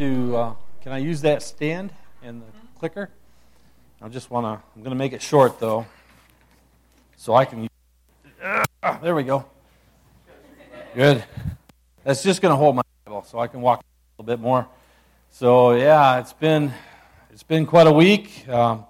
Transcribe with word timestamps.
to, 0.00 0.34
uh, 0.34 0.54
can 0.80 0.92
I 0.92 0.98
use 0.98 1.20
that 1.20 1.42
stand 1.42 1.92
and 2.22 2.40
the 2.40 2.46
clicker? 2.78 3.10
I 4.00 4.08
just 4.08 4.30
want 4.30 4.46
to, 4.46 4.64
I'm 4.74 4.82
going 4.82 4.92
to 4.92 4.96
make 4.96 5.12
it 5.12 5.20
short 5.20 5.60
though, 5.60 5.84
so 7.18 7.34
I 7.34 7.44
can, 7.44 7.68
uh, 8.42 8.64
there 9.02 9.14
we 9.14 9.24
go. 9.24 9.44
Good. 10.94 11.22
That's 12.02 12.22
just 12.22 12.40
going 12.40 12.50
to 12.50 12.56
hold 12.56 12.76
my 12.76 12.82
Bible 13.04 13.24
so 13.24 13.40
I 13.40 13.46
can 13.46 13.60
walk 13.60 13.80
a 13.80 14.22
little 14.22 14.34
bit 14.36 14.42
more. 14.42 14.66
So 15.32 15.72
yeah, 15.72 16.18
it's 16.18 16.32
been, 16.32 16.72
it's 17.30 17.42
been 17.42 17.66
quite 17.66 17.86
a 17.86 17.92
week. 17.92 18.48
Um, 18.48 18.86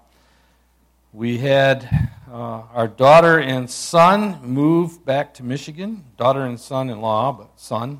we 1.11 1.39
had 1.39 2.09
uh, 2.31 2.61
our 2.73 2.87
daughter 2.87 3.37
and 3.37 3.69
son 3.69 4.39
move 4.43 5.03
back 5.03 5.33
to 5.33 5.43
Michigan. 5.43 6.05
Daughter 6.15 6.45
and 6.45 6.57
son-in-law, 6.57 7.33
but 7.33 7.59
son 7.59 7.99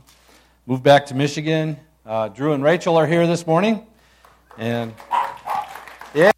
moved 0.65 0.83
back 0.83 1.07
to 1.07 1.13
Michigan. 1.13 1.77
Uh, 2.03 2.29
Drew 2.29 2.53
and 2.53 2.63
Rachel 2.63 2.97
are 2.97 3.05
here 3.05 3.27
this 3.27 3.45
morning, 3.45 3.85
and 4.57 4.91
yeah, 6.15 6.31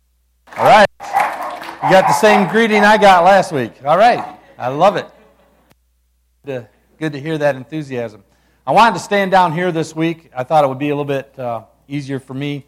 all 0.57 0.65
right. 0.65 0.85
You 0.99 1.89
got 1.89 2.05
the 2.05 2.13
same 2.13 2.49
greeting 2.49 2.83
I 2.83 2.97
got 2.97 3.23
last 3.23 3.53
week. 3.53 3.71
All 3.85 3.97
right, 3.97 4.37
I 4.57 4.67
love 4.67 4.97
it. 4.97 5.07
Good 6.45 6.51
to, 6.51 6.69
good 6.99 7.13
to 7.13 7.19
hear 7.21 7.37
that 7.37 7.55
enthusiasm. 7.55 8.25
I 8.67 8.73
wanted 8.73 8.95
to 8.95 8.99
stand 8.99 9.31
down 9.31 9.53
here 9.53 9.71
this 9.71 9.95
week. 9.95 10.29
I 10.35 10.43
thought 10.43 10.65
it 10.65 10.67
would 10.67 10.79
be 10.79 10.89
a 10.89 10.95
little 10.95 11.05
bit 11.05 11.39
uh, 11.39 11.63
easier 11.87 12.19
for 12.19 12.33
me. 12.33 12.65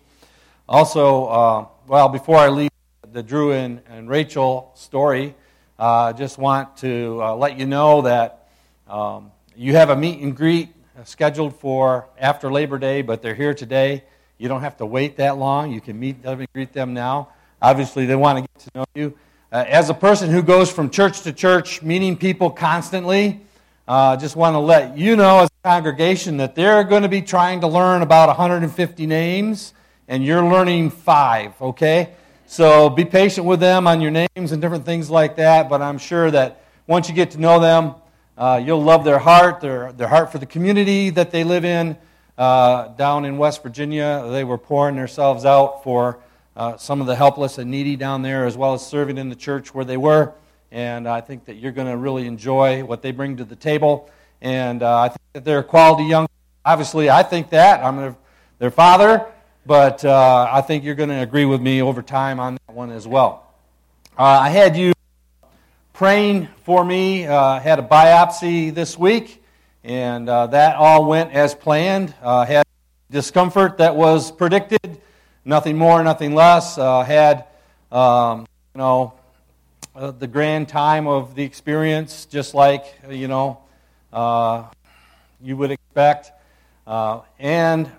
Also, 0.70 1.26
uh, 1.26 1.66
well, 1.88 2.08
before 2.08 2.38
I 2.38 2.48
leave 2.48 2.72
the 3.12 3.22
Drew 3.22 3.52
and, 3.52 3.82
and 3.90 4.10
Rachel 4.10 4.72
story, 4.74 5.36
I 5.78 5.84
uh, 5.84 6.14
just 6.14 6.38
want 6.38 6.78
to 6.78 7.20
uh, 7.22 7.36
let 7.36 7.60
you 7.60 7.66
know 7.66 8.04
that 8.04 8.48
um, 8.88 9.34
you 9.54 9.74
have 9.74 9.90
a 9.90 9.98
meet 9.98 10.22
and 10.22 10.34
greet 10.34 10.75
scheduled 11.04 11.56
for 11.56 12.08
after 12.18 12.52
Labor 12.52 12.78
Day, 12.78 13.02
but 13.02 13.22
they're 13.22 13.36
here 13.36 13.54
today. 13.54 14.04
You 14.38 14.48
don't 14.48 14.62
have 14.62 14.78
to 14.78 14.86
wait 14.86 15.18
that 15.18 15.38
long. 15.38 15.72
You 15.72 15.82
can 15.82 16.00
meet 16.00 16.24
them 16.24 16.40
and 16.40 16.48
greet 16.54 16.74
them 16.74 16.94
now. 16.94 17.30
Obviously, 17.62 18.06
they 18.06 18.16
want 18.16 18.38
to 18.38 18.42
get 18.42 18.60
to 18.60 18.70
know 18.76 18.86
you. 18.96 19.18
Uh, 19.52 19.64
as 19.68 19.90
a 19.90 19.94
person 19.94 20.30
who 20.30 20.42
goes 20.42 20.72
from 20.72 20.90
church 20.90 21.22
to 21.22 21.34
church, 21.34 21.82
meeting 21.82 22.18
people 22.18 22.50
constantly, 22.50 23.42
I 23.88 24.14
uh, 24.14 24.18
just 24.18 24.36
want 24.36 24.56
to 24.56 24.60
let 24.60 24.98
you 24.98 25.16
know 25.16 25.42
as 25.42 25.50
a 25.50 25.68
congregation 25.68 26.38
that 26.38 26.56
they're 26.56 26.84
going 26.84 27.04
to 27.04 27.10
be 27.10 27.22
trying 27.22 27.62
to 27.62 27.68
learn 27.68 28.02
about 28.02 28.28
150 28.30 29.06
names, 29.06 29.74
and 30.08 30.26
you're 30.26 30.44
learning 30.44 30.90
five, 30.90 31.54
okay? 31.62 32.14
So 32.48 32.90
be 32.90 33.06
patient 33.06 33.46
with 33.46 33.60
them 33.60 33.88
on 33.88 34.02
your 34.02 34.12
names 34.12 34.52
and 34.52 34.62
different 34.62 34.86
things 34.86 35.10
like 35.10 35.36
that, 35.36 35.70
but 35.70 35.82
I'm 35.82 35.98
sure 35.98 36.32
that 36.32 36.64
once 36.88 37.10
you 37.10 37.16
get 37.16 37.32
to 37.32 37.40
know 37.40 37.60
them, 37.60 37.96
uh, 38.38 38.62
you'll 38.64 38.84
love 38.84 39.04
their 39.04 39.20
heart, 39.20 39.62
their, 39.62 39.92
their 39.94 40.08
heart 40.08 40.32
for 40.32 40.38
the 40.38 40.46
community 40.46 41.10
that 41.10 41.32
they 41.32 41.44
live 41.44 41.64
in. 41.64 41.98
Uh, 42.38 42.90
down 42.90 43.24
in 43.24 43.38
West 43.38 43.64
Virginia, 43.64 44.28
they 44.30 44.44
were 44.44 44.58
pouring 44.58 44.98
themselves 44.98 45.46
out 45.46 45.84
for 45.84 46.20
uh, 46.58 46.76
some 46.76 47.00
of 47.00 47.08
the 47.08 47.16
helpless 47.16 47.58
and 47.58 47.72
needy 47.72 47.96
down 47.96 48.22
there, 48.22 48.46
as 48.46 48.58
well 48.58 48.74
as 48.74 48.86
serving 48.86 49.18
in 49.18 49.30
the 49.30 49.36
church 49.36 49.74
where 49.74 49.86
they 49.86 49.98
were. 49.98 50.34
And 50.72 51.08
I 51.08 51.22
think 51.22 51.46
that 51.46 51.56
you're 51.56 51.72
going 51.72 51.88
to 51.88 51.96
really 51.96 52.28
enjoy 52.28 52.84
what 52.84 53.02
they 53.02 53.12
bring 53.12 53.38
to 53.38 53.46
the 53.46 53.56
table. 53.56 54.10
And 54.42 54.84
uh, 54.84 55.00
I 55.00 55.08
think 55.08 55.22
that 55.34 55.46
they're 55.46 55.64
quality 55.64 56.04
young. 56.04 56.28
Obviously, 56.66 57.10
I 57.10 57.24
think 57.24 57.50
that. 57.52 57.84
I'm 57.84 57.96
their, 57.96 58.16
their 58.60 58.72
father, 58.72 59.26
but 59.66 60.04
uh, 60.04 60.50
I 60.52 60.60
think 60.62 60.84
you're 60.84 60.96
going 60.96 61.10
to 61.10 61.22
agree 61.22 61.46
with 61.46 61.62
me 61.62 61.82
over 61.82 62.02
time 62.02 62.40
on 62.42 62.56
that 62.68 62.74
one 62.74 62.92
as 62.92 63.08
well. 63.08 63.54
Uh, 64.18 64.24
I 64.24 64.50
had 64.50 64.76
you 64.76 64.95
praying 65.96 66.46
for 66.66 66.84
me. 66.84 67.26
Uh, 67.26 67.58
had 67.58 67.80
a 67.80 67.82
biopsy 67.82 68.74
this 68.74 69.00
week, 69.00 69.42
and 69.82 70.28
uh, 70.28 70.46
that 70.48 70.76
all 70.76 71.06
went 71.06 71.32
as 71.32 71.56
planned. 71.56 72.14
Uh, 72.22 72.46
had 72.46 72.66
discomfort 73.10 73.78
that 73.78 73.96
was 73.96 74.30
predicted, 74.30 75.02
nothing 75.46 75.78
more, 75.78 76.04
nothing 76.04 76.36
less. 76.36 76.78
Uh, 76.78 77.02
had 77.02 77.46
um, 77.94 78.46
you 78.74 78.80
know 78.80 79.14
uh, 79.96 80.12
the 80.12 80.28
grand 80.28 80.68
time 80.68 81.08
of 81.08 81.34
the 81.34 81.44
experience, 81.44 82.26
just 82.26 82.54
like 82.54 82.84
you 83.10 83.30
know 83.30 83.60
uh, 84.12 84.66
you 85.42 85.56
would 85.56 85.72
expect, 85.72 86.34
and 87.40 87.90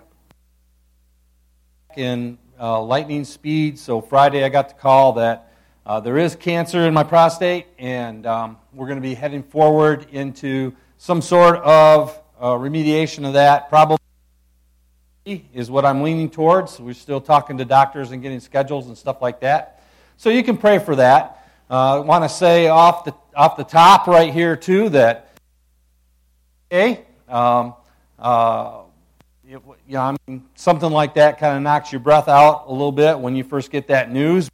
in 1.95 2.37
lightning 2.59 3.25
speed. 3.25 3.79
So 3.79 4.01
Friday, 4.01 4.43
I 4.43 4.49
got 4.49 4.69
the 4.69 4.75
call 4.75 5.13
that 5.13 5.46
uh, 5.87 6.01
there 6.01 6.17
is 6.17 6.35
cancer 6.35 6.85
in 6.85 6.93
my 6.93 7.03
prostate, 7.03 7.65
and 7.79 8.25
um, 8.25 8.57
we're 8.73 8.87
going 8.87 8.97
to 8.97 9.01
be 9.01 9.13
heading 9.13 9.41
forward 9.41 10.05
into 10.11 10.75
some 10.97 11.21
sort 11.21 11.55
of 11.59 12.21
uh, 12.41 12.47
remediation 12.47 13.25
of 13.25 13.31
that. 13.35 13.69
Probably 13.69 13.97
is 15.25 15.71
what 15.71 15.85
I'm 15.85 16.03
leaning 16.03 16.29
towards. 16.29 16.77
We're 16.77 16.93
still 16.93 17.21
talking 17.21 17.57
to 17.59 17.63
doctors 17.63 18.11
and 18.11 18.21
getting 18.21 18.41
schedules 18.41 18.87
and 18.87 18.97
stuff 18.97 19.21
like 19.21 19.39
that. 19.39 19.81
So 20.17 20.29
you 20.29 20.43
can 20.43 20.57
pray 20.57 20.77
for 20.79 20.97
that. 20.97 21.47
Uh, 21.71 21.95
I 21.95 21.99
want 21.99 22.25
to 22.25 22.29
say 22.29 22.67
off 22.67 23.05
the 23.05 23.15
off 23.33 23.55
the 23.55 23.63
top 23.63 24.07
right 24.07 24.33
here 24.33 24.57
too 24.57 24.89
that 24.89 25.37
okay, 26.69 27.05
um, 27.29 27.75
uh, 28.19 28.79
you 29.47 29.61
know, 29.87 30.01
I 30.01 30.17
mean, 30.27 30.43
something 30.55 30.91
like 30.91 31.13
that 31.13 31.39
kind 31.39 31.55
of 31.55 31.63
knocks 31.63 31.93
your 31.93 32.01
breath 32.01 32.27
out 32.27 32.65
a 32.67 32.71
little 32.73 32.91
bit 32.91 33.17
when 33.17 33.37
you 33.37 33.45
first 33.45 33.71
get 33.71 33.87
that 33.87 34.11
news 34.11 34.49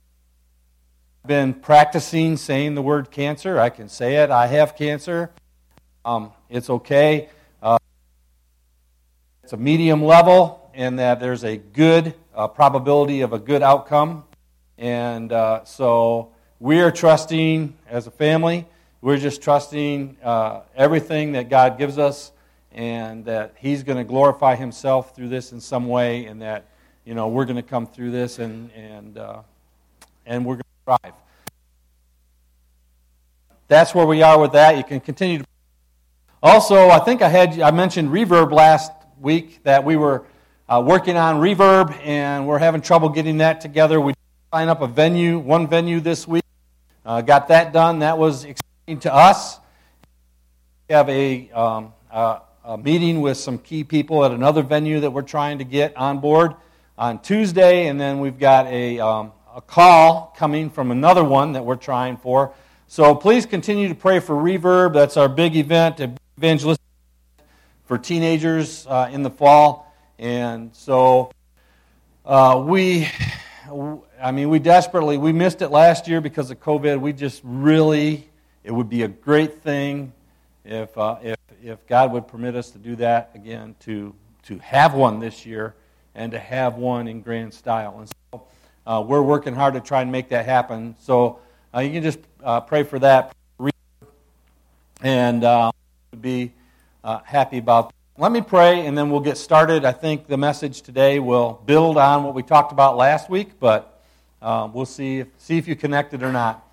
been 1.25 1.53
practicing 1.53 2.35
saying 2.35 2.75
the 2.75 2.81
word 2.81 3.09
cancer. 3.09 3.57
I 3.57 3.69
can 3.69 3.87
say 3.87 4.17
it. 4.17 4.29
I 4.29 4.47
have 4.47 4.75
cancer. 4.75 5.31
Um, 6.03 6.33
it's 6.49 6.69
okay. 6.69 7.29
Uh, 7.61 7.77
it's 9.41 9.53
a 9.53 9.57
medium 9.57 10.03
level, 10.03 10.69
and 10.73 10.99
that 10.99 11.21
there's 11.21 11.45
a 11.45 11.55
good 11.55 12.13
uh, 12.35 12.49
probability 12.49 13.21
of 13.21 13.31
a 13.31 13.39
good 13.39 13.63
outcome. 13.63 14.25
And 14.77 15.31
uh, 15.31 15.63
so 15.63 16.33
we 16.59 16.81
are 16.81 16.91
trusting 16.91 17.73
as 17.89 18.05
a 18.05 18.11
family. 18.11 18.65
We're 18.99 19.15
just 19.15 19.41
trusting 19.41 20.17
uh, 20.21 20.63
everything 20.75 21.31
that 21.33 21.47
God 21.47 21.77
gives 21.77 21.97
us, 21.97 22.33
and 22.73 23.23
that 23.23 23.53
He's 23.59 23.83
going 23.83 23.97
to 23.97 24.03
glorify 24.03 24.55
Himself 24.55 25.15
through 25.15 25.29
this 25.29 25.53
in 25.53 25.61
some 25.61 25.87
way, 25.87 26.25
and 26.25 26.41
that 26.41 26.65
you 27.05 27.15
know 27.15 27.29
we're 27.29 27.45
going 27.45 27.55
to 27.55 27.61
come 27.61 27.87
through 27.87 28.11
this, 28.11 28.39
and 28.39 28.69
and 28.73 29.17
uh, 29.17 29.41
and 30.25 30.45
we're 30.45 30.59
thrive. 30.85 31.13
That's 33.67 33.95
where 33.95 34.05
we 34.05 34.21
are 34.21 34.39
with 34.39 34.51
that. 34.51 34.77
You 34.77 34.83
can 34.83 34.99
continue 34.99 35.39
to. 35.39 35.45
Also, 36.41 36.89
I 36.89 36.99
think 36.99 37.21
I 37.21 37.29
had 37.29 37.59
I 37.59 37.71
mentioned 37.71 38.09
Reverb 38.09 38.51
last 38.51 38.91
week 39.19 39.63
that 39.63 39.83
we 39.83 39.95
were 39.95 40.25
uh, 40.67 40.83
working 40.85 41.15
on 41.15 41.37
Reverb 41.37 41.97
and 42.03 42.45
we're 42.45 42.59
having 42.59 42.81
trouble 42.81 43.09
getting 43.09 43.37
that 43.37 43.61
together. 43.61 44.01
We 44.01 44.13
signed 44.53 44.69
up 44.69 44.81
a 44.81 44.87
venue, 44.87 45.39
one 45.39 45.67
venue 45.67 45.99
this 46.01 46.27
week. 46.27 46.43
Uh, 47.05 47.21
got 47.21 47.47
that 47.47 47.73
done. 47.73 47.99
That 47.99 48.17
was 48.17 48.43
exciting 48.43 48.99
to 49.01 49.13
us. 49.13 49.59
We 50.89 50.95
have 50.95 51.09
a, 51.09 51.49
um, 51.51 51.93
a, 52.11 52.41
a 52.65 52.77
meeting 52.77 53.21
with 53.21 53.37
some 53.37 53.57
key 53.57 53.83
people 53.83 54.25
at 54.25 54.31
another 54.31 54.61
venue 54.61 54.99
that 54.99 55.11
we're 55.11 55.21
trying 55.21 55.59
to 55.59 55.63
get 55.63 55.95
on 55.95 56.19
board 56.19 56.55
on 56.97 57.19
Tuesday, 57.19 57.87
and 57.87 57.99
then 57.99 58.19
we've 58.19 58.37
got 58.37 58.67
a 58.67 58.99
um, 58.99 59.31
a 59.55 59.61
call 59.61 60.33
coming 60.35 60.69
from 60.69 60.89
another 60.89 61.23
one 61.23 61.53
that 61.53 61.63
we're 61.63 61.75
trying 61.75 62.17
for. 62.17 62.53
So 62.87 63.13
please 63.13 63.45
continue 63.45 63.87
to 63.87 63.95
pray 63.95 64.19
for 64.19 64.35
Reverb. 64.35 64.93
That's 64.93 65.15
our 65.15 65.29
big 65.29 65.55
event, 65.55 65.99
evangelistic 66.37 66.83
for 67.85 67.97
teenagers 67.97 68.87
uh, 68.87 69.09
in 69.11 69.23
the 69.23 69.29
fall. 69.29 69.93
And 70.17 70.75
so 70.75 71.31
uh, 72.25 72.63
we, 72.65 73.07
I 74.21 74.31
mean, 74.31 74.49
we 74.49 74.57
desperately, 74.59 75.17
we 75.17 75.31
missed 75.31 75.61
it 75.61 75.69
last 75.69 76.07
year 76.07 76.19
because 76.19 76.49
of 76.49 76.59
COVID. 76.59 76.99
We 76.99 77.13
just 77.13 77.41
really, 77.43 78.29
it 78.63 78.71
would 78.71 78.89
be 78.89 79.03
a 79.03 79.07
great 79.07 79.61
thing 79.61 80.13
if, 80.65 80.97
uh, 80.97 81.17
if, 81.21 81.37
if 81.61 81.85
God 81.87 82.11
would 82.11 82.27
permit 82.27 82.55
us 82.55 82.71
to 82.71 82.79
do 82.79 82.95
that 82.95 83.31
again, 83.35 83.75
to, 83.81 84.15
to 84.43 84.57
have 84.59 84.95
one 84.95 85.19
this 85.19 85.45
year 85.45 85.75
and 86.15 86.31
to 86.31 86.39
have 86.39 86.75
one 86.75 87.07
in 87.07 87.21
grand 87.21 87.53
style. 87.53 87.99
And 87.99 88.07
so 88.07 88.13
uh, 88.85 89.03
we're 89.05 89.21
working 89.21 89.55
hard 89.55 89.73
to 89.75 89.81
try 89.81 90.01
and 90.01 90.11
make 90.11 90.29
that 90.29 90.45
happen. 90.45 90.95
So 90.99 91.39
uh, 91.73 91.79
you 91.79 91.91
can 91.91 92.03
just 92.03 92.19
uh, 92.43 92.61
pray 92.61 92.83
for 92.83 92.99
that 92.99 93.35
and 95.01 95.43
uh, 95.43 95.71
be 96.19 96.53
uh, 97.03 97.19
happy 97.23 97.57
about 97.57 97.89
that. 97.89 97.95
Let 98.15 98.31
me 98.31 98.41
pray 98.41 98.85
and 98.85 98.97
then 98.97 99.09
we'll 99.09 99.21
get 99.21 99.37
started. 99.37 99.85
I 99.85 99.91
think 99.91 100.27
the 100.27 100.37
message 100.37 100.81
today 100.81 101.19
will 101.19 101.61
build 101.65 101.97
on 101.97 102.23
what 102.23 102.35
we 102.35 102.43
talked 102.43 102.71
about 102.71 102.95
last 102.95 103.29
week, 103.29 103.59
but 103.59 104.01
uh, 104.41 104.69
we'll 104.71 104.85
see 104.85 105.19
if, 105.19 105.27
see 105.39 105.57
if 105.57 105.67
you 105.67 105.75
connected 105.75 106.21
or 106.21 106.31
not. 106.31 106.63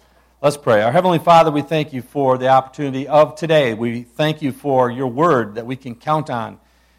Let's 0.43 0.57
pray. 0.57 0.83
Our 0.83 0.93
Heavenly 0.93 1.19
Father, 1.19 1.51
we 1.51 1.63
thank 1.63 1.93
you 1.93 2.03
for 2.03 2.37
the 2.39 2.49
opportunity 2.49 3.07
of 3.07 3.37
today. 3.37 3.75
We 3.75 4.03
thank 4.03 4.43
you 4.43 4.53
for 4.53 4.91
your 4.91 5.07
word 5.07 5.55
that 5.55 5.67
we 5.67 5.77
can 5.77 5.95
count 5.95 6.31
on 6.31 6.59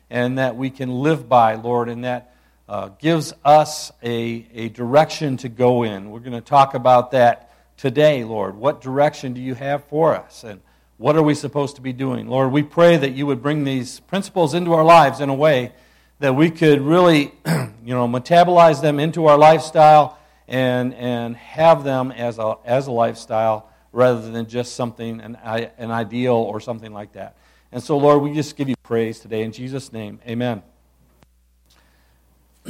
and 0.10 0.38
that 0.38 0.56
we 0.56 0.70
can 0.70 0.90
live 0.90 1.28
by, 1.28 1.56
Lord, 1.56 1.90
and 1.90 2.04
that 2.04 2.31
uh, 2.72 2.88
gives 3.00 3.34
us 3.44 3.92
a, 4.02 4.48
a 4.54 4.70
direction 4.70 5.36
to 5.36 5.50
go 5.50 5.84
in. 5.84 6.10
We're 6.10 6.22
going 6.22 6.32
to 6.32 6.40
talk 6.40 6.74
about 6.74 7.12
that 7.12 7.52
today, 7.76 8.24
Lord. 8.24 8.56
What 8.56 8.80
direction 8.80 9.34
do 9.34 9.42
you 9.42 9.56
have 9.56 9.84
for 9.90 10.16
us? 10.16 10.46
And 10.46 10.62
what 10.96 11.18
are 11.18 11.22
we 11.22 11.36
supposed 11.36 11.76
to 11.76 11.82
be 11.82 11.92
doing? 11.92 12.30
Lord, 12.30 12.54
we 12.54 12.64
pray 12.64 12.96
that 12.96 13.12
you 13.12 13.26
would 13.26 13.42
bring 13.42 13.66
these 13.66 14.00
principles 14.00 14.54
into 14.54 14.72
our 14.72 14.86
lives 14.86 15.20
in 15.20 15.28
a 15.28 15.34
way 15.34 15.74
that 16.20 16.34
we 16.34 16.50
could 16.50 16.80
really, 16.80 17.34
you 17.46 17.94
know, 17.94 18.08
metabolize 18.08 18.82
them 18.82 19.02
into 19.02 19.26
our 19.26 19.38
lifestyle 19.38 20.18
and, 20.48 20.94
and 20.94 21.36
have 21.36 21.84
them 21.84 22.14
as 22.14 22.40
a, 22.40 22.56
as 22.64 22.88
a 22.88 22.92
lifestyle 22.94 23.70
rather 23.92 24.32
than 24.32 24.48
just 24.48 24.78
something, 24.78 25.20
an, 25.20 25.36
an 25.36 25.92
ideal 25.92 26.36
or 26.36 26.62
something 26.62 26.94
like 26.94 27.12
that. 27.14 27.36
And 27.74 27.84
so, 27.84 27.98
Lord, 27.98 28.22
we 28.22 28.34
just 28.34 28.56
give 28.56 28.70
you 28.70 28.76
praise 28.82 29.20
today 29.20 29.44
in 29.44 29.52
Jesus' 29.52 29.92
name. 29.92 30.22
Amen. 30.26 30.64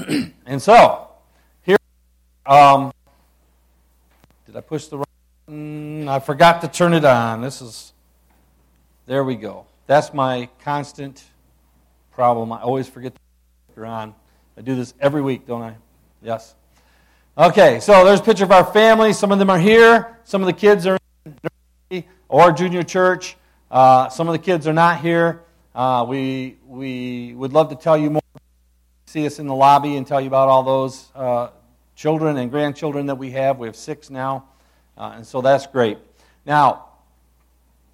and 0.46 0.62
so, 0.62 1.10
here, 1.64 1.78
um, 2.46 2.92
did 4.46 4.56
I 4.56 4.62
push 4.62 4.86
the 4.86 4.98
right? 4.98 5.08
Mm, 5.50 6.08
I 6.08 6.20
forgot 6.20 6.62
to 6.62 6.68
turn 6.68 6.94
it 6.94 7.06
on. 7.06 7.42
This 7.42 7.62
is, 7.62 7.94
there 9.06 9.24
we 9.24 9.36
go. 9.36 9.66
That's 9.88 10.14
my 10.14 10.50
constant 10.64 11.24
problem. 12.12 12.52
I 12.52 12.62
always 12.62 12.88
forget 12.88 13.14
to 13.14 13.76
turn 13.76 13.86
it 13.86 13.88
on. 13.88 14.16
I 14.58 14.62
do 14.62 14.76
this 14.76 14.94
every 15.00 15.22
week, 15.22 15.46
don't 15.48 15.62
I? 15.62 15.76
Yes. 16.22 16.56
Okay, 17.38 17.80
so 17.80 18.06
there's 18.06 18.20
a 18.20 18.24
picture 18.24 18.44
of 18.44 18.52
our 18.52 18.66
family. 18.66 19.14
Some 19.14 19.32
of 19.32 19.40
them 19.40 19.50
are 19.50 19.60
here. 19.60 20.18
Some 20.24 20.42
of 20.42 20.48
the 20.48 20.54
kids 20.54 20.86
are 20.86 20.98
in 21.90 22.04
or 22.30 22.52
junior 22.52 22.84
church. 22.84 23.36
Uh, 23.70 24.10
some 24.10 24.28
of 24.28 24.34
the 24.34 24.40
kids 24.40 24.68
are 24.68 24.74
not 24.74 25.02
here. 25.02 25.44
Uh, 25.76 26.06
we, 26.08 26.58
we 26.68 27.34
would 27.36 27.54
love 27.54 27.70
to 27.70 27.76
tell 27.76 27.98
you 27.98 28.10
more. 28.10 28.21
See 29.12 29.26
us 29.26 29.40
in 29.40 29.48
the 29.48 29.54
lobby 29.54 29.98
and 29.98 30.08
tell 30.08 30.22
you 30.22 30.28
about 30.28 30.48
all 30.48 30.64
those 30.64 31.12
uh, 31.14 31.50
children 31.98 32.38
and 32.38 32.50
grandchildren 32.50 33.08
that 33.08 33.16
we 33.16 33.32
have. 33.32 33.60
We 33.60 33.68
have 33.68 33.76
six 33.76 34.10
now, 34.10 34.46
uh, 34.98 35.16
and 35.18 35.28
so 35.28 35.42
that's 35.42 35.68
great. 35.68 35.98
Now, 36.46 36.86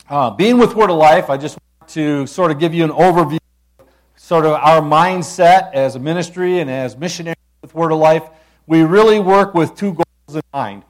uh, 0.07 0.29
being 0.29 0.59
with 0.59 0.75
Word 0.75 0.91
of 0.91 0.97
Life, 0.97 1.31
I 1.31 1.37
just 1.37 1.57
want 1.57 1.89
to 1.93 2.27
sort 2.27 2.51
of 2.51 2.59
give 2.59 2.75
you 2.75 2.83
an 2.83 2.91
overview 2.91 3.39
sort 4.15 4.45
of 4.45 4.51
our 4.51 4.79
mindset 4.79 5.73
as 5.73 5.95
a 5.95 5.99
ministry 5.99 6.59
and 6.59 6.69
as 6.69 6.95
missionaries 6.95 7.35
with 7.63 7.73
Word 7.73 7.91
of 7.91 7.97
Life. 7.97 8.29
We 8.67 8.83
really 8.83 9.19
work 9.19 9.55
with 9.55 9.73
two 9.73 9.93
goals 9.93 10.35
in 10.35 10.41
mind. 10.53 10.83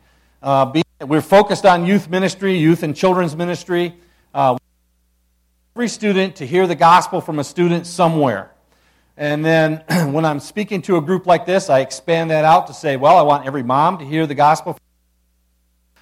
Uh, 0.44 0.66
being, 0.66 0.84
we're 1.06 1.22
focused 1.22 1.66
on 1.66 1.86
youth 1.86 2.10
ministry, 2.10 2.58
youth 2.58 2.84
and 2.84 2.94
children's 2.94 3.34
ministry. 3.34 3.96
Uh, 4.34 4.58
every 5.74 5.88
student 5.88 6.36
to 6.36 6.46
hear 6.46 6.68
the 6.68 6.76
gospel 6.76 7.22
from 7.22 7.40
a 7.40 7.46
student 7.46 7.88
somewhere. 7.88 8.52
And 9.18 9.44
then 9.44 9.84
when 10.14 10.24
I'm 10.24 10.40
speaking 10.40 10.82
to 10.84 10.98
a 10.98 11.02
group 11.02 11.26
like 11.26 11.46
this, 11.46 11.70
I 11.70 11.80
expand 11.80 12.32
that 12.32 12.46
out 12.46 12.68
to 12.68 12.74
say, 12.74 12.96
well, 12.96 13.18
I 13.18 13.24
want 13.24 13.46
every 13.46 13.64
mom 13.64 13.98
to 13.98 14.06
hear 14.06 14.28
the 14.28 14.36
gospel. 14.36 14.78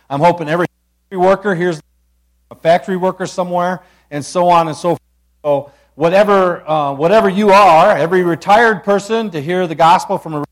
I'm 0.09 0.19
hoping 0.19 0.49
every 0.49 0.67
worker 1.11 1.55
hears 1.55 1.81
a 2.51 2.55
factory 2.55 2.97
worker 2.97 3.25
somewhere, 3.25 3.81
and 4.11 4.23
so 4.23 4.49
on 4.49 4.67
and 4.67 4.75
so 4.77 4.89
forth. 4.89 5.01
So 5.43 5.71
whatever, 5.95 6.67
uh, 6.69 6.93
whatever 6.93 7.29
you 7.29 7.51
are, 7.51 7.97
every 7.97 8.23
retired 8.23 8.83
person 8.83 9.31
to 9.31 9.41
hear 9.41 9.65
the 9.65 9.75
gospel 9.75 10.17
from 10.17 10.35
a 10.35 10.45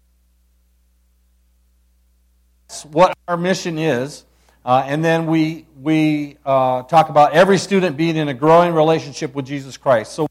what 2.92 3.16
our 3.28 3.38
mission 3.38 3.78
is. 3.78 4.26
Uh, 4.66 4.84
and 4.86 5.04
then 5.04 5.28
we, 5.28 5.66
we 5.82 6.38
uh, 6.46 6.84
talk 6.84 7.10
about 7.10 7.34
every 7.34 7.58
student 7.58 7.98
being 7.98 8.16
in 8.16 8.30
a 8.30 8.34
growing 8.34 8.74
relationship 8.74 9.36
with 9.36 9.46
Jesus 9.46 9.78
Christ. 9.78 10.14
So, 10.14 10.28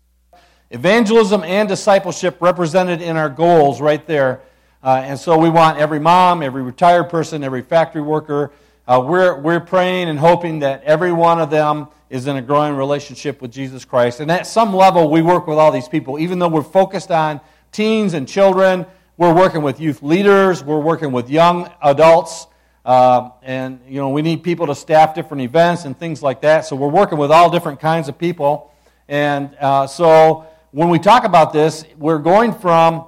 evangelism 0.73 1.45
and 1.45 1.69
discipleship 1.69 2.39
represented 2.41 3.03
in 3.03 3.17
our 3.17 3.29
goals 3.29 3.81
right 3.81 4.05
there. 4.07 4.41
Uh, 4.83 5.03
and 5.05 5.19
so, 5.19 5.39
we 5.39 5.49
want 5.49 5.79
every 5.79 6.01
mom, 6.01 6.43
every 6.43 6.63
retired 6.63 7.09
person, 7.09 7.45
every 7.45 7.63
factory 7.63 8.03
worker. 8.03 8.51
Uh, 8.89 9.05
we're, 9.07 9.39
we're 9.39 9.61
praying 9.61 10.09
and 10.09 10.19
hoping 10.19 10.59
that 10.59 10.83
every 10.83 11.13
one 11.13 11.41
of 11.41 11.51
them 11.51 11.87
is 12.11 12.27
in 12.27 12.37
a 12.37 12.43
growing 12.43 12.75
relationship 12.75 13.41
with 13.41 13.53
Jesus 13.53 13.85
Christ. 13.85 14.21
And 14.21 14.31
at 14.31 14.47
some 14.47 14.75
level, 14.75 15.09
we 15.09 15.23
work 15.23 15.47
with 15.47 15.57
all 15.57 15.71
these 15.71 15.89
people. 15.89 16.19
Even 16.19 16.39
though 16.39 16.49
we're 16.49 16.63
focused 16.63 17.11
on 17.11 17.41
teens 17.71 18.15
and 18.15 18.27
children, 18.27 18.85
we're 19.17 19.35
working 19.35 19.63
with 19.63 19.79
youth 19.79 20.03
leaders, 20.03 20.65
we're 20.65 20.81
working 20.81 21.13
with 21.13 21.31
young 21.31 21.71
adults. 21.81 22.49
Uh, 22.85 23.31
and, 23.43 23.79
you 23.87 24.01
know, 24.01 24.09
we 24.09 24.21
need 24.21 24.43
people 24.43 24.67
to 24.67 24.75
staff 24.75 25.15
different 25.15 25.43
events 25.43 25.85
and 25.85 25.97
things 25.97 26.23
like 26.23 26.41
that. 26.41 26.65
So 26.65 26.75
we're 26.75 26.89
working 26.89 27.19
with 27.19 27.31
all 27.31 27.51
different 27.51 27.79
kinds 27.79 28.09
of 28.09 28.19
people. 28.19 28.73
And 29.07 29.55
uh, 29.61 29.87
so 29.87 30.47
when 30.73 30.89
we 30.89 30.99
talk 30.99 31.25
about 31.25 31.53
this, 31.53 31.85
we're 31.99 32.19
going 32.19 32.53
from 32.53 33.05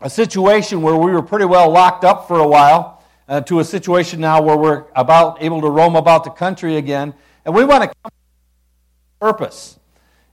a 0.00 0.10
situation 0.10 0.82
where 0.82 0.96
we 0.96 1.12
were 1.12 1.22
pretty 1.22 1.44
well 1.44 1.70
locked 1.70 2.04
up 2.04 2.26
for 2.26 2.40
a 2.40 2.46
while 2.46 3.02
uh, 3.28 3.40
to 3.42 3.60
a 3.60 3.64
situation 3.64 4.20
now 4.20 4.42
where 4.42 4.56
we're 4.56 4.84
about 4.96 5.40
able 5.40 5.60
to 5.60 5.70
roam 5.70 5.94
about 5.94 6.24
the 6.24 6.30
country 6.30 6.76
again. 6.76 7.14
And 7.44 7.54
we 7.54 7.64
want 7.64 7.84
to 7.84 7.88
come 7.88 8.10
to 8.10 9.20
purpose. 9.20 9.78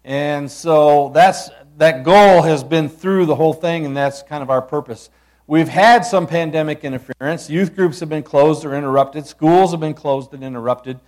And 0.04 0.50
so 0.52 1.12
that's 1.14 1.50
that 1.78 2.04
goal 2.04 2.42
has 2.42 2.64
been 2.64 2.90
through 2.90 3.28
the 3.28 3.36
whole 3.36 3.54
thing, 3.54 3.86
and 3.86 3.96
that's 3.96 4.24
kind 4.24 4.42
of 4.42 4.50
our 4.50 4.62
purpose. 4.62 5.12
We've 5.46 5.68
had 5.68 6.04
some 6.04 6.26
pandemic 6.26 6.84
interference. 6.84 7.48
Youth 7.48 7.76
groups 7.76 8.00
have 8.00 8.10
been 8.10 8.24
closed 8.24 8.66
or 8.66 8.74
interrupted. 8.74 9.28
Schools 9.28 9.72
have 9.72 9.80
been 9.80 9.94
closed 9.94 10.34
and 10.34 10.44
interrupted. 10.44 11.00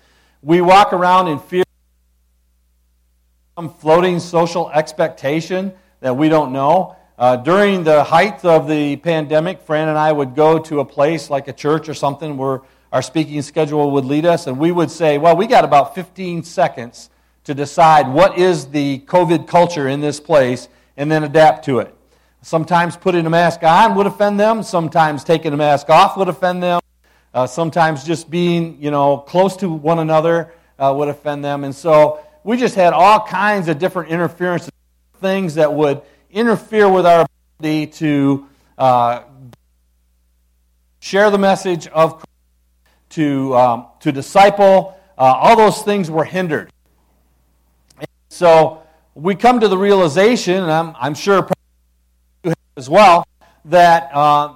We 0.44 0.62
walk 0.62 0.94
around 0.94 1.30
in 1.30 1.40
fear 1.40 1.64
some 3.58 3.74
floating 3.74 4.20
social 4.20 4.70
expectation 4.70 5.74
that 6.00 6.16
we 6.16 6.30
don't 6.30 6.52
know. 6.52 6.96
Uh, 7.18 7.36
during 7.36 7.84
the 7.84 8.04
height 8.04 8.46
of 8.46 8.68
the 8.68 8.96
pandemic, 8.98 9.60
Fran 9.62 9.88
and 9.88 9.98
I 9.98 10.12
would 10.12 10.36
go 10.36 10.60
to 10.60 10.80
a 10.80 10.86
place 10.86 11.32
like 11.32 11.48
a 11.48 11.54
church 11.54 11.90
or 11.90 11.96
something 11.96 12.38
where 12.38 12.62
our 12.92 13.02
speaking 13.02 13.42
schedule 13.42 13.90
would 13.90 14.06
lead 14.06 14.28
us, 14.28 14.46
and 14.46 14.60
we 14.60 14.72
would 14.72 14.92
say, 14.92 15.18
Well, 15.18 15.36
we 15.36 15.48
got 15.48 15.66
about 15.66 15.96
15 15.96 16.44
seconds 16.44 17.10
to 17.46 17.56
decide 17.56 18.08
what 18.08 18.38
is 18.38 18.68
the 18.68 19.00
COVID 19.08 19.48
culture 19.48 19.88
in 19.88 20.02
this 20.02 20.20
place 20.20 20.70
and 20.96 21.12
then 21.12 21.24
adapt 21.24 21.66
to 21.66 21.80
it. 21.80 21.96
Sometimes 22.44 22.96
putting 22.96 23.26
a 23.26 23.32
mask 23.32 23.64
on 23.64 23.96
would 23.96 24.06
offend 24.06 24.40
them. 24.40 24.62
Sometimes 24.62 25.24
taking 25.24 25.52
a 25.52 25.58
mask 25.58 25.90
off 25.90 26.16
would 26.16 26.30
offend 26.30 26.62
them. 26.62 26.80
Uh, 27.34 27.48
sometimes 27.48 28.04
just 28.04 28.30
being, 28.30 28.80
you 28.80 28.92
know, 28.92 29.18
close 29.18 29.58
to 29.58 29.68
one 29.68 29.98
another 29.98 30.54
uh, 30.78 30.94
would 30.96 31.08
offend 31.08 31.44
them. 31.44 31.64
And 31.64 31.74
so 31.74 32.24
we 32.44 32.58
just 32.58 32.76
had 32.76 32.94
all 32.94 33.20
kinds 33.20 33.68
of 33.68 33.80
different 33.80 34.10
interferences, 34.10 34.72
things 35.20 35.56
that 35.56 35.74
would 35.74 36.02
interfere 36.32 36.90
with 36.90 37.06
our 37.06 37.26
ability 37.60 37.88
to 37.88 38.48
uh, 38.78 39.24
share 41.00 41.30
the 41.32 41.38
message 41.38 41.88
of 41.88 42.14
Christ, 42.14 42.28
to, 43.10 43.56
um, 43.56 43.86
to 44.02 44.12
disciple. 44.12 44.98
Uh, 45.18 45.24
all 45.24 45.56
those 45.56 45.82
things 45.82 46.12
were 46.12 46.26
hindered. 46.26 46.72
And 47.98 48.08
so 48.30 48.84
we 49.16 49.36
come 49.36 49.60
to 49.60 49.68
the 49.68 49.78
realization, 49.78 50.62
and 50.62 50.72
I'm, 50.72 50.96
I'm 51.00 51.16
sure 51.16 51.50
as 52.76 52.90
well 52.90 53.28
that, 53.66 54.10
uh, 54.14 54.54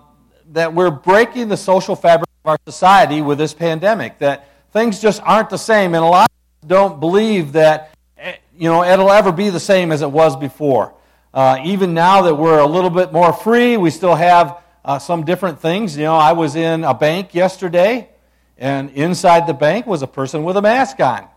that 0.51 0.73
we're 0.73 0.91
breaking 0.91 1.49
the 1.49 1.57
social 1.57 1.95
fabric 1.95 2.29
of 2.45 2.51
our 2.51 2.57
society 2.65 3.21
with 3.21 3.37
this 3.37 3.53
pandemic, 3.53 4.19
that 4.19 4.47
things 4.71 4.99
just 4.99 5.21
aren't 5.23 5.49
the 5.49 5.57
same. 5.57 5.95
And 5.95 6.03
a 6.03 6.07
lot 6.07 6.30
don't 6.65 6.99
believe 6.99 7.53
that 7.53 7.93
eh, 8.17 8.35
you 8.57 8.69
know, 8.69 8.83
it'll 8.83 9.11
ever 9.11 9.31
be 9.31 9.49
the 9.49 9.59
same 9.59 9.91
as 9.91 10.01
it 10.01 10.11
was 10.11 10.35
before. 10.35 10.93
Uh, 11.33 11.59
even 11.63 11.93
now 11.93 12.23
that 12.23 12.35
we're 12.35 12.59
a 12.59 12.67
little 12.67 12.89
bit 12.89 13.13
more 13.13 13.31
free, 13.31 13.77
we 13.77 13.89
still 13.89 14.15
have 14.15 14.61
uh, 14.83 14.99
some 14.99 15.23
different 15.23 15.59
things. 15.59 15.95
You 15.95 16.03
know, 16.03 16.15
I 16.15 16.33
was 16.33 16.55
in 16.55 16.83
a 16.83 16.93
bank 16.93 17.33
yesterday, 17.33 18.09
and 18.57 18.89
inside 18.91 19.47
the 19.47 19.53
bank 19.53 19.87
was 19.87 20.01
a 20.01 20.07
person 20.07 20.43
with 20.43 20.57
a 20.57 20.61
mask 20.61 20.99
on. 20.99 21.27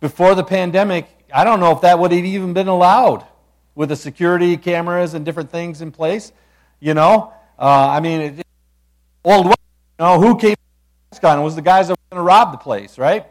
Before 0.00 0.34
the 0.34 0.44
pandemic, 0.44 1.06
I 1.32 1.44
don't 1.44 1.60
know 1.60 1.72
if 1.72 1.82
that 1.82 1.98
would 1.98 2.12
have 2.12 2.24
even 2.24 2.54
been 2.54 2.68
allowed 2.68 3.26
with 3.74 3.90
the 3.90 3.96
security 3.96 4.56
cameras 4.56 5.14
and 5.14 5.24
different 5.24 5.50
things 5.50 5.82
in 5.82 5.90
place. 5.92 6.32
You 6.80 6.94
know, 6.94 7.32
uh, 7.58 7.88
I 7.90 8.00
mean, 8.00 8.20
it, 8.20 8.46
old, 9.24 9.46
you 9.46 9.54
know, 9.98 10.20
who 10.20 10.36
came 10.36 10.56
on? 11.22 11.38
It 11.38 11.42
was 11.42 11.54
the 11.56 11.62
guys 11.62 11.88
that 11.88 11.94
were 11.94 12.16
going 12.16 12.20
to 12.20 12.26
rob 12.26 12.52
the 12.52 12.58
place, 12.58 12.98
right? 12.98 13.26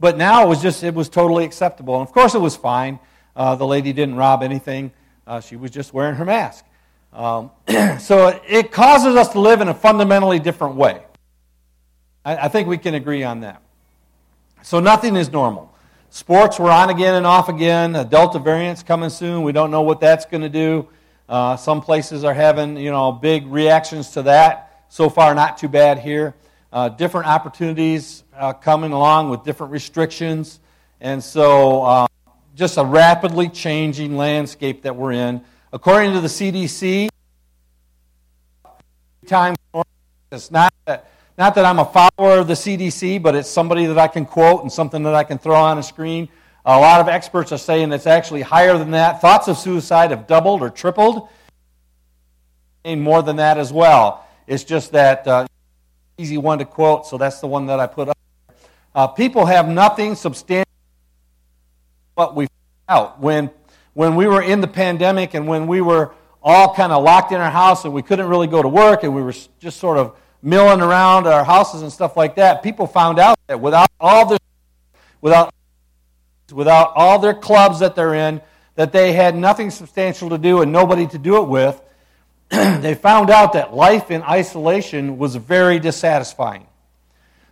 But 0.00 0.16
now 0.16 0.44
it 0.44 0.48
was 0.48 0.62
just, 0.62 0.82
it 0.84 0.94
was 0.94 1.08
totally 1.08 1.44
acceptable. 1.44 1.98
And 1.98 2.06
of 2.06 2.12
course, 2.12 2.34
it 2.34 2.40
was 2.40 2.56
fine. 2.56 2.98
Uh, 3.34 3.54
the 3.54 3.66
lady 3.66 3.92
didn't 3.92 4.16
rob 4.16 4.42
anything, 4.42 4.92
uh, 5.26 5.40
she 5.40 5.56
was 5.56 5.70
just 5.70 5.92
wearing 5.92 6.16
her 6.16 6.24
mask. 6.24 6.64
Um, 7.12 7.50
so 8.00 8.40
it, 8.48 8.72
causes 8.72 9.14
us 9.14 9.30
to 9.30 9.40
live 9.40 9.60
in 9.60 9.68
a 9.68 9.74
fundamentally 9.74 10.38
different 10.38 10.76
way. 10.76 11.02
I, 12.24 12.36
I 12.36 12.48
think 12.48 12.68
we 12.68 12.78
can 12.78 12.94
agree 12.94 13.22
on 13.22 13.40
that. 13.40 13.62
So 14.62 14.80
nothing 14.80 15.16
is 15.16 15.30
normal. 15.30 15.74
Sports 16.10 16.58
were 16.58 16.70
on 16.70 16.90
again 16.90 17.14
and 17.14 17.26
off 17.26 17.48
again. 17.48 17.94
A 17.94 18.04
Delta 18.04 18.38
variant's 18.38 18.82
coming 18.82 19.10
soon. 19.10 19.42
We 19.42 19.52
don't 19.52 19.70
know 19.70 19.82
what 19.82 20.00
that's 20.00 20.24
going 20.24 20.42
to 20.42 20.48
do. 20.48 20.88
Uh, 21.28 21.56
some 21.56 21.82
places 21.82 22.24
are 22.24 22.34
having, 22.34 22.76
you 22.76 22.90
know, 22.90 23.12
big 23.12 23.46
reactions 23.46 24.10
to 24.12 24.22
that. 24.22 24.84
So 24.88 25.10
far, 25.10 25.34
not 25.34 25.58
too 25.58 25.68
bad 25.68 25.98
here. 25.98 26.34
Uh, 26.72 26.88
different 26.88 27.26
opportunities 27.26 28.24
uh, 28.38 28.52
coming 28.52 28.92
along 28.92 29.30
with 29.30 29.44
different 29.44 29.72
restrictions. 29.72 30.60
And 31.00 31.22
so, 31.22 31.82
uh, 31.82 32.06
just 32.54 32.76
a 32.76 32.84
rapidly 32.84 33.48
changing 33.48 34.16
landscape 34.16 34.82
that 34.82 34.96
we're 34.96 35.12
in. 35.12 35.42
According 35.72 36.12
to 36.14 36.20
the 36.20 36.28
CDC, 36.28 37.08
time 39.26 39.54
it's 40.32 40.50
not 40.50 40.72
that 40.86 41.10
not 41.36 41.54
that 41.54 41.64
I'm 41.64 41.78
a 41.78 41.84
follower 41.84 42.38
of 42.38 42.48
the 42.48 42.54
CDC, 42.54 43.22
but 43.22 43.36
it's 43.36 43.48
somebody 43.48 43.86
that 43.86 43.98
I 43.98 44.08
can 44.08 44.24
quote 44.24 44.62
and 44.62 44.72
something 44.72 45.04
that 45.04 45.14
I 45.14 45.22
can 45.22 45.38
throw 45.38 45.54
on 45.54 45.78
a 45.78 45.82
screen. 45.82 46.28
A 46.64 46.78
lot 46.78 47.00
of 47.00 47.08
experts 47.08 47.52
are 47.52 47.58
saying 47.58 47.92
it's 47.92 48.08
actually 48.08 48.42
higher 48.42 48.76
than 48.76 48.90
that. 48.90 49.20
Thoughts 49.20 49.46
of 49.46 49.56
suicide 49.56 50.10
have 50.10 50.26
doubled 50.26 50.62
or 50.62 50.70
tripled. 50.70 51.28
and 52.84 53.00
more 53.00 53.22
than 53.22 53.36
that 53.36 53.56
as 53.56 53.72
well. 53.72 54.26
It's 54.46 54.64
just 54.64 54.92
that 54.92 55.26
uh, 55.28 55.46
easy 56.16 56.38
one 56.38 56.58
to 56.58 56.64
quote, 56.64 57.06
so 57.06 57.18
that's 57.18 57.40
the 57.40 57.46
one 57.46 57.66
that 57.66 57.78
I 57.78 57.86
put 57.86 58.08
up. 58.08 58.17
Uh, 58.94 59.06
people 59.06 59.46
have 59.46 59.68
nothing 59.68 60.14
substantial 60.14 60.64
what 62.14 62.34
we 62.34 62.46
found 62.46 62.50
out 62.88 63.20
when 63.20 63.50
when 63.94 64.14
we 64.14 64.26
were 64.26 64.42
in 64.42 64.60
the 64.60 64.68
pandemic 64.68 65.34
and 65.34 65.48
when 65.48 65.66
we 65.66 65.80
were 65.80 66.14
all 66.42 66.72
kind 66.72 66.92
of 66.92 67.02
locked 67.02 67.32
in 67.32 67.40
our 67.40 67.50
house 67.50 67.84
and 67.84 67.92
we 67.92 68.00
couldn't 68.00 68.28
really 68.28 68.46
go 68.46 68.62
to 68.62 68.68
work 68.68 69.02
and 69.02 69.12
we 69.12 69.20
were 69.20 69.34
just 69.58 69.78
sort 69.78 69.98
of 69.98 70.16
milling 70.40 70.80
around 70.80 71.26
our 71.26 71.42
houses 71.42 71.82
and 71.82 71.92
stuff 71.92 72.16
like 72.16 72.36
that. 72.36 72.62
People 72.62 72.86
found 72.86 73.18
out 73.18 73.36
that 73.48 73.60
without 73.60 73.88
all 73.98 74.26
this, 74.26 74.38
without 75.20 75.52
without 76.52 76.92
all 76.94 77.18
their 77.18 77.34
clubs 77.34 77.80
that 77.80 77.96
they're 77.96 78.14
in, 78.14 78.40
that 78.76 78.92
they 78.92 79.12
had 79.12 79.34
nothing 79.34 79.70
substantial 79.70 80.30
to 80.30 80.38
do 80.38 80.62
and 80.62 80.70
nobody 80.70 81.06
to 81.08 81.18
do 81.18 81.42
it 81.42 81.48
with. 81.48 81.82
they 82.50 82.94
found 82.94 83.30
out 83.30 83.54
that 83.54 83.74
life 83.74 84.12
in 84.12 84.22
isolation 84.22 85.18
was 85.18 85.34
very 85.34 85.80
dissatisfying. 85.80 86.67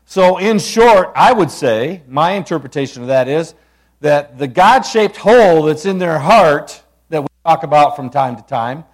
So, 0.09 0.39
in 0.39 0.61
short, 0.61 1.11
I 1.17 1.33
would 1.33 1.51
say, 1.51 2.03
my 2.07 2.33
interpretation 2.33 3.03
of 3.03 3.09
that 3.09 3.27
is 3.27 3.55
that 4.01 4.39
the 4.39 4.47
God 4.47 4.83
shaped 4.83 5.17
hole 5.17 5.65
that's 5.65 5.85
in 5.85 5.99
their 5.99 6.21
heart 6.21 6.81
that 7.09 7.23
we 7.23 7.29
talk 7.45 7.65
about 7.65 7.97
from 7.97 8.09
time 8.11 8.37
to 8.37 8.43
time 8.43 8.85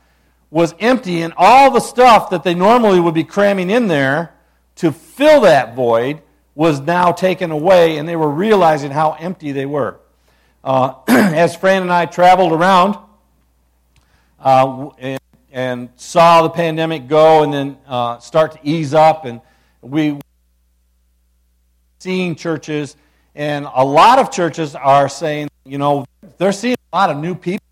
was 0.50 0.74
empty, 0.80 1.20
and 1.20 1.34
all 1.36 1.70
the 1.70 1.80
stuff 1.80 2.30
that 2.30 2.44
they 2.44 2.54
normally 2.54 2.98
would 2.98 3.12
be 3.12 3.24
cramming 3.24 3.68
in 3.68 3.88
there 3.88 4.32
to 4.76 4.90
fill 4.90 5.42
that 5.42 5.74
void 5.74 6.22
was 6.54 6.80
now 6.80 7.12
taken 7.12 7.50
away, 7.50 7.98
and 7.98 8.08
they 8.08 8.16
were 8.16 8.30
realizing 8.30 8.90
how 8.90 9.12
empty 9.12 9.52
they 9.52 9.66
were. 9.66 10.00
Uh, 10.64 10.94
as 11.08 11.54
Fran 11.54 11.82
and 11.82 11.92
I 11.92 12.06
traveled 12.06 12.52
around, 12.52 12.96
uh, 14.40 14.88
and 14.98 15.20
and 15.52 15.90
saw 15.96 16.40
the 16.40 16.48
pandemic 16.48 17.06
go 17.06 17.42
and 17.42 17.52
then 17.52 17.76
uh, 17.86 18.18
start 18.18 18.52
to 18.52 18.58
ease 18.62 18.94
up. 18.94 19.26
And 19.26 19.42
we 19.82 20.18
seeing 22.02 22.34
churches, 22.34 22.96
and 23.36 23.64
a 23.72 23.84
lot 23.84 24.18
of 24.18 24.32
churches 24.32 24.74
are 24.74 25.08
saying, 25.08 25.48
you 25.64 25.78
know, 25.78 26.04
they're 26.36 26.52
seeing 26.52 26.76
a 26.92 26.96
lot 26.96 27.10
of 27.10 27.16
new 27.16 27.34
people 27.34 27.64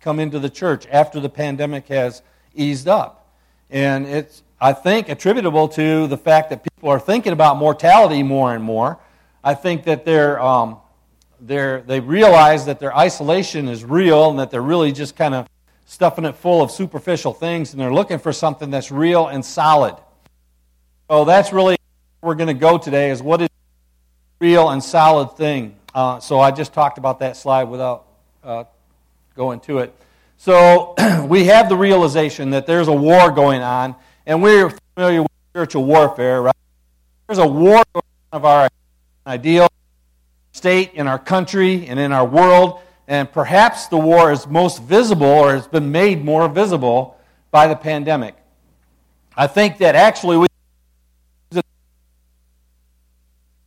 come 0.00 0.20
into 0.20 0.38
the 0.38 0.50
church 0.50 0.86
after 0.90 1.18
the 1.18 1.30
pandemic 1.30 1.88
has 1.88 2.20
eased 2.54 2.88
up. 2.88 3.32
And 3.70 4.04
it's, 4.06 4.42
I 4.60 4.74
think, 4.74 5.08
attributable 5.08 5.68
to 5.68 6.06
the 6.08 6.18
fact 6.18 6.50
that 6.50 6.62
people 6.62 6.90
are 6.90 7.00
thinking 7.00 7.32
about 7.32 7.56
mortality 7.56 8.22
more 8.22 8.54
and 8.54 8.62
more. 8.62 8.98
I 9.42 9.54
think 9.54 9.84
that 9.84 10.04
they're, 10.04 10.38
um, 10.42 10.76
they're, 11.40 11.80
they 11.80 12.00
realize 12.00 12.66
that 12.66 12.78
their 12.80 12.94
isolation 12.94 13.66
is 13.66 13.82
real 13.82 14.28
and 14.28 14.38
that 14.40 14.50
they're 14.50 14.60
really 14.60 14.92
just 14.92 15.16
kind 15.16 15.34
of 15.34 15.48
stuffing 15.86 16.26
it 16.26 16.36
full 16.36 16.60
of 16.60 16.70
superficial 16.70 17.32
things, 17.32 17.72
and 17.72 17.80
they're 17.80 17.94
looking 17.94 18.18
for 18.18 18.32
something 18.32 18.70
that's 18.70 18.90
real 18.90 19.28
and 19.28 19.42
solid. 19.42 19.96
So 21.08 21.24
that's 21.24 21.50
really 21.50 21.76
we're 22.24 22.34
going 22.34 22.48
to 22.48 22.54
go 22.54 22.78
today 22.78 23.10
is 23.10 23.22
what 23.22 23.42
is 23.42 23.48
real 24.44 24.68
and 24.68 24.84
solid 24.84 25.36
thing. 25.38 25.74
Uh, 25.94 26.20
so 26.20 26.38
I 26.38 26.50
just 26.50 26.74
talked 26.74 26.98
about 26.98 27.20
that 27.20 27.34
slide 27.34 27.64
without 27.64 28.04
uh, 28.42 28.64
going 29.34 29.60
to 29.60 29.78
it. 29.78 29.94
So 30.36 30.94
we 31.28 31.46
have 31.46 31.70
the 31.70 31.76
realization 31.76 32.50
that 32.50 32.66
there's 32.66 32.88
a 32.88 32.92
war 32.92 33.30
going 33.30 33.62
on, 33.62 33.96
and 34.26 34.42
we're 34.42 34.70
familiar 34.94 35.22
with 35.22 35.32
spiritual 35.50 35.84
warfare, 35.86 36.42
right? 36.42 36.56
There's 37.26 37.38
a 37.38 37.46
war 37.46 37.82
of 38.32 38.44
our 38.44 38.68
ideal 39.26 39.66
state 40.52 40.92
in 40.92 41.06
our 41.06 41.18
country 41.18 41.86
and 41.86 41.98
in 41.98 42.12
our 42.12 42.26
world 42.26 42.80
and 43.06 43.30
perhaps 43.30 43.86
the 43.88 43.96
war 43.96 44.30
is 44.30 44.46
most 44.46 44.82
visible 44.82 45.26
or 45.26 45.54
has 45.54 45.66
been 45.66 45.90
made 45.90 46.22
more 46.24 46.48
visible 46.48 47.18
by 47.50 47.66
the 47.66 47.76
pandemic. 47.76 48.34
I 49.36 49.46
think 49.46 49.78
that 49.78 49.94
actually 49.94 50.38
we, 50.38 50.46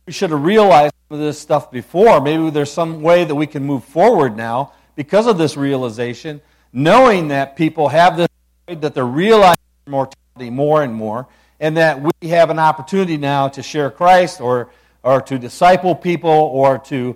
we 0.08 0.12
should 0.12 0.30
have 0.30 0.42
realized 0.42 0.94
this 1.10 1.38
stuff 1.38 1.70
before. 1.70 2.18
Maybe 2.22 2.48
there's 2.48 2.72
some 2.72 3.02
way 3.02 3.26
that 3.26 3.34
we 3.34 3.46
can 3.46 3.62
move 3.62 3.84
forward 3.84 4.38
now 4.38 4.72
because 4.96 5.26
of 5.26 5.36
this 5.36 5.54
realization, 5.54 6.40
knowing 6.72 7.28
that 7.28 7.56
people 7.56 7.88
have 7.88 8.16
this, 8.16 8.28
that 8.68 8.94
they're 8.94 9.04
realizing 9.04 9.60
mortality 9.86 10.48
more 10.48 10.82
and 10.82 10.94
more, 10.94 11.28
and 11.60 11.76
that 11.76 12.00
we 12.00 12.28
have 12.28 12.48
an 12.48 12.58
opportunity 12.58 13.18
now 13.18 13.48
to 13.48 13.62
share 13.62 13.90
Christ 13.90 14.40
or, 14.40 14.70
or 15.02 15.20
to 15.20 15.38
disciple 15.38 15.94
people 15.94 16.30
or 16.30 16.78
to 16.86 17.14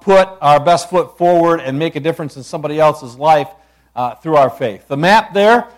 put 0.00 0.28
our 0.40 0.58
best 0.58 0.90
foot 0.90 1.16
forward 1.16 1.60
and 1.60 1.78
make 1.78 1.94
a 1.94 2.00
difference 2.00 2.36
in 2.36 2.42
somebody 2.42 2.80
else's 2.80 3.14
life 3.14 3.50
uh, 3.94 4.16
through 4.16 4.34
our 4.34 4.50
faith. 4.50 4.88
The 4.88 4.96
map 4.96 5.34
there, 5.34 5.68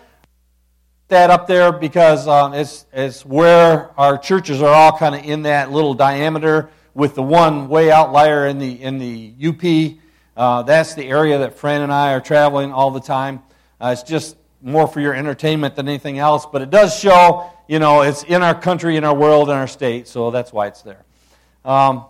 that 1.07 1.29
up 1.29 1.45
there 1.45 1.71
because 1.71 2.27
um, 2.27 2.53
it's, 2.53 2.85
it's 2.91 3.25
where 3.25 3.91
our 3.99 4.17
churches 4.17 4.61
are 4.61 4.73
all 4.73 4.97
kind 4.97 5.13
of 5.13 5.23
in 5.23 5.43
that 5.43 5.71
little 5.71 5.93
diameter 5.93 6.69
with 6.95 7.13
the 7.13 7.21
one 7.21 7.67
way 7.69 7.91
outlier 7.91 8.47
in 8.47 8.57
the, 8.57 8.81
in 8.81 8.97
the 8.97 9.33
UP. 9.47 9.99
Uh, 10.35 10.63
that's 10.63 10.95
the 10.95 11.05
area 11.05 11.37
that 11.39 11.57
Fran 11.57 11.81
and 11.81 11.93
I 11.93 12.13
are 12.13 12.21
traveling 12.21 12.73
all 12.73 12.89
the 12.89 12.99
time. 12.99 13.43
Uh, 13.79 13.89
it's 13.93 14.03
just 14.03 14.35
more 14.61 14.87
for 14.87 14.99
your 14.99 15.13
entertainment 15.13 15.75
than 15.75 15.87
anything 15.87 16.17
else, 16.17 16.47
but 16.51 16.63
it 16.63 16.71
does 16.71 16.97
show, 16.97 17.51
you 17.67 17.77
know, 17.77 18.01
it's 18.01 18.23
in 18.23 18.41
our 18.41 18.59
country, 18.59 18.97
in 18.97 19.03
our 19.03 19.13
world, 19.13 19.49
in 19.49 19.55
our 19.55 19.67
state, 19.67 20.07
so 20.07 20.31
that's 20.31 20.51
why 20.51 20.67
it's 20.67 20.81
there. 20.81 21.03
Um, 21.63 22.05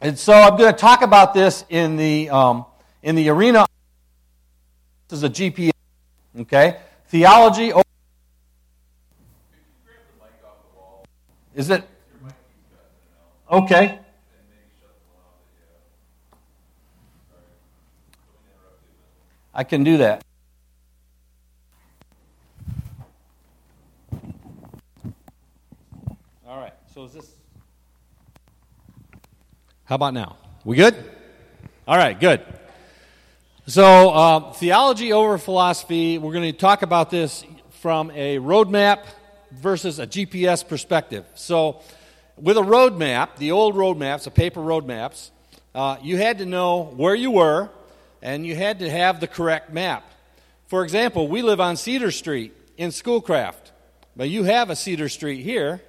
and 0.00 0.16
so 0.16 0.32
I'm 0.34 0.56
going 0.56 0.72
to 0.72 0.78
talk 0.78 1.02
about 1.02 1.34
this 1.34 1.64
in 1.68 1.96
the, 1.96 2.30
um, 2.30 2.64
in 3.02 3.16
the 3.16 3.28
arena. 3.30 3.66
This 5.08 5.16
is 5.16 5.22
a 5.24 5.30
GPS, 5.30 5.72
okay? 6.38 6.78
Theology. 7.08 7.72
Is 11.58 11.70
it? 11.70 11.82
Okay. 13.50 13.98
I 19.52 19.64
can 19.64 19.82
do 19.82 19.96
that. 19.96 20.24
All 26.46 26.58
right. 26.58 26.74
So 26.94 27.06
is 27.06 27.14
this 27.14 27.28
how 29.84 29.96
about 29.96 30.14
now? 30.14 30.36
We 30.64 30.76
good? 30.76 30.94
All 31.88 31.96
right, 31.96 32.20
good. 32.20 32.40
So, 33.66 34.10
uh, 34.10 34.52
theology 34.52 35.12
over 35.12 35.38
philosophy, 35.38 36.18
we're 36.18 36.34
going 36.34 36.52
to 36.52 36.56
talk 36.56 36.82
about 36.82 37.10
this 37.10 37.42
from 37.70 38.12
a 38.12 38.36
roadmap 38.36 39.00
versus 39.50 39.98
a 39.98 40.06
GPS 40.06 40.66
perspective. 40.66 41.24
So, 41.34 41.82
with 42.36 42.56
a 42.56 42.62
roadmap, 42.62 43.36
the 43.36 43.52
old 43.52 43.74
roadmaps, 43.74 44.24
the 44.24 44.30
paper 44.30 44.60
roadmaps, 44.60 45.30
uh, 45.74 45.96
you 46.02 46.16
had 46.16 46.38
to 46.38 46.46
know 46.46 46.84
where 46.84 47.14
you 47.14 47.32
were 47.32 47.70
and 48.22 48.46
you 48.46 48.54
had 48.56 48.80
to 48.80 48.90
have 48.90 49.20
the 49.20 49.26
correct 49.26 49.72
map. 49.72 50.08
For 50.66 50.84
example, 50.84 51.28
we 51.28 51.42
live 51.42 51.60
on 51.60 51.76
Cedar 51.76 52.10
Street 52.10 52.52
in 52.76 52.90
Schoolcraft, 52.90 53.72
but 54.16 54.28
you 54.28 54.44
have 54.44 54.70
a 54.70 54.76
Cedar 54.76 55.08
Street 55.08 55.42
here, 55.42 55.80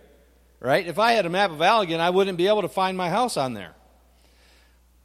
right? 0.59 0.85
If 0.85 0.99
I 0.99 1.13
had 1.13 1.25
a 1.25 1.29
map 1.29 1.51
of 1.51 1.57
Allegan, 1.57 1.99
I 1.99 2.09
wouldn't 2.09 2.37
be 2.37 2.47
able 2.47 2.61
to 2.61 2.69
find 2.69 2.97
my 2.97 3.09
house 3.09 3.37
on 3.37 3.53
there. 3.53 3.73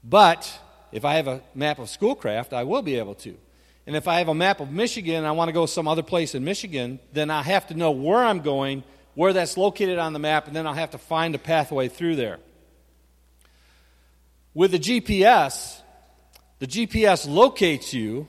But 0.03 0.61
if 0.93 1.05
I 1.05 1.15
have 1.15 1.27
a 1.27 1.43
map 1.55 1.79
of 1.79 1.89
Schoolcraft, 1.89 2.53
I 2.53 2.65
will 2.65 2.83
be 2.83 2.99
able 2.99 3.15
to. 3.17 3.37
And 3.87 3.97
if 3.97 4.09
I 4.09 4.19
have 4.19 4.29
a 4.29 4.35
map 4.35 4.61
of 4.61 4.71
Michigan 4.71 5.17
and 5.17 5.27
I 5.27 5.33
want 5.33 5.49
to 5.49 5.53
go 5.53 5.67
some 5.67 5.87
other 5.87 6.03
place 6.03 6.35
in 6.35 6.45
Michigan, 6.45 6.99
then 7.13 7.31
I 7.31 7.43
have 7.43 7.67
to 7.69 7.75
know 7.75 7.91
where 7.91 8.25
I'm 8.25 8.41
going, 8.41 8.83
where 9.15 9.33
that's 9.33 9.57
located 9.57 9.99
on 9.99 10.13
the 10.13 10.19
map, 10.19 10.47
and 10.47 10.57
then 10.57 10.67
I'll 10.67 10.75
have 10.75 10.93
to 10.93 10.99
find 10.99 11.35
a 11.35 11.39
pathway 11.39 11.89
through 11.89 12.17
there. 12.17 12.39
With 14.55 14.71
the 14.71 14.79
GPS, 14.79 15.81
the 16.61 16.67
GPS 16.67 17.29
locates 17.29 17.93
you 17.93 18.29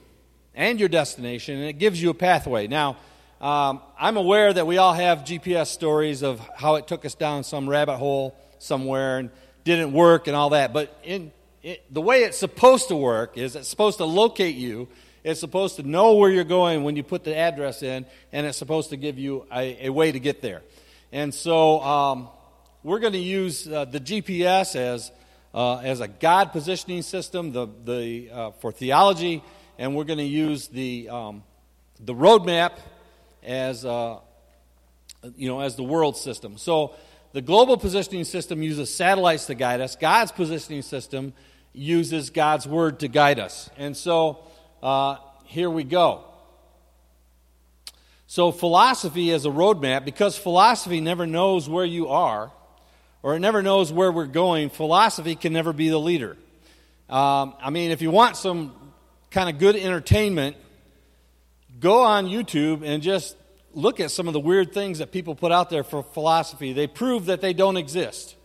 and 0.54 0.80
your 0.80 0.90
destination, 0.90 1.58
and 1.58 1.66
it 1.66 1.74
gives 1.74 2.02
you 2.02 2.10
a 2.10 2.14
pathway. 2.14 2.68
Now, 2.68 2.98
um, 3.40 3.82
I'm 4.00 4.18
aware 4.18 4.52
that 4.52 4.66
we 4.66 4.78
all 4.78 4.94
have 4.94 5.20
GPS 5.20 5.68
stories 5.68 6.24
of 6.24 6.40
how 6.56 6.76
it 6.76 6.88
took 6.88 7.06
us 7.06 7.16
down 7.16 7.44
some 7.44 7.70
rabbit 7.70 7.98
hole 7.98 8.36
somewhere 8.60 9.20
and 9.20 9.30
didn't 9.64 9.94
work 9.94 10.28
and 10.28 10.36
all 10.36 10.52
that. 10.52 10.74
But 10.74 10.98
in 11.04 11.32
it, 11.62 11.84
the 11.94 12.02
way 12.02 12.24
it's 12.24 12.38
supposed 12.38 12.90
to 12.90 12.96
work 12.96 13.38
is 13.38 13.56
it's 13.56 13.68
supposed 13.68 13.98
to 13.98 14.06
locate 14.06 14.56
you. 14.56 14.88
It's 15.26 15.40
supposed 15.40 15.78
to 15.78 15.84
know 15.84 16.18
where 16.18 16.30
you're 16.30 16.44
going 16.44 16.84
when 16.84 16.96
you 16.96 17.02
put 17.02 17.24
the 17.24 17.36
address 17.36 17.82
in, 17.82 18.06
and 18.32 18.46
it's 18.46 18.60
supposed 18.60 18.92
to 18.92 18.96
give 18.96 19.18
you 19.18 19.48
a, 19.52 19.88
a 19.88 19.90
way 19.90 20.12
to 20.12 20.20
get 20.20 20.44
there. 20.44 20.62
And 21.12 21.34
so 21.34 21.82
um, 21.82 22.30
we're 22.84 23.00
going 23.00 23.14
to 23.14 23.18
use 23.18 23.68
uh, 23.68 23.86
the 23.86 24.00
GPS 24.00 24.76
as, 24.76 25.12
uh, 25.52 25.78
as 25.78 26.00
a 26.00 26.08
God 26.08 26.52
positioning 26.52 27.02
system 27.02 27.54
the, 27.54 27.68
the, 27.86 28.30
uh, 28.30 28.52
for 28.52 28.72
theology, 28.72 29.44
and 29.80 29.96
we're 29.96 30.04
going 30.04 30.20
to 30.20 30.24
use 30.24 30.68
the, 30.68 31.10
um, 31.10 31.44
the 32.00 32.14
roadmap 32.14 32.74
as, 33.42 33.84
uh, 33.84 34.20
you 35.36 35.48
know, 35.48 35.60
as 35.60 35.76
the 35.76 35.84
world 35.84 36.18
system. 36.18 36.60
So 36.60 36.94
the 37.34 37.42
global 37.42 37.78
positioning 37.78 38.26
system 38.26 38.62
uses 38.62 38.94
satellites 38.94 39.48
to 39.48 39.56
guide 39.56 39.82
us. 39.82 39.96
God's 39.96 40.32
positioning 40.32 40.84
system 40.84 41.34
uses 41.74 42.30
God's 42.30 42.68
word 42.68 43.00
to 43.00 43.08
guide 43.08 43.40
us. 43.40 43.72
And 43.76 43.98
so 43.98 44.46
uh, 44.82 45.18
here 45.46 45.70
we 45.70 45.84
go. 45.84 46.24
So, 48.28 48.52
philosophy 48.52 49.30
is 49.30 49.46
a 49.46 49.50
roadmap 49.50 50.04
because 50.04 50.38
philosophy 50.38 51.00
never 51.00 51.26
knows 51.26 51.70
where 51.70 51.86
you 51.86 52.10
are 52.10 52.52
or 53.26 53.36
it 53.36 53.40
never 53.40 53.64
knows 53.64 53.92
where 53.92 54.12
we're 54.12 54.28
going. 54.28 54.70
Philosophy 54.70 55.36
can 55.36 55.52
never 55.52 55.74
be 55.74 55.90
the 55.90 56.00
leader. 56.00 56.38
Um, 57.10 57.56
I 57.60 57.72
mean, 57.72 57.90
if 57.90 58.04
you 58.04 58.12
want 58.12 58.38
some 58.38 58.72
kind 59.32 59.50
of 59.50 59.58
good 59.58 59.76
entertainment, 59.76 60.58
go 61.80 62.04
on 62.04 62.28
YouTube 62.28 62.84
and 62.86 63.02
just 63.02 63.36
look 63.74 64.00
at 64.00 64.12
some 64.12 64.28
of 64.28 64.34
the 64.34 64.40
weird 64.40 64.74
things 64.74 65.00
that 65.00 65.12
people 65.12 65.34
put 65.34 65.52
out 65.52 65.72
there 65.72 65.84
for 65.84 66.04
philosophy. 66.04 66.72
They 66.72 66.86
prove 66.86 67.26
that 67.26 67.42
they 67.42 67.54
don't 67.54 67.78
exist 67.78 68.36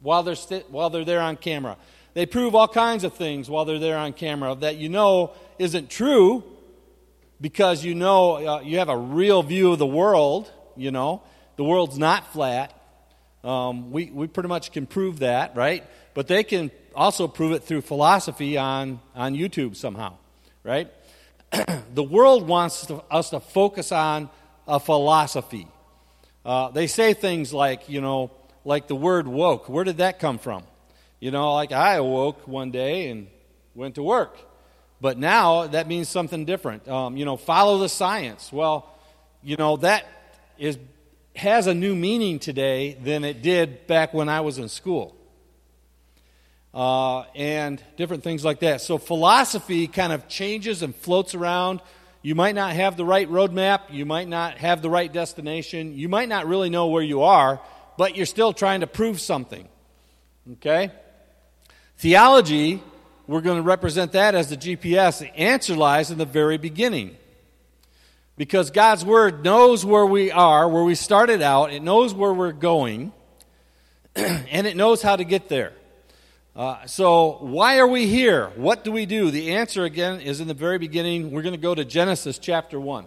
while 0.00 0.22
they're, 0.22 0.34
st- 0.34 0.70
while 0.70 0.90
they're 0.90 1.06
there 1.06 1.22
on 1.22 1.36
camera. 1.36 1.78
They 2.14 2.26
prove 2.26 2.54
all 2.54 2.68
kinds 2.68 3.04
of 3.04 3.14
things 3.14 3.48
while 3.48 3.64
they're 3.64 3.78
there 3.78 3.96
on 3.96 4.12
camera 4.12 4.54
that 4.56 4.76
you 4.76 4.88
know 4.88 5.32
isn't 5.58 5.88
true 5.88 6.44
because 7.40 7.84
you 7.84 7.94
know 7.94 8.34
uh, 8.36 8.60
you 8.60 8.78
have 8.78 8.88
a 8.88 8.96
real 8.96 9.42
view 9.42 9.72
of 9.72 9.78
the 9.78 9.86
world, 9.86 10.50
you 10.76 10.90
know. 10.90 11.22
The 11.56 11.64
world's 11.64 11.98
not 11.98 12.32
flat. 12.32 12.72
Um, 13.44 13.90
we, 13.90 14.06
we 14.06 14.26
pretty 14.28 14.48
much 14.48 14.72
can 14.72 14.86
prove 14.86 15.20
that, 15.20 15.56
right? 15.56 15.84
But 16.14 16.28
they 16.28 16.44
can 16.44 16.70
also 16.94 17.26
prove 17.26 17.52
it 17.52 17.64
through 17.64 17.80
philosophy 17.80 18.56
on, 18.56 19.00
on 19.14 19.34
YouTube 19.34 19.74
somehow, 19.76 20.14
right? 20.62 20.90
the 21.94 22.02
world 22.02 22.46
wants 22.46 22.86
to, 22.86 23.02
us 23.10 23.30
to 23.30 23.40
focus 23.40 23.90
on 23.90 24.30
a 24.68 24.78
philosophy. 24.78 25.66
Uh, 26.44 26.70
they 26.70 26.86
say 26.86 27.14
things 27.14 27.52
like, 27.52 27.88
you 27.88 28.00
know, 28.00 28.30
like 28.64 28.86
the 28.86 28.96
word 28.96 29.26
woke. 29.26 29.68
Where 29.68 29.84
did 29.84 29.98
that 29.98 30.18
come 30.18 30.38
from? 30.38 30.62
You 31.22 31.30
know, 31.30 31.54
like 31.54 31.70
I 31.70 31.94
awoke 31.94 32.48
one 32.48 32.72
day 32.72 33.08
and 33.08 33.28
went 33.76 33.94
to 33.94 34.02
work. 34.02 34.36
But 35.00 35.18
now 35.18 35.68
that 35.68 35.86
means 35.86 36.08
something 36.08 36.44
different. 36.44 36.88
Um, 36.88 37.16
you 37.16 37.24
know, 37.24 37.36
follow 37.36 37.78
the 37.78 37.88
science. 37.88 38.52
Well, 38.52 38.92
you 39.40 39.54
know, 39.54 39.76
that 39.76 40.04
is, 40.58 40.80
has 41.36 41.68
a 41.68 41.74
new 41.74 41.94
meaning 41.94 42.40
today 42.40 42.94
than 42.94 43.22
it 43.22 43.40
did 43.40 43.86
back 43.86 44.12
when 44.12 44.28
I 44.28 44.40
was 44.40 44.58
in 44.58 44.68
school. 44.68 45.16
Uh, 46.74 47.20
and 47.36 47.80
different 47.96 48.24
things 48.24 48.44
like 48.44 48.58
that. 48.58 48.80
So 48.80 48.98
philosophy 48.98 49.86
kind 49.86 50.12
of 50.12 50.26
changes 50.26 50.82
and 50.82 50.92
floats 50.92 51.36
around. 51.36 51.82
You 52.22 52.34
might 52.34 52.56
not 52.56 52.72
have 52.72 52.96
the 52.96 53.04
right 53.04 53.30
roadmap. 53.30 53.82
You 53.90 54.06
might 54.06 54.26
not 54.26 54.58
have 54.58 54.82
the 54.82 54.90
right 54.90 55.12
destination. 55.12 55.96
You 55.96 56.08
might 56.08 56.28
not 56.28 56.48
really 56.48 56.68
know 56.68 56.88
where 56.88 57.00
you 57.00 57.22
are, 57.22 57.60
but 57.96 58.16
you're 58.16 58.26
still 58.26 58.52
trying 58.52 58.80
to 58.80 58.88
prove 58.88 59.20
something. 59.20 59.68
Okay? 60.54 60.90
Theology, 61.98 62.82
we're 63.26 63.40
going 63.40 63.58
to 63.58 63.62
represent 63.62 64.12
that 64.12 64.34
as 64.34 64.50
the 64.50 64.56
GPS. 64.56 65.20
The 65.20 65.34
answer 65.36 65.76
lies 65.76 66.10
in 66.10 66.18
the 66.18 66.24
very 66.24 66.58
beginning. 66.58 67.16
Because 68.36 68.70
God's 68.70 69.04
Word 69.04 69.44
knows 69.44 69.84
where 69.84 70.06
we 70.06 70.30
are, 70.30 70.68
where 70.68 70.84
we 70.84 70.94
started 70.94 71.42
out, 71.42 71.72
it 71.72 71.82
knows 71.82 72.14
where 72.14 72.32
we're 72.32 72.52
going, 72.52 73.12
and 74.16 74.66
it 74.66 74.76
knows 74.76 75.02
how 75.02 75.16
to 75.16 75.24
get 75.24 75.48
there. 75.48 75.72
Uh, 76.54 76.84
so, 76.86 77.38
why 77.40 77.78
are 77.78 77.86
we 77.86 78.06
here? 78.06 78.48
What 78.56 78.84
do 78.84 78.92
we 78.92 79.06
do? 79.06 79.30
The 79.30 79.52
answer, 79.52 79.84
again, 79.84 80.20
is 80.20 80.40
in 80.40 80.48
the 80.48 80.54
very 80.54 80.78
beginning. 80.78 81.30
We're 81.30 81.42
going 81.42 81.54
to 81.54 81.60
go 81.60 81.74
to 81.74 81.84
Genesis 81.84 82.38
chapter 82.38 82.78
1. 82.78 83.06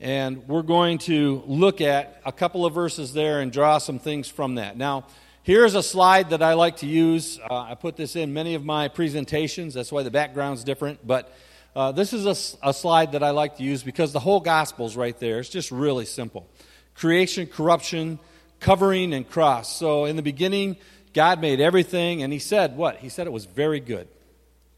And 0.00 0.48
we're 0.48 0.62
going 0.62 0.98
to 0.98 1.42
look 1.46 1.80
at 1.80 2.20
a 2.26 2.32
couple 2.32 2.66
of 2.66 2.74
verses 2.74 3.12
there 3.12 3.40
and 3.40 3.52
draw 3.52 3.78
some 3.78 4.00
things 4.00 4.28
from 4.28 4.56
that. 4.56 4.76
Now, 4.76 5.06
Here's 5.44 5.74
a 5.74 5.82
slide 5.82 6.30
that 6.30 6.42
I 6.42 6.54
like 6.54 6.78
to 6.78 6.86
use. 6.86 7.38
Uh, 7.38 7.54
I 7.54 7.74
put 7.74 7.96
this 7.96 8.16
in 8.16 8.32
many 8.32 8.54
of 8.54 8.64
my 8.64 8.88
presentations. 8.88 9.74
That's 9.74 9.92
why 9.92 10.02
the 10.02 10.10
background's 10.10 10.64
different. 10.64 11.06
But 11.06 11.30
uh, 11.76 11.92
this 11.92 12.14
is 12.14 12.24
a, 12.24 12.66
a, 12.70 12.72
slide 12.72 13.12
that 13.12 13.22
I 13.22 13.28
like 13.28 13.58
to 13.58 13.62
use 13.62 13.82
because 13.82 14.14
the 14.14 14.20
whole 14.20 14.40
gospel's 14.40 14.96
right 14.96 15.18
there. 15.20 15.40
It's 15.40 15.50
just 15.50 15.70
really 15.70 16.06
simple 16.06 16.48
creation, 16.94 17.46
corruption, 17.46 18.20
covering, 18.58 19.12
and 19.12 19.28
cross. 19.28 19.76
So 19.76 20.06
in 20.06 20.16
the 20.16 20.22
beginning, 20.22 20.78
God 21.12 21.42
made 21.42 21.60
everything, 21.60 22.22
and 22.22 22.32
He 22.32 22.38
said 22.38 22.74
what? 22.74 22.96
He 22.96 23.10
said 23.10 23.26
it 23.26 23.32
was 23.32 23.44
very 23.44 23.80
good, 23.80 24.08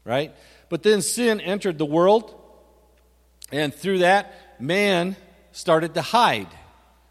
right? 0.03 0.35
But 0.67 0.83
then 0.83 1.01
sin 1.01 1.39
entered 1.39 1.77
the 1.77 1.85
world, 1.85 2.35
and 3.53 3.73
through 3.73 3.99
that, 3.99 4.59
man 4.59 5.15
started 5.53 5.93
to 5.93 6.01
hide 6.01 6.49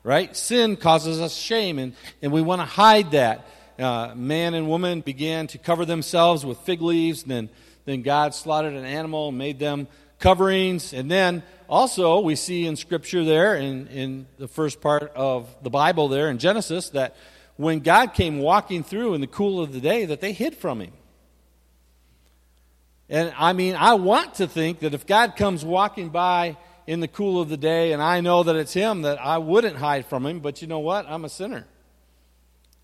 right? 0.07 0.37
Sin 0.37 0.77
causes 0.77 1.21
us 1.21 1.35
shame, 1.35 1.81
and, 1.81 1.93
and 2.23 2.31
we 2.31 2.41
want 2.41 2.61
to 2.61 2.65
hide 2.65 3.11
that. 3.11 3.45
Uh, 3.77 4.13
man 4.15 4.55
and 4.55 4.69
woman 4.69 5.01
began 5.01 5.49
to 5.49 5.59
cover 5.59 5.85
themselves 5.85 6.47
with 6.47 6.59
fig 6.59 6.81
leaves, 6.81 7.23
and 7.23 7.31
then, 7.31 7.49
then 7.87 8.03
God 8.03 8.33
slaughtered 8.33 8.75
an 8.75 8.85
animal 8.85 9.31
and 9.31 9.37
made 9.37 9.59
them 9.59 9.89
coverings. 10.21 10.93
And 10.93 11.11
then 11.11 11.43
also, 11.69 12.21
we 12.21 12.37
see 12.37 12.67
in 12.67 12.77
Scripture 12.77 13.25
there, 13.25 13.57
in, 13.57 13.89
in 13.89 14.27
the 14.39 14.47
first 14.47 14.81
part 14.81 15.13
of 15.17 15.49
the 15.65 15.71
Bible 15.71 16.07
there 16.07 16.31
in 16.31 16.39
Genesis, 16.39 16.91
that 16.91 17.17
when 17.57 17.81
God 17.81 18.15
came 18.15 18.39
walking 18.39 18.85
through 18.85 19.15
in 19.15 19.21
the 19.21 19.27
cool 19.27 19.61
of 19.61 19.73
the 19.73 19.81
day, 19.81 20.05
that 20.05 20.21
they 20.21 20.33
hid 20.33 20.55
from 20.55 20.81
him. 20.81 20.93
And 23.09 23.35
I 23.37 23.55
mean, 23.55 23.75
I 23.75 23.95
want 23.95 24.35
to 24.37 24.47
think 24.47 24.81
that 24.81 24.95
if 24.95 25.05
God 25.05 25.35
comes 25.35 25.65
walking 25.65 26.11
by 26.11 26.57
in 26.87 27.01
the 27.01 27.09
cool 27.09 27.41
of 27.41 27.49
the 27.49 27.57
day, 27.57 27.93
and 27.93 28.03
I 28.03 28.21
know 28.21 28.43
that 28.43 28.57
it's 28.57 28.73
Him, 28.73 29.03
that 29.03 29.21
I 29.21 29.39
wouldn't 29.39 29.77
hide 29.77 30.07
from 30.07 30.25
Him. 30.25 30.41
But 30.41 30.63
you 30.63 30.69
know 30.69 30.79
what? 30.79 31.07
I'm 31.09 31.25
a 31.25 31.29
sinner. 31.29 31.67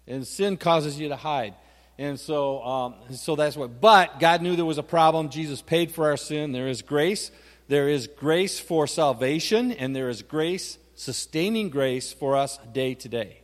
And 0.06 0.26
sin 0.26 0.56
causes 0.56 0.98
you 0.98 1.08
to 1.08 1.16
hide. 1.16 1.54
And 1.98 2.18
so, 2.18 2.62
um, 2.62 2.94
so 3.12 3.36
that's 3.36 3.56
what. 3.56 3.80
But 3.80 4.18
God 4.18 4.42
knew 4.42 4.56
there 4.56 4.64
was 4.64 4.78
a 4.78 4.82
problem. 4.82 5.28
Jesus 5.28 5.62
paid 5.62 5.92
for 5.92 6.10
our 6.10 6.16
sin. 6.16 6.52
There 6.52 6.68
is 6.68 6.82
grace. 6.82 7.30
There 7.68 7.88
is 7.88 8.08
grace 8.08 8.58
for 8.58 8.86
salvation, 8.86 9.70
and 9.72 9.94
there 9.94 10.08
is 10.08 10.22
grace, 10.22 10.78
sustaining 10.96 11.70
grace 11.70 12.12
for 12.12 12.36
us 12.36 12.58
day 12.72 12.94
to 12.94 13.08
day. 13.08 13.38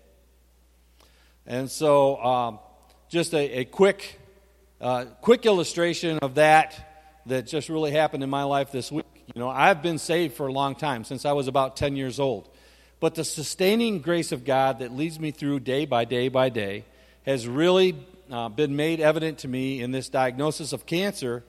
And 1.47 1.71
so, 1.71 2.23
um, 2.23 2.59
just 3.09 3.33
a, 3.33 3.61
a 3.61 3.65
quick, 3.65 4.21
uh, 4.81 5.07
quick 5.23 5.47
illustration 5.47 6.19
of 6.19 6.35
that 6.35 7.21
that 7.27 7.47
just 7.47 7.69
really 7.69 7.93
happened 7.93 8.23
in 8.23 8.31
my 8.31 8.43
life 8.43 8.73
this 8.73 8.91
week. 8.91 9.18
You 9.35 9.41
know, 9.41 9.51
I've 9.51 9.83
been 9.83 9.99
saved 9.99 10.37
for 10.37 10.47
a 10.47 10.53
long 10.53 10.75
time, 10.75 11.05
since 11.05 11.27
I 11.27 11.33
was 11.33 11.49
about 11.49 11.77
10 11.77 11.97
years 11.97 12.19
old. 12.19 12.49
But 12.99 13.15
the 13.15 13.25
sustaining 13.25 14.01
grace 14.01 14.33
of 14.33 14.45
God 14.45 14.79
that 14.79 14.93
leads 14.93 15.21
me 15.21 15.33
through 15.33 15.61
day 15.61 15.85
by 15.85 16.07
day 16.07 16.29
by 16.29 16.49
day 16.49 16.87
has 17.27 17.47
really 17.47 17.95
uh, 18.31 18.49
been 18.49 18.75
made 18.75 19.01
evident 19.01 19.39
to 19.41 19.49
me 19.49 19.83
in 19.83 19.93
this 19.93 20.09
diagnosis 20.09 20.73
of 20.73 20.87
cancer, 20.87 21.45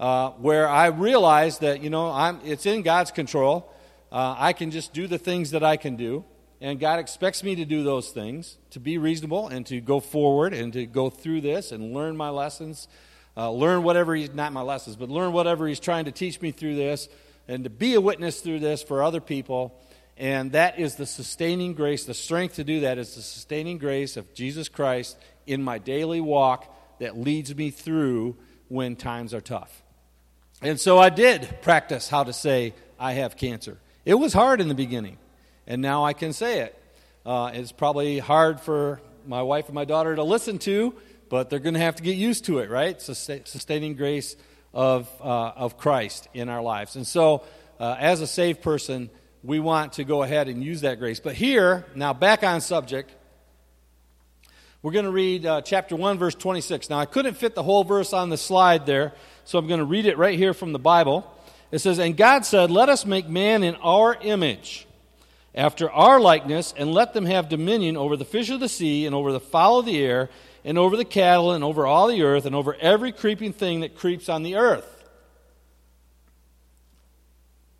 uh, 0.00 0.30
where 0.30 0.66
I 0.66 0.86
realized 0.86 1.60
that, 1.60 1.82
you 1.82 1.90
know, 1.90 2.10
I'm, 2.10 2.40
it's 2.42 2.64
in 2.64 2.80
God's 2.80 3.10
control. 3.10 3.70
Uh, 4.10 4.34
I 4.38 4.54
can 4.54 4.70
just 4.70 4.94
do 4.94 5.06
the 5.06 5.18
things 5.18 5.50
that 5.50 5.62
I 5.62 5.76
can 5.76 5.96
do. 5.96 6.24
And 6.62 6.80
God 6.80 6.98
expects 6.98 7.44
me 7.44 7.54
to 7.56 7.66
do 7.66 7.84
those 7.84 8.10
things, 8.10 8.56
to 8.70 8.80
be 8.80 8.96
reasonable 8.96 9.48
and 9.48 9.66
to 9.66 9.80
go 9.80 10.00
forward 10.00 10.54
and 10.54 10.72
to 10.72 10.86
go 10.86 11.10
through 11.10 11.42
this 11.42 11.70
and 11.70 11.92
learn 11.92 12.16
my 12.16 12.30
lessons 12.30 12.88
uh, 13.40 13.50
learn 13.50 13.82
whatever 13.82 14.14
he's, 14.14 14.34
not 14.34 14.52
my 14.52 14.60
lessons, 14.60 14.96
but 14.96 15.08
learn 15.08 15.32
whatever 15.32 15.66
he's 15.66 15.80
trying 15.80 16.04
to 16.04 16.12
teach 16.12 16.42
me 16.42 16.50
through 16.50 16.76
this 16.76 17.08
and 17.48 17.64
to 17.64 17.70
be 17.70 17.94
a 17.94 18.00
witness 18.00 18.42
through 18.42 18.58
this 18.58 18.82
for 18.82 19.02
other 19.02 19.20
people. 19.20 19.74
And 20.18 20.52
that 20.52 20.78
is 20.78 20.96
the 20.96 21.06
sustaining 21.06 21.72
grace. 21.72 22.04
The 22.04 22.12
strength 22.12 22.56
to 22.56 22.64
do 22.64 22.80
that 22.80 22.98
is 22.98 23.14
the 23.14 23.22
sustaining 23.22 23.78
grace 23.78 24.18
of 24.18 24.34
Jesus 24.34 24.68
Christ 24.68 25.16
in 25.46 25.62
my 25.62 25.78
daily 25.78 26.20
walk 26.20 26.70
that 26.98 27.16
leads 27.16 27.54
me 27.54 27.70
through 27.70 28.36
when 28.68 28.94
times 28.94 29.32
are 29.32 29.40
tough. 29.40 29.82
And 30.60 30.78
so 30.78 30.98
I 30.98 31.08
did 31.08 31.62
practice 31.62 32.10
how 32.10 32.24
to 32.24 32.34
say, 32.34 32.74
I 32.98 33.14
have 33.14 33.38
cancer. 33.38 33.78
It 34.04 34.16
was 34.16 34.34
hard 34.34 34.60
in 34.60 34.68
the 34.68 34.74
beginning, 34.74 35.16
and 35.66 35.80
now 35.80 36.04
I 36.04 36.12
can 36.12 36.34
say 36.34 36.60
it. 36.60 36.78
Uh, 37.24 37.52
it's 37.54 37.72
probably 37.72 38.18
hard 38.18 38.60
for 38.60 39.00
my 39.26 39.40
wife 39.40 39.66
and 39.66 39.74
my 39.74 39.86
daughter 39.86 40.14
to 40.14 40.24
listen 40.24 40.58
to 40.58 40.94
but 41.30 41.48
they're 41.48 41.60
going 41.60 41.74
to 41.74 41.80
have 41.80 41.96
to 41.96 42.02
get 42.02 42.16
used 42.16 42.44
to 42.46 42.58
it, 42.58 42.68
right? 42.68 43.00
Sustaining 43.00 43.94
grace 43.94 44.36
of, 44.74 45.08
uh, 45.22 45.52
of 45.56 45.78
Christ 45.78 46.28
in 46.34 46.50
our 46.50 46.60
lives. 46.60 46.96
And 46.96 47.06
so, 47.06 47.44
uh, 47.78 47.96
as 47.98 48.20
a 48.20 48.26
saved 48.26 48.60
person, 48.60 49.08
we 49.42 49.60
want 49.60 49.94
to 49.94 50.04
go 50.04 50.22
ahead 50.22 50.48
and 50.48 50.62
use 50.62 50.82
that 50.82 50.98
grace. 50.98 51.20
But 51.20 51.34
here, 51.34 51.86
now 51.94 52.12
back 52.12 52.42
on 52.42 52.60
subject, 52.60 53.14
we're 54.82 54.92
going 54.92 55.04
to 55.04 55.12
read 55.12 55.46
uh, 55.46 55.62
chapter 55.62 55.94
1, 55.94 56.18
verse 56.18 56.34
26. 56.34 56.90
Now, 56.90 56.98
I 56.98 57.06
couldn't 57.06 57.34
fit 57.34 57.54
the 57.54 57.62
whole 57.62 57.84
verse 57.84 58.12
on 58.12 58.28
the 58.28 58.36
slide 58.36 58.84
there, 58.84 59.12
so 59.44 59.58
I'm 59.58 59.68
going 59.68 59.78
to 59.78 59.86
read 59.86 60.06
it 60.06 60.18
right 60.18 60.36
here 60.36 60.52
from 60.52 60.72
the 60.72 60.78
Bible. 60.78 61.32
It 61.70 61.78
says, 61.78 62.00
And 62.00 62.16
God 62.16 62.44
said, 62.44 62.70
Let 62.70 62.88
us 62.88 63.06
make 63.06 63.28
man 63.28 63.62
in 63.62 63.76
our 63.76 64.16
image, 64.20 64.86
after 65.54 65.90
our 65.90 66.18
likeness, 66.18 66.74
and 66.76 66.92
let 66.92 67.12
them 67.12 67.26
have 67.26 67.48
dominion 67.48 67.96
over 67.96 68.16
the 68.16 68.24
fish 68.24 68.50
of 68.50 68.58
the 68.58 68.68
sea, 68.68 69.06
and 69.06 69.14
over 69.14 69.32
the 69.32 69.40
fowl 69.40 69.78
of 69.78 69.86
the 69.86 69.98
air, 69.98 70.28
and 70.64 70.78
over 70.78 70.96
the 70.96 71.04
cattle 71.04 71.52
and 71.52 71.64
over 71.64 71.86
all 71.86 72.08
the 72.08 72.22
earth 72.22 72.46
and 72.46 72.54
over 72.54 72.74
every 72.74 73.12
creeping 73.12 73.52
thing 73.52 73.80
that 73.80 73.96
creeps 73.96 74.28
on 74.28 74.42
the 74.42 74.56
earth. 74.56 74.86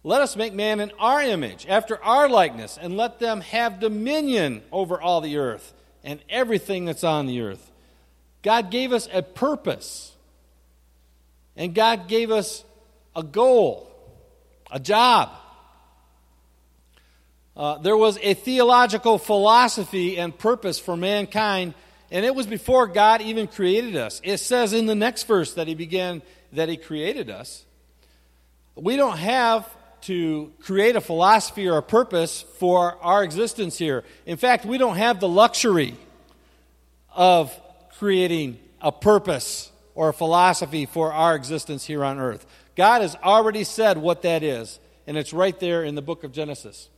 Let 0.03 0.23
us 0.23 0.35
make 0.35 0.55
man 0.55 0.81
in 0.81 0.93
our 0.99 1.21
image, 1.21 1.67
after 1.69 2.03
our 2.03 2.27
likeness, 2.27 2.79
and 2.81 2.97
let 2.97 3.19
them 3.19 3.43
have 3.43 3.81
dominion 3.81 4.63
over 4.73 4.99
all 4.99 5.21
the 5.21 5.37
earth 5.37 5.75
and 6.03 6.21
everything 6.31 6.87
that's 6.87 7.05
on 7.05 7.27
the 7.27 7.43
earth. 7.43 7.71
God 8.43 8.71
gave 8.71 8.93
us 8.95 9.07
a 9.13 9.23
purpose, 9.23 10.13
and 11.55 11.75
God 11.75 12.09
gave 12.09 12.31
us 12.31 12.65
a 13.15 13.23
goal, 13.23 13.93
a 14.71 14.81
job. 14.81 15.31
uh, 17.55 17.77
there 17.79 17.97
was 17.97 18.19
a 18.23 18.33
theological 18.33 19.19
philosophy 19.19 20.17
and 20.17 20.37
purpose 20.37 20.79
for 20.79 20.97
mankind, 20.97 21.75
and 22.11 22.25
it 22.25 22.35
was 22.35 22.47
before 22.47 22.87
God 22.87 23.21
even 23.21 23.47
created 23.47 23.97
us. 23.97 24.21
It 24.25 24.39
says 24.39 24.73
in 24.73 24.87
the 24.87 24.95
next 24.95 25.25
verse 25.25 25.55
that 25.55 25.69
He 25.69 25.75
began, 25.75 26.23
that 26.53 26.69
He 26.69 26.77
created 26.77 27.31
us. 27.31 27.65
We 28.75 28.97
don't 28.97 29.19
have 29.19 29.69
to 30.03 30.53
create 30.63 30.97
a 30.97 31.01
philosophy 31.01 31.69
or 31.69 31.79
a 31.79 31.83
purpose 31.83 32.45
for 32.59 32.97
our 33.03 33.23
existence 33.23 33.77
here. 33.77 34.05
In 34.27 34.37
fact, 34.37 34.65
we 34.65 34.79
don't 34.79 34.97
have 34.97 35.21
the 35.21 35.29
luxury 35.29 35.97
of 37.15 37.55
creating 37.99 38.59
a 38.81 38.91
purpose 38.91 39.71
or 39.95 40.09
a 40.09 40.13
philosophy 40.15 40.87
for 40.87 41.13
our 41.13 41.35
existence 41.35 41.85
here 41.85 42.05
on 42.05 42.19
earth. 42.19 42.47
God 42.77 43.03
has 43.03 43.17
already 43.17 43.65
said 43.65 43.99
what 43.99 44.23
that 44.23 44.43
is, 44.43 44.79
and 45.07 45.19
it's 45.19 45.33
right 45.33 45.59
there 45.61 45.85
in 45.85 45.95
the 45.95 46.03
book 46.03 46.25
of 46.25 46.33
Genesis. 46.33 46.89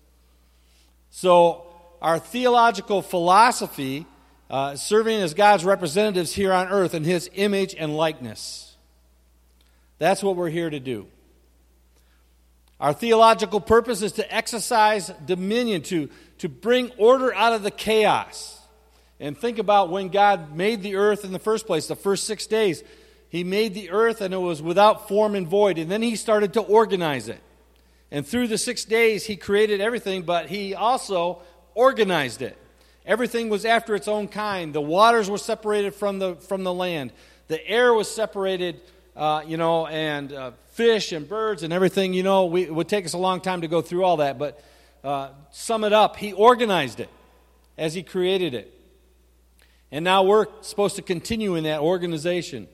So, 1.11 1.67
our 2.01 2.19
theological 2.19 3.03
philosophy, 3.03 4.07
uh, 4.53 4.77
serving 4.77 5.19
as 5.23 5.33
God's 5.33 5.65
representatives 5.65 6.35
here 6.35 6.53
on 6.53 6.69
earth 6.69 6.95
in 6.95 7.05
His 7.05 7.31
image 7.35 7.75
and 7.75 7.97
likeness. 7.97 8.77
That's 9.99 10.23
what 10.23 10.37
we're 10.37 10.51
here 10.51 10.69
to 10.69 10.79
do. 10.79 11.07
Our 12.79 12.93
theological 12.93 13.61
purpose 13.61 14.03
is 14.03 14.13
to 14.13 14.35
exercise 14.35 15.11
dominion, 15.25 15.83
to, 15.83 16.11
to 16.39 16.49
bring 16.49 16.91
order 16.99 17.35
out 17.35 17.55
of 17.55 17.63
the 17.63 17.71
chaos. 17.71 18.61
And 19.19 19.39
think 19.39 19.59
about 19.59 19.89
when 19.89 20.09
God 20.09 20.55
made 20.55 20.83
the 20.83 20.97
earth 20.97 21.25
in 21.25 21.33
the 21.33 21.39
first 21.39 21.67
place, 21.67 21.87
the 21.87 21.97
first 21.97 22.25
six 22.25 22.47
days. 22.47 22.83
He 23.29 23.45
made 23.45 23.73
the 23.73 23.91
earth 23.91 24.21
and 24.21 24.35
it 24.35 24.39
was 24.39 24.61
without 24.61 25.09
form 25.09 25.37
and 25.37 25.47
void. 25.47 25.79
And 25.79 25.91
then 25.91 26.03
he 26.03 26.17
started 26.17 26.55
to 26.55 26.61
organize 26.61 27.29
it. 27.29 27.41
And 28.11 28.27
through 28.27 28.49
the 28.49 28.59
six 28.59 28.85
days, 28.85 29.25
he 29.25 29.37
created 29.37 29.81
everything, 29.81 30.23
but 30.23 30.51
he 30.51 30.75
also 30.75 31.41
organized 31.75 32.43
it. 32.43 32.59
Everything 33.05 33.49
was 33.49 33.65
after 33.65 33.95
its 33.95 34.07
own 34.09 34.29
kind. 34.29 34.73
The 34.73 34.81
waters 34.81 35.29
were 35.29 35.39
separated 35.39 35.95
from 35.95 36.19
the, 36.19 36.37
from 36.37 36.65
the 36.65 36.73
land, 36.73 37.13
the 37.49 37.67
air 37.69 37.93
was 37.93 38.11
separated, 38.11 38.81
uh, 39.17 39.43
you 39.47 39.57
know, 39.57 39.87
and 39.87 40.33
uh, 40.33 40.53
fish 40.71 41.13
and 41.13 41.29
birds 41.29 41.63
and 41.63 41.73
everything. 41.73 42.15
You 42.15 42.23
know, 42.23 42.47
we, 42.47 42.63
it 42.63 42.75
would 42.75 42.89
take 42.89 43.05
us 43.05 43.13
a 43.13 43.19
long 43.19 43.41
time 43.41 43.61
to 43.61 43.69
go 43.69 43.83
through 43.83 44.05
all 44.05 44.19
that, 44.19 44.39
but 44.39 44.63
uh, 45.05 45.31
sum 45.51 45.85
it 45.85 45.93
up, 45.93 46.17
he 46.17 46.33
organized 46.33 47.01
it 47.01 47.11
as 47.77 47.93
he 47.93 48.03
created 48.03 48.55
it. 48.55 48.73
And 49.91 50.05
now 50.05 50.23
we're 50.23 50.47
supposed 50.63 50.97
to 50.97 51.03
continue 51.03 51.55
in 51.57 51.65
that 51.65 51.81
organization. 51.81 52.69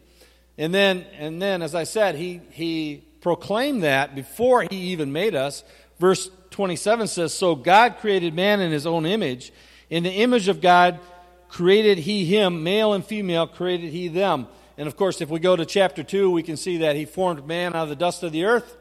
And 0.56 0.72
then, 0.72 1.06
and 1.18 1.42
then 1.42 1.62
as 1.62 1.74
I 1.74 1.84
said, 1.84 2.14
he, 2.14 2.40
he 2.50 3.02
proclaimed 3.20 3.82
that 3.82 4.14
before 4.14 4.62
he 4.70 4.76
even 4.76 5.12
made 5.12 5.34
us. 5.34 5.64
Verse 5.98 6.30
27 6.50 7.08
says, 7.08 7.34
So 7.34 7.56
God 7.56 7.96
created 7.98 8.34
man 8.34 8.60
in 8.60 8.70
his 8.70 8.86
own 8.86 9.06
image. 9.06 9.52
In 9.90 10.02
the 10.02 10.12
image 10.12 10.48
of 10.48 10.60
God 10.60 11.00
created 11.48 11.98
he 11.98 12.24
him, 12.24 12.62
male 12.62 12.92
and 12.92 13.04
female 13.04 13.46
created 13.46 13.90
he 13.90 14.08
them. 14.08 14.46
And 14.76 14.86
of 14.86 14.96
course, 14.96 15.20
if 15.20 15.28
we 15.28 15.40
go 15.40 15.56
to 15.56 15.64
chapter 15.64 16.02
2, 16.02 16.30
we 16.30 16.42
can 16.42 16.56
see 16.56 16.78
that 16.78 16.96
he 16.96 17.04
formed 17.04 17.46
man 17.46 17.74
out 17.74 17.84
of 17.84 17.88
the 17.88 17.96
dust 17.96 18.22
of 18.22 18.32
the 18.32 18.44
earth, 18.44 18.76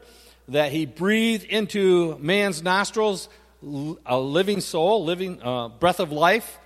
that 0.48 0.70
he 0.70 0.86
breathed 0.86 1.44
into 1.44 2.16
man's 2.18 2.62
nostrils 2.62 3.28
a 4.06 4.18
living 4.18 4.60
soul, 4.60 5.04
living 5.04 5.42
uh, 5.42 5.68
breath 5.68 5.98
of 5.98 6.12
life 6.12 6.58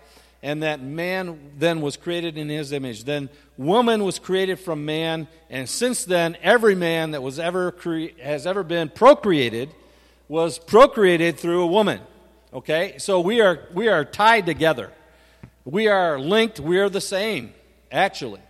and 0.42 0.62
that 0.62 0.82
man 0.82 1.52
then 1.56 1.80
was 1.80 1.96
created 1.96 2.36
in 2.36 2.48
his 2.48 2.72
image. 2.72 3.04
Then 3.04 3.30
woman 3.56 4.02
was 4.02 4.18
created 4.18 4.58
from 4.58 4.84
man, 4.84 5.28
and 5.48 5.68
since 5.68 6.04
then, 6.04 6.36
every 6.42 6.74
man 6.74 7.12
that 7.12 7.22
was 7.22 7.38
ever 7.38 7.70
cre- 7.70 8.18
has 8.20 8.46
ever 8.46 8.64
been 8.64 8.88
procreated 8.88 9.70
was 10.28 10.58
procreated 10.58 11.38
through 11.38 11.62
a 11.62 11.66
woman. 11.66 12.00
Okay, 12.54 12.96
so 12.98 13.20
we 13.20 13.40
are 13.40 13.66
we 13.72 13.88
are 13.88 14.04
tied 14.04 14.44
together. 14.44 14.90
We 15.64 15.88
are 15.88 16.20
linked. 16.20 16.60
We 16.60 16.80
are 16.80 16.90
the 16.90 17.00
same, 17.00 17.54
actually. 17.90 18.42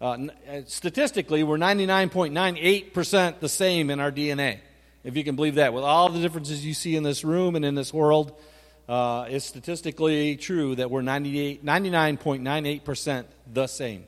Uh, 0.00 0.28
uh 0.48 0.60
statistically, 0.66 1.42
we're 1.42 1.56
99.98% 1.56 3.40
the 3.40 3.48
same 3.48 3.90
in 3.90 3.98
our 3.98 4.12
DNA, 4.12 4.60
if 5.02 5.16
you 5.16 5.24
can 5.24 5.34
believe 5.34 5.56
that. 5.56 5.74
With 5.74 5.82
all 5.82 6.08
the 6.08 6.20
differences 6.20 6.64
you 6.64 6.72
see 6.72 6.94
in 6.94 7.02
this 7.02 7.24
room 7.24 7.56
and 7.56 7.64
in 7.64 7.74
this 7.74 7.92
world, 7.92 8.30
uh, 8.88 9.26
it's 9.28 9.44
statistically 9.44 10.36
true 10.36 10.76
that 10.76 10.88
we're 10.88 11.02
99.98% 11.02 13.24
the 13.52 13.66
same. 13.66 14.04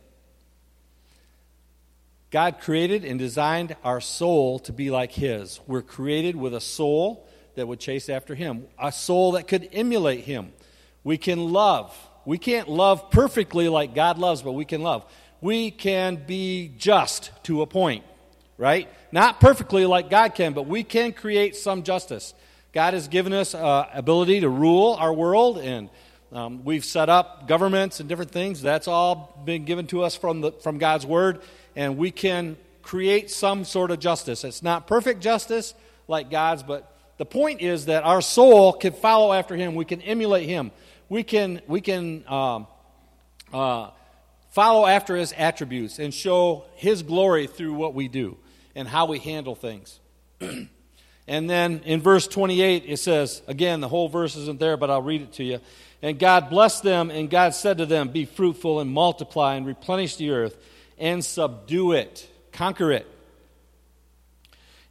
God 2.30 2.60
created 2.60 3.04
and 3.04 3.18
designed 3.18 3.74
our 3.82 4.00
soul 4.00 4.60
to 4.60 4.72
be 4.72 4.92
like 4.92 5.10
His. 5.10 5.58
We're 5.66 5.82
created 5.82 6.36
with 6.36 6.54
a 6.54 6.60
soul 6.60 7.26
that 7.58 7.66
would 7.66 7.80
chase 7.80 8.08
after 8.08 8.34
Him, 8.34 8.66
a 8.78 8.90
soul 8.90 9.32
that 9.32 9.46
could 9.46 9.68
emulate 9.72 10.24
Him. 10.24 10.52
We 11.04 11.18
can 11.18 11.52
love. 11.52 11.94
We 12.24 12.38
can't 12.38 12.68
love 12.68 13.10
perfectly 13.10 13.68
like 13.68 13.94
God 13.94 14.18
loves, 14.18 14.42
but 14.42 14.52
we 14.52 14.64
can 14.64 14.82
love. 14.82 15.04
We 15.40 15.70
can 15.70 16.16
be 16.26 16.72
just 16.78 17.30
to 17.44 17.62
a 17.62 17.66
point, 17.66 18.04
right? 18.56 18.88
Not 19.12 19.40
perfectly 19.40 19.86
like 19.86 20.10
God 20.10 20.34
can, 20.34 20.52
but 20.52 20.66
we 20.66 20.82
can 20.82 21.12
create 21.12 21.56
some 21.56 21.82
justice. 21.82 22.34
God 22.72 22.94
has 22.94 23.08
given 23.08 23.32
us 23.32 23.54
uh, 23.54 23.88
ability 23.92 24.40
to 24.40 24.48
rule 24.48 24.96
our 24.98 25.12
world, 25.12 25.58
and 25.58 25.88
um, 26.32 26.64
we've 26.64 26.84
set 26.84 27.08
up 27.08 27.48
governments 27.48 28.00
and 28.00 28.08
different 28.08 28.30
things. 28.30 28.60
That's 28.60 28.88
all 28.88 29.40
been 29.44 29.64
given 29.64 29.86
to 29.88 30.02
us 30.02 30.14
from, 30.14 30.42
the, 30.42 30.52
from 30.52 30.78
God's 30.78 31.06
Word, 31.06 31.40
and 31.74 31.96
we 31.96 32.10
can 32.10 32.56
create 32.82 33.30
some 33.30 33.64
sort 33.64 33.90
of 33.90 34.00
justice. 34.00 34.44
It's 34.44 34.62
not 34.62 34.86
perfect 34.86 35.22
justice 35.22 35.74
like 36.08 36.30
God's, 36.30 36.62
but 36.62 36.97
the 37.18 37.26
point 37.26 37.60
is 37.60 37.86
that 37.86 38.04
our 38.04 38.20
soul 38.20 38.72
can 38.72 38.92
follow 38.92 39.32
after 39.32 39.54
Him. 39.54 39.74
We 39.74 39.84
can 39.84 40.00
emulate 40.00 40.48
Him. 40.48 40.70
We 41.08 41.22
can, 41.22 41.60
we 41.66 41.80
can 41.80 42.24
um, 42.26 42.66
uh, 43.52 43.90
follow 44.50 44.86
after 44.86 45.16
His 45.16 45.32
attributes 45.36 45.98
and 45.98 46.14
show 46.14 46.64
His 46.76 47.02
glory 47.02 47.46
through 47.46 47.74
what 47.74 47.94
we 47.94 48.08
do 48.08 48.36
and 48.74 48.88
how 48.88 49.06
we 49.06 49.18
handle 49.18 49.54
things. 49.54 50.00
And 51.28 51.48
then 51.48 51.82
in 51.84 52.00
verse 52.00 52.26
28, 52.26 52.84
it 52.86 52.96
says, 52.96 53.42
again, 53.46 53.80
the 53.80 53.88
whole 53.88 54.08
verse 54.08 54.34
isn't 54.34 54.58
there, 54.58 54.78
but 54.78 54.90
I'll 54.90 55.02
read 55.02 55.20
it 55.20 55.34
to 55.34 55.44
you. 55.44 55.60
And 56.00 56.18
God 56.18 56.48
blessed 56.48 56.82
them, 56.82 57.10
and 57.10 57.28
God 57.28 57.54
said 57.54 57.78
to 57.78 57.86
them, 57.86 58.08
Be 58.08 58.24
fruitful 58.24 58.80
and 58.80 58.90
multiply 58.90 59.56
and 59.56 59.66
replenish 59.66 60.16
the 60.16 60.30
earth 60.30 60.56
and 60.96 61.22
subdue 61.22 61.92
it, 61.92 62.26
conquer 62.52 62.90
it, 62.92 63.06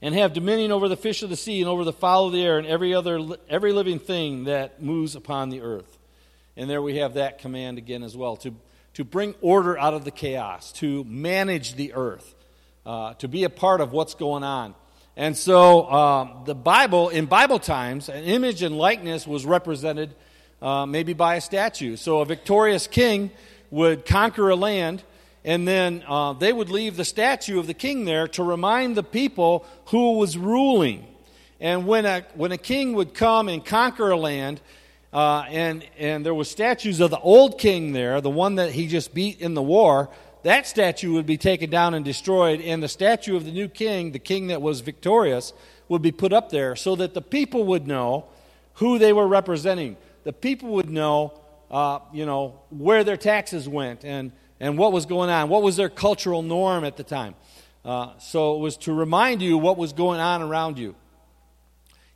and 0.02 0.14
have 0.14 0.34
dominion 0.34 0.72
over 0.72 0.88
the 0.88 0.98
fish 0.98 1.24
of 1.24 1.30
the 1.30 1.36
sea 1.36 1.60
and 1.62 1.70
over 1.70 1.84
the 1.84 1.94
fowl 1.94 2.28
of 2.28 2.34
the 2.34 2.44
air 2.44 2.58
and 2.58 2.68
every 2.68 2.94
other 2.94 3.20
every 3.50 3.74
living 3.74 4.00
thing 4.00 4.46
that 4.46 4.82
moves 4.82 5.16
upon 5.16 5.50
the 5.50 5.62
earth. 5.62 5.98
And 6.56 6.70
there 6.70 6.82
we 6.82 6.98
have 6.98 7.16
that 7.16 7.40
command 7.40 7.78
again 7.78 8.04
as 8.04 8.18
well 8.18 8.36
to, 8.38 8.54
to 8.96 9.04
bring 9.04 9.36
order 9.42 9.78
out 9.78 9.94
of 9.94 10.06
the 10.06 10.12
chaos, 10.12 10.72
to 10.74 11.04
manage 11.04 11.76
the 11.76 11.94
earth, 11.94 12.36
uh, 12.86 13.14
to 13.16 13.28
be 13.28 13.44
a 13.44 13.50
part 13.50 13.80
of 13.80 13.92
what's 13.92 14.16
going 14.16 14.44
on. 14.44 14.74
And 15.16 15.36
so 15.36 15.90
um, 15.92 16.44
the 16.46 16.56
Bible, 16.56 17.10
in 17.10 17.26
Bible 17.26 17.60
times, 17.60 18.10
an 18.10 18.24
image 18.24 18.62
and 18.62 18.78
likeness 18.78 19.26
was 19.26 19.46
represented 19.46 20.14
uh, 20.62 20.86
maybe 20.86 21.14
by 21.14 21.36
a 21.36 21.42
statue. 21.42 21.96
So 21.96 22.22
a 22.22 22.26
victorious 22.26 22.88
king 22.88 23.32
would 23.72 24.06
conquer 24.06 24.50
a 24.50 24.56
land, 24.56 25.04
and 25.48 25.66
then 25.66 26.04
uh, 26.06 26.34
they 26.34 26.52
would 26.52 26.70
leave 26.70 26.98
the 26.98 27.06
statue 27.06 27.58
of 27.58 27.68
the 27.68 27.74
king 27.74 28.04
there 28.04 28.28
to 28.28 28.44
remind 28.44 28.98
the 28.98 29.02
people 29.02 29.66
who 29.86 30.18
was 30.18 30.38
ruling. 30.38 31.08
And 31.62 31.88
when 31.88 32.06
a, 32.06 32.26
when 32.36 32.52
a 32.52 32.58
king 32.58 32.92
would 32.96 33.14
come 33.14 33.48
and 33.48 33.64
conquer 33.64 34.12
a 34.12 34.18
land, 34.18 34.60
uh, 35.14 35.46
and, 35.48 35.86
and 35.98 36.26
there 36.26 36.34
were 36.34 36.44
statues 36.44 37.00
of 37.00 37.12
the 37.12 37.20
old 37.20 37.60
king 37.60 37.94
there, 37.94 38.20
the 38.20 38.30
one 38.30 38.56
that 38.56 38.74
he 38.74 38.88
just 38.88 39.14
beat 39.14 39.40
in 39.40 39.54
the 39.54 39.62
war, 39.62 40.10
that 40.44 40.68
statue 40.68 41.14
would 41.14 41.26
be 41.26 41.38
taken 41.38 41.70
down 41.70 41.94
and 41.94 42.04
destroyed, 42.04 42.60
and 42.60 42.84
the 42.84 42.90
statue 42.90 43.38
of 43.38 43.46
the 43.46 43.52
new 43.52 43.70
king, 43.70 44.12
the 44.12 44.20
king 44.20 44.48
that 44.48 44.62
was 44.62 44.82
victorious, 44.82 45.54
would 45.88 46.02
be 46.02 46.12
put 46.12 46.34
up 46.34 46.50
there 46.50 46.76
so 46.76 46.98
that 46.98 47.14
the 47.14 47.22
people 47.22 47.64
would 47.64 47.88
know 47.88 48.26
who 48.74 49.00
they 49.00 49.14
were 49.14 49.26
representing. 49.26 49.96
The 50.26 50.34
people 50.34 50.72
would 50.72 50.90
know, 50.90 51.40
uh, 51.72 52.00
you 52.12 52.26
know, 52.26 52.60
where 52.70 53.06
their 53.06 53.16
taxes 53.16 53.70
went 53.70 54.04
and, 54.04 54.34
and 54.60 54.78
what 54.78 54.92
was 54.92 55.06
going 55.06 55.30
on, 55.30 55.50
what 55.50 55.64
was 55.64 55.76
their 55.76 55.90
cultural 55.90 56.42
norm 56.42 56.84
at 56.84 56.98
the 56.98 57.04
time. 57.04 57.36
Uh, 57.86 58.18
so 58.20 58.56
it 58.56 58.60
was 58.60 58.78
to 58.78 58.94
remind 58.94 59.42
you 59.42 59.58
what 59.58 59.78
was 59.78 59.94
going 59.94 60.20
on 60.20 60.42
around 60.42 60.78
you. 60.78 60.96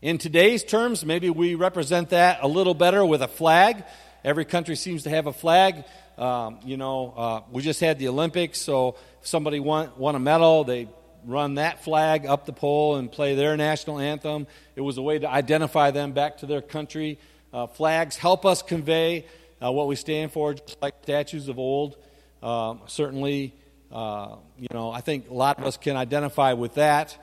In 0.02 0.18
today's 0.18 0.64
terms, 0.64 1.06
maybe 1.06 1.30
we 1.30 1.56
represent 1.56 2.10
that 2.10 2.40
a 2.42 2.48
little 2.48 2.74
better 2.74 3.06
with 3.06 3.22
a 3.22 3.28
flag. 3.28 3.84
Every 4.24 4.46
country 4.46 4.76
seems 4.76 5.04
to 5.04 5.10
have 5.10 5.28
a 5.28 5.34
flag. 5.34 5.86
Um, 6.18 6.60
you 6.66 6.76
know, 6.76 7.14
uh, 7.16 7.42
we 7.52 7.62
just 7.62 7.80
had 7.80 8.00
the 8.00 8.08
Olympics, 8.08 8.60
so 8.60 8.96
if 9.22 9.28
somebody 9.28 9.60
won, 9.60 9.92
won 9.98 10.16
a 10.16 10.20
medal, 10.20 10.64
they 10.64 10.88
run 11.26 11.56
that 11.56 11.84
flag 11.84 12.26
up 12.26 12.46
the 12.46 12.54
pole 12.54 12.96
and 12.96 13.12
play 13.12 13.36
their 13.36 13.56
national 13.56 14.00
anthem. 14.00 14.48
It 14.76 14.82
was 14.82 14.98
a 14.98 15.02
way 15.02 15.20
to 15.20 15.30
identify 15.30 15.92
them 15.92 16.14
back 16.14 16.38
to 16.40 16.48
their 16.48 16.62
country. 16.62 17.20
Uh, 17.54 17.68
flags 17.68 18.18
help 18.18 18.46
us 18.46 18.62
convey 18.62 19.26
uh, 19.64 19.72
what 19.72 19.88
we 19.88 19.96
stand 19.96 20.32
for, 20.32 20.54
just 20.54 20.82
like 20.82 20.96
statues 21.04 21.48
of 21.48 21.60
old. 21.60 21.96
Um, 22.42 22.82
certainly, 22.88 23.54
uh, 23.92 24.38
you 24.58 24.68
know, 24.74 24.92
I 24.92 25.02
think 25.02 25.30
a 25.30 25.34
lot 25.34 25.60
of 25.60 25.66
us 25.66 25.78
can 25.78 25.96
identify 25.96 26.54
with 26.54 26.76
that. 26.76 27.18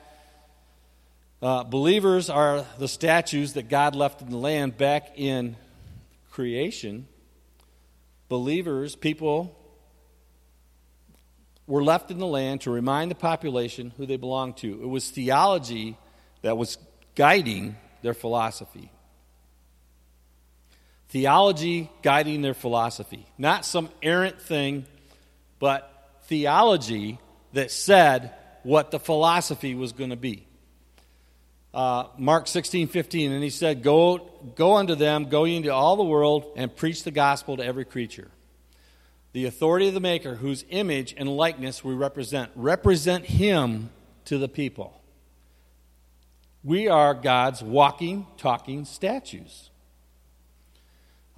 Uh, 1.41 1.63
believers 1.63 2.29
are 2.29 2.65
the 2.77 2.87
statues 2.87 3.53
that 3.53 3.69
God 3.69 3.95
left 3.95 4.21
in 4.21 4.29
the 4.29 4.37
land 4.37 4.77
back 4.77 5.11
in 5.15 5.55
creation. 6.31 7.07
Believers, 8.27 8.95
people, 8.95 9.55
were 11.65 11.83
left 11.83 12.11
in 12.11 12.17
the 12.17 12.27
land 12.27 12.61
to 12.61 12.71
remind 12.71 13.11
the 13.11 13.15
population 13.15 13.93
who 13.97 14.05
they 14.05 14.17
belonged 14.17 14.57
to. 14.57 14.81
It 14.81 14.87
was 14.87 15.09
theology 15.09 15.97
that 16.41 16.57
was 16.57 16.77
guiding 17.15 17.77
their 18.01 18.13
philosophy. 18.13 18.91
Theology 21.09 21.89
guiding 22.01 22.41
their 22.41 22.53
philosophy. 22.53 23.25
Not 23.37 23.65
some 23.65 23.89
errant 24.01 24.41
thing, 24.41 24.85
but 25.59 26.17
theology 26.23 27.19
that 27.53 27.71
said 27.71 28.33
what 28.63 28.91
the 28.91 28.99
philosophy 28.99 29.75
was 29.75 29.91
going 29.91 30.09
to 30.09 30.15
be 30.15 30.47
uh, 31.73 32.05
Mark 32.17 32.47
16, 32.47 32.87
15, 32.87 33.31
and 33.31 33.43
he 33.43 33.49
said, 33.49 33.83
go, 33.83 34.17
go 34.55 34.77
unto 34.77 34.95
them, 34.95 35.29
go 35.29 35.43
ye 35.43 35.55
into 35.55 35.73
all 35.73 35.95
the 35.95 36.03
world, 36.03 36.51
and 36.55 36.75
preach 36.75 37.03
the 37.03 37.11
gospel 37.11 37.57
to 37.57 37.63
every 37.63 37.85
creature. 37.85 38.29
The 39.33 39.45
authority 39.45 39.87
of 39.87 39.93
the 39.93 39.99
Maker, 39.99 40.35
whose 40.35 40.65
image 40.69 41.13
and 41.15 41.29
likeness 41.29 41.83
we 41.83 41.93
represent, 41.93 42.51
represent 42.55 43.25
him 43.25 43.91
to 44.25 44.39
the 44.39 44.47
people. 44.47 44.99
We 46.63 46.87
are 46.87 47.13
God's 47.13 47.61
walking, 47.61 48.25
talking 48.37 48.85
statues. 48.85 49.69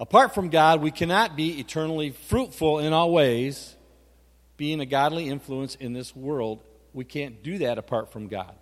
Apart 0.00 0.34
from 0.34 0.48
God, 0.48 0.80
we 0.80 0.90
cannot 0.90 1.36
be 1.36 1.60
eternally 1.60 2.10
fruitful 2.10 2.78
in 2.78 2.94
all 2.94 3.12
ways, 3.12 3.76
being 4.56 4.80
a 4.80 4.86
godly 4.86 5.28
influence 5.28 5.74
in 5.74 5.92
this 5.92 6.14
world. 6.14 6.60
We 6.92 7.04
can't 7.04 7.42
do 7.42 7.58
that 7.58 7.78
apart 7.78 8.12
from 8.12 8.28
God. 8.28 8.54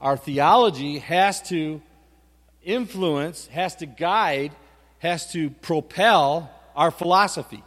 Our 0.00 0.16
theology 0.16 0.98
has 0.98 1.42
to 1.48 1.80
influence, 2.62 3.46
has 3.48 3.76
to 3.76 3.86
guide, 3.86 4.52
has 4.98 5.30
to 5.32 5.50
propel 5.50 6.50
our 6.74 6.90
philosophy. 6.90 7.62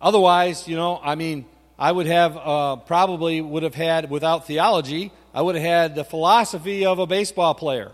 Otherwise, 0.00 0.66
you 0.68 0.76
know, 0.76 1.00
I 1.02 1.14
mean, 1.14 1.46
I 1.78 1.90
would 1.90 2.06
have 2.06 2.36
uh, 2.36 2.76
probably 2.76 3.40
would 3.40 3.62
have 3.62 3.74
had 3.74 4.10
without 4.10 4.46
theology, 4.46 5.12
I 5.32 5.42
would 5.42 5.54
have 5.54 5.64
had 5.64 5.94
the 5.94 6.04
philosophy 6.04 6.86
of 6.86 6.98
a 6.98 7.06
baseball 7.06 7.54
player, 7.54 7.92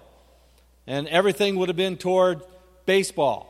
and 0.86 1.08
everything 1.08 1.56
would 1.56 1.68
have 1.68 1.76
been 1.76 1.96
toward 1.96 2.42
baseball. 2.84 3.49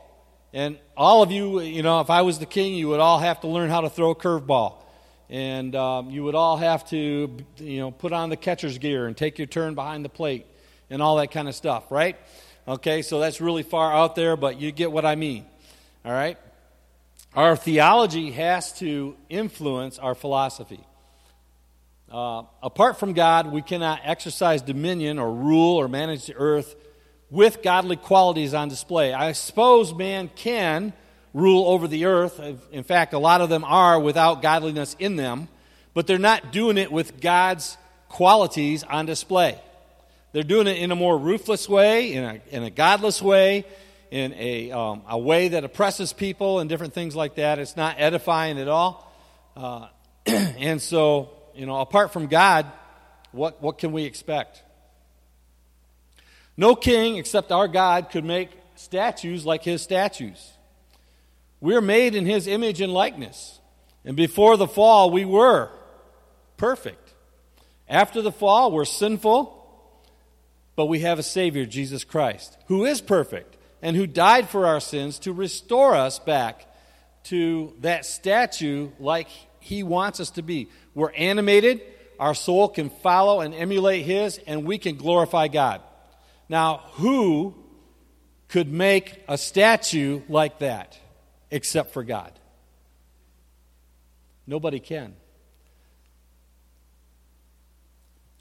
And 0.53 0.77
all 0.97 1.23
of 1.23 1.31
you, 1.31 1.61
you 1.61 1.81
know, 1.81 2.01
if 2.01 2.09
I 2.09 2.23
was 2.23 2.39
the 2.39 2.45
king, 2.45 2.73
you 2.73 2.89
would 2.89 2.99
all 2.99 3.19
have 3.19 3.41
to 3.41 3.47
learn 3.47 3.69
how 3.69 3.81
to 3.81 3.89
throw 3.89 4.11
a 4.11 4.15
curveball 4.15 4.81
and 5.31 5.73
um, 5.77 6.09
you 6.09 6.25
would 6.25 6.35
all 6.35 6.57
have 6.57 6.87
to, 6.89 7.37
you 7.57 7.79
know, 7.79 7.89
put 7.89 8.11
on 8.11 8.29
the 8.29 8.35
catcher's 8.35 8.77
gear 8.77 9.07
and 9.07 9.15
take 9.15 9.39
your 9.39 9.47
turn 9.47 9.75
behind 9.75 10.03
the 10.03 10.09
plate 10.09 10.45
and 10.89 11.01
all 11.01 11.15
that 11.15 11.31
kind 11.31 11.47
of 11.47 11.55
stuff, 11.55 11.89
right? 11.89 12.17
Okay, 12.67 13.01
so 13.01 13.21
that's 13.21 13.39
really 13.39 13.63
far 13.63 13.93
out 13.93 14.15
there, 14.15 14.35
but 14.35 14.59
you 14.59 14.73
get 14.73 14.91
what 14.91 15.05
I 15.05 15.15
mean. 15.15 15.45
All 16.03 16.11
right? 16.11 16.37
Our 17.33 17.55
theology 17.55 18.31
has 18.31 18.73
to 18.79 19.15
influence 19.29 19.97
our 19.97 20.15
philosophy. 20.15 20.81
Uh, 22.11 22.43
apart 22.61 22.99
from 22.99 23.13
God, 23.13 23.53
we 23.53 23.61
cannot 23.61 24.01
exercise 24.03 24.61
dominion 24.61 25.17
or 25.17 25.33
rule 25.33 25.77
or 25.77 25.87
manage 25.87 26.25
the 26.25 26.35
earth 26.35 26.75
with 27.31 27.63
godly 27.63 27.95
qualities 27.95 28.53
on 28.53 28.67
display. 28.69 29.13
I 29.13 29.31
suppose 29.31 29.93
man 29.93 30.29
can 30.35 30.93
rule 31.33 31.65
over 31.65 31.87
the 31.87 32.05
earth. 32.05 32.39
In 32.71 32.83
fact, 32.83 33.13
a 33.13 33.19
lot 33.19 33.41
of 33.41 33.49
them 33.49 33.63
are 33.63 33.99
without 33.99 34.41
godliness 34.41 34.95
in 34.99 35.15
them, 35.15 35.47
but 35.93 36.05
they're 36.05 36.19
not 36.19 36.51
doing 36.51 36.77
it 36.77 36.91
with 36.91 37.21
God's 37.21 37.77
qualities 38.09 38.83
on 38.83 39.05
display. 39.05 39.59
They're 40.33 40.43
doing 40.43 40.67
it 40.67 40.77
in 40.77 40.91
a 40.91 40.95
more 40.95 41.17
ruthless 41.17 41.67
way, 41.67 42.13
in 42.13 42.23
a, 42.23 42.41
in 42.51 42.63
a 42.63 42.69
godless 42.69 43.21
way, 43.21 43.65
in 44.11 44.33
a, 44.33 44.71
um, 44.71 45.03
a 45.07 45.17
way 45.17 45.49
that 45.49 45.63
oppresses 45.63 46.11
people 46.11 46.59
and 46.59 46.69
different 46.69 46.93
things 46.93 47.15
like 47.15 47.35
that. 47.35 47.59
It's 47.59 47.77
not 47.77 47.95
edifying 47.97 48.59
at 48.59 48.67
all. 48.67 49.09
Uh, 49.55 49.87
and 50.25 50.81
so, 50.81 51.29
you 51.55 51.65
know, 51.65 51.79
apart 51.79 52.11
from 52.11 52.27
God, 52.27 52.69
what, 53.31 53.61
what 53.61 53.77
can 53.77 53.93
we 53.93 54.03
expect? 54.03 54.63
No 56.61 56.75
king 56.75 57.17
except 57.17 57.51
our 57.51 57.67
God 57.67 58.11
could 58.11 58.23
make 58.23 58.51
statues 58.75 59.47
like 59.47 59.63
his 59.63 59.81
statues. 59.81 60.53
We're 61.59 61.81
made 61.81 62.13
in 62.13 62.27
His 62.27 62.45
image 62.45 62.81
and 62.81 62.93
likeness. 62.93 63.59
And 64.05 64.15
before 64.15 64.57
the 64.57 64.67
fall, 64.67 65.09
we 65.09 65.25
were 65.25 65.71
perfect. 66.57 67.13
After 67.89 68.21
the 68.21 68.31
fall, 68.31 68.71
we're 68.71 68.85
sinful, 68.85 69.57
but 70.75 70.85
we 70.85 70.99
have 70.99 71.17
a 71.17 71.23
Savior, 71.23 71.65
Jesus 71.65 72.03
Christ, 72.03 72.55
who 72.67 72.85
is 72.85 73.01
perfect 73.01 73.57
and 73.81 73.95
who 73.95 74.05
died 74.05 74.47
for 74.47 74.67
our 74.67 74.79
sins 74.79 75.17
to 75.19 75.33
restore 75.33 75.95
us 75.95 76.19
back 76.19 76.67
to 77.23 77.73
that 77.79 78.05
statue 78.05 78.91
like 78.99 79.29
He 79.59 79.81
wants 79.81 80.19
us 80.19 80.29
to 80.31 80.43
be. 80.43 80.69
We're 80.93 81.11
animated, 81.13 81.81
our 82.19 82.35
soul 82.35 82.69
can 82.69 82.91
follow 82.91 83.41
and 83.41 83.55
emulate 83.55 84.05
His, 84.05 84.39
and 84.45 84.63
we 84.63 84.77
can 84.77 84.95
glorify 84.95 85.47
God. 85.47 85.81
Now, 86.51 86.83
who 86.93 87.55
could 88.47 88.71
make 88.71 89.23
a 89.27 89.39
statue 89.39 90.21
like 90.29 90.59
that? 90.59 90.99
except 91.51 91.91
for 91.91 92.03
God. 92.03 92.31
Nobody 94.47 94.79
can. 94.79 95.13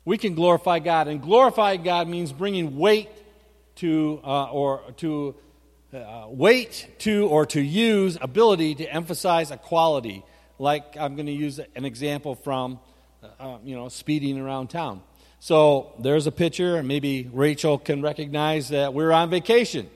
We 0.04 0.16
can 0.16 0.34
glorify 0.34 0.78
God, 0.78 1.08
and 1.08 1.20
glorify 1.20 1.76
God 1.76 2.08
means 2.08 2.32
bringing 2.32 2.78
weight 2.78 3.10
to 3.76 4.20
uh, 4.24 4.50
or 4.50 4.80
to 4.98 5.34
uh, 5.92 6.26
weight 6.28 6.88
to 7.00 7.26
or 7.28 7.44
to 7.46 7.60
use 7.60 8.16
ability 8.20 8.76
to 8.76 8.86
emphasize 8.86 9.50
a 9.50 9.56
quality. 9.56 10.24
Like 10.58 10.96
I'm 10.98 11.16
going 11.16 11.26
to 11.26 11.32
use 11.32 11.60
an 11.76 11.84
example 11.84 12.34
from 12.34 12.80
uh, 13.38 13.58
you 13.62 13.74
know 13.74 13.88
speeding 13.88 14.38
around 14.38 14.70
town. 14.70 15.02
So 15.42 15.94
there's 15.98 16.26
a 16.26 16.32
picture, 16.32 16.76
and 16.76 16.86
maybe 16.86 17.26
Rachel 17.32 17.78
can 17.78 18.02
recognize 18.02 18.68
that 18.68 18.92
we're 18.92 19.10
on 19.10 19.30
vacation. 19.30 19.88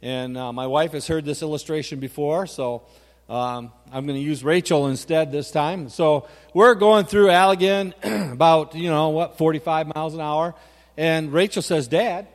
And 0.00 0.34
uh, 0.34 0.50
my 0.50 0.66
wife 0.66 0.92
has 0.92 1.06
heard 1.06 1.26
this 1.26 1.42
illustration 1.42 2.00
before, 2.00 2.46
so 2.46 2.84
um, 3.28 3.70
I'm 3.92 4.06
going 4.06 4.18
to 4.18 4.24
use 4.24 4.42
Rachel 4.42 4.86
instead 4.86 5.30
this 5.30 5.50
time. 5.50 5.90
So 5.90 6.26
we're 6.54 6.74
going 6.74 7.04
through 7.04 7.26
Allegan 7.26 8.32
about, 8.32 8.76
you 8.76 8.88
know, 8.88 9.10
what, 9.10 9.36
45 9.36 9.94
miles 9.94 10.14
an 10.14 10.22
hour. 10.22 10.54
And 10.96 11.34
Rachel 11.34 11.60
says, 11.60 11.86
Dad, 11.86 12.26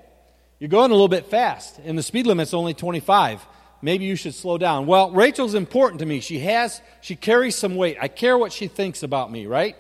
you're 0.60 0.70
going 0.70 0.92
a 0.92 0.94
little 0.94 1.08
bit 1.08 1.26
fast, 1.26 1.80
and 1.84 1.98
the 1.98 2.04
speed 2.04 2.28
limit's 2.28 2.54
only 2.54 2.76
25. 2.76 3.44
Maybe 3.82 4.06
you 4.06 4.16
should 4.16 4.36
slow 4.36 4.60
down. 4.60 4.86
Well, 4.86 5.10
Rachel's 5.10 5.56
important 5.56 6.02
to 6.02 6.06
me. 6.06 6.20
She 6.20 6.38
has, 6.42 6.82
she 7.02 7.16
carries 7.16 7.56
some 7.56 7.76
weight. 7.76 7.98
I 8.00 8.10
care 8.10 8.38
what 8.38 8.54
she 8.54 8.68
thinks 8.68 9.02
about 9.02 9.32
me, 9.32 9.48
right? 9.48 9.76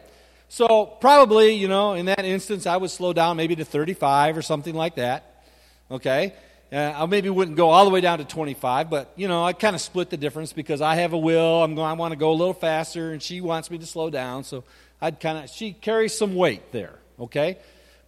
So 0.53 0.85
probably, 0.85 1.53
you 1.53 1.67
know, 1.67 1.93
in 1.93 2.05
that 2.05 2.23
instance, 2.23 2.67
I 2.67 2.77
would 2.77 2.91
slow 2.91 3.11
down 3.11 3.37
maybe 3.37 3.55
to 3.55 3.65
35 3.65 4.37
or 4.37 4.43
something 4.43 4.75
like 4.75 4.97
that. 4.97 5.43
Okay? 5.89 6.35
Uh, 6.71 6.93
I 6.95 7.07
maybe 7.07 7.31
wouldn't 7.31 7.57
go 7.57 7.71
all 7.71 7.85
the 7.85 7.89
way 7.89 8.01
down 8.01 8.19
to 8.19 8.23
25, 8.23 8.87
but 8.87 9.11
you 9.15 9.27
know, 9.27 9.43
I 9.43 9.53
kind 9.53 9.75
of 9.75 9.81
split 9.81 10.11
the 10.11 10.17
difference 10.17 10.53
because 10.53 10.79
I 10.79 10.93
have 10.93 11.13
a 11.13 11.17
will. 11.17 11.63
I'm 11.63 11.73
going, 11.73 11.89
I 11.89 11.93
want 11.93 12.11
to 12.11 12.19
go 12.19 12.29
a 12.29 12.37
little 12.37 12.53
faster, 12.53 13.13
and 13.13 13.19
she 13.19 13.41
wants 13.41 13.71
me 13.71 13.79
to 13.79 13.87
slow 13.87 14.11
down. 14.11 14.43
So 14.43 14.63
I'd 15.01 15.19
kind 15.19 15.39
of 15.39 15.49
she 15.49 15.73
carries 15.73 16.15
some 16.15 16.35
weight 16.35 16.71
there, 16.71 16.99
okay? 17.19 17.57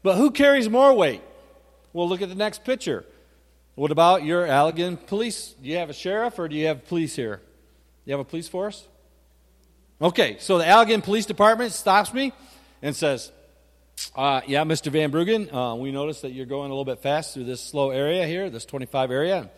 But 0.04 0.18
who 0.18 0.30
carries 0.30 0.70
more 0.70 0.94
weight? 0.94 1.24
Well, 1.94 2.08
look 2.08 2.22
at 2.22 2.30
the 2.30 2.36
next 2.36 2.64
picture. 2.64 3.06
What 3.74 3.90
about 3.90 4.24
your 4.24 4.46
Allegan 4.46 5.04
police? 5.08 5.56
Do 5.60 5.68
you 5.68 5.78
have 5.78 5.90
a 5.90 5.94
sheriff 5.94 6.38
or 6.38 6.48
do 6.48 6.56
you 6.56 6.68
have 6.68 6.86
police 6.86 7.16
here? 7.16 7.42
You 8.06 8.12
have 8.12 8.20
a 8.20 8.24
police 8.24 8.48
force? 8.48 8.88
Okay, 10.02 10.36
so 10.40 10.58
the 10.58 10.66
Allegan 10.66 11.02
Police 11.02 11.26
Department 11.26 11.72
stops 11.72 12.14
me 12.14 12.34
and 12.82 12.94
says, 12.94 13.32
uh, 14.14 14.42
yeah, 14.46 14.66
Mr. 14.66 14.92
Van 14.92 15.10
Bruggen, 15.10 15.48
uh, 15.54 15.74
we 15.78 15.94
noticed 15.94 16.24
that 16.24 16.34
you're 16.34 16.46
going 16.46 16.66
a 16.70 16.74
little 16.74 16.84
bit 16.84 17.00
fast 17.00 17.34
through 17.34 17.46
this 17.46 17.62
slow 17.62 17.92
area 17.92 18.28
here, 18.28 18.50
this 18.50 18.66
25 18.66 19.10
area. 19.10 19.50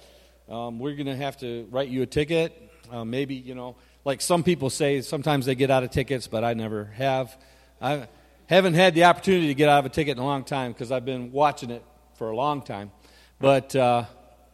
Um, 0.47 0.77
we're 0.77 0.93
going 0.93 1.07
to 1.07 1.15
have 1.15 1.37
to 1.37 1.67
write 1.71 1.89
you 1.89 2.03
a 2.03 2.05
ticket. 2.05 2.53
Uh, 2.91 3.03
maybe, 3.03 3.33
you 3.33 3.55
know, 3.55 3.77
like 4.05 4.21
some 4.21 4.43
people 4.43 4.69
say, 4.69 5.01
sometimes 5.01 5.47
they 5.47 5.55
get 5.55 5.71
out 5.71 5.83
of 5.83 5.89
tickets, 5.89 6.27
but 6.27 6.43
I 6.43 6.53
never 6.53 6.85
have. 6.85 7.35
I 7.81 8.07
haven't 8.45 8.75
had 8.75 8.93
the 8.93 9.05
opportunity 9.05 9.47
to 9.47 9.55
get 9.55 9.69
out 9.69 9.79
of 9.79 9.85
a 9.87 9.89
ticket 9.89 10.17
in 10.17 10.23
a 10.23 10.25
long 10.25 10.43
time 10.43 10.71
because 10.71 10.91
I've 10.91 11.03
been 11.03 11.31
watching 11.31 11.71
it 11.71 11.83
for 12.13 12.29
a 12.29 12.35
long 12.35 12.61
time. 12.61 12.91
But, 13.39 13.75
uh, 13.75 14.05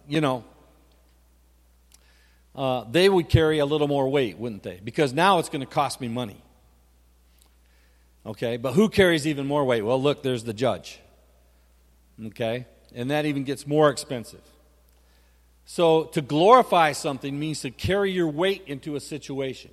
you 0.07 0.21
know, 0.21 0.45
uh, 2.55 2.85
they 2.89 3.09
would 3.09 3.29
carry 3.29 3.59
a 3.59 3.65
little 3.65 3.87
more 3.87 4.07
weight, 4.09 4.37
wouldn't 4.37 4.63
they? 4.63 4.79
Because 4.83 5.13
now 5.13 5.39
it's 5.39 5.49
going 5.49 5.61
to 5.61 5.67
cost 5.67 5.99
me 5.99 6.07
money. 6.07 6.41
Okay, 8.25 8.57
but 8.57 8.73
who 8.73 8.89
carries 8.89 9.27
even 9.27 9.47
more 9.47 9.65
weight? 9.65 9.81
Well, 9.81 10.01
look, 10.01 10.23
there's 10.23 10.43
the 10.43 10.53
judge. 10.53 10.99
Okay, 12.23 12.67
and 12.93 13.11
that 13.11 13.25
even 13.25 13.43
gets 13.43 13.67
more 13.67 13.89
expensive. 13.89 14.41
So 15.65 16.05
to 16.05 16.21
glorify 16.21 16.91
something 16.91 17.37
means 17.37 17.61
to 17.61 17.71
carry 17.71 18.11
your 18.11 18.27
weight 18.27 18.63
into 18.67 18.95
a 18.95 18.99
situation. 18.99 19.71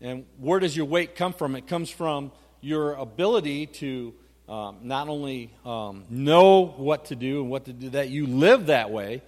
And 0.00 0.26
where 0.38 0.60
does 0.60 0.76
your 0.76 0.86
weight 0.86 1.16
come 1.16 1.32
from? 1.32 1.56
It 1.56 1.66
comes 1.66 1.90
from 1.90 2.32
your 2.60 2.94
ability 2.94 3.66
to 3.66 4.14
um, 4.48 4.78
not 4.82 5.08
only 5.08 5.52
um, 5.64 6.04
know 6.08 6.66
what 6.66 7.06
to 7.06 7.16
do 7.16 7.40
and 7.42 7.50
what 7.50 7.66
to 7.66 7.72
do, 7.72 7.90
that 7.90 8.08
you 8.08 8.26
live 8.26 8.66
that 8.66 8.90
way, 8.90 9.22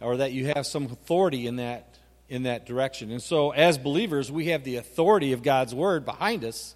or 0.00 0.18
that 0.18 0.32
you 0.32 0.46
have 0.46 0.66
some 0.66 0.84
authority 0.86 1.46
in 1.46 1.56
that 1.56 1.95
in 2.28 2.44
that 2.44 2.66
direction. 2.66 3.10
And 3.10 3.22
so, 3.22 3.50
as 3.50 3.78
believers, 3.78 4.30
we 4.30 4.46
have 4.46 4.64
the 4.64 4.76
authority 4.76 5.32
of 5.32 5.42
God's 5.42 5.74
word 5.74 6.04
behind 6.04 6.44
us, 6.44 6.74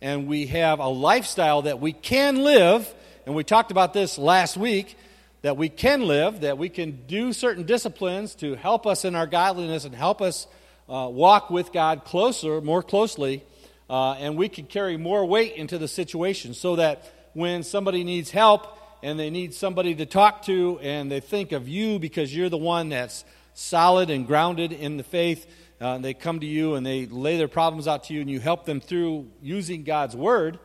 and 0.00 0.26
we 0.26 0.46
have 0.46 0.80
a 0.80 0.88
lifestyle 0.88 1.62
that 1.62 1.80
we 1.80 1.92
can 1.92 2.42
live. 2.42 2.92
And 3.26 3.34
we 3.34 3.44
talked 3.44 3.70
about 3.70 3.92
this 3.92 4.18
last 4.18 4.56
week 4.56 4.96
that 5.42 5.56
we 5.56 5.68
can 5.68 6.02
live, 6.02 6.40
that 6.40 6.58
we 6.58 6.68
can 6.68 7.02
do 7.06 7.32
certain 7.32 7.64
disciplines 7.64 8.34
to 8.36 8.54
help 8.54 8.86
us 8.86 9.04
in 9.04 9.14
our 9.14 9.26
godliness 9.26 9.84
and 9.84 9.94
help 9.94 10.20
us 10.20 10.46
uh, 10.88 11.08
walk 11.10 11.50
with 11.50 11.72
God 11.72 12.04
closer, 12.04 12.60
more 12.60 12.82
closely, 12.82 13.44
uh, 13.88 14.12
and 14.14 14.36
we 14.36 14.48
can 14.48 14.66
carry 14.66 14.96
more 14.96 15.24
weight 15.24 15.54
into 15.54 15.78
the 15.78 15.88
situation 15.88 16.52
so 16.52 16.76
that 16.76 17.12
when 17.32 17.62
somebody 17.62 18.04
needs 18.04 18.30
help 18.30 18.76
and 19.02 19.18
they 19.18 19.30
need 19.30 19.54
somebody 19.54 19.94
to 19.94 20.06
talk 20.06 20.42
to 20.42 20.78
and 20.82 21.10
they 21.10 21.20
think 21.20 21.52
of 21.52 21.68
you 21.68 21.98
because 21.98 22.34
you're 22.34 22.48
the 22.48 22.58
one 22.58 22.90
that's 22.90 23.24
solid 23.54 24.10
and 24.10 24.26
grounded 24.26 24.72
in 24.72 24.96
the 24.96 25.02
faith, 25.02 25.46
uh, 25.80 25.98
they 25.98 26.14
come 26.14 26.40
to 26.40 26.46
you 26.46 26.74
and 26.74 26.84
they 26.84 27.06
lay 27.06 27.36
their 27.36 27.48
problems 27.48 27.88
out 27.88 28.04
to 28.04 28.14
you 28.14 28.20
and 28.20 28.30
you 28.30 28.40
help 28.40 28.64
them 28.66 28.80
through 28.80 29.28
using 29.42 29.82
God's 29.82 30.14
word. 30.14 30.58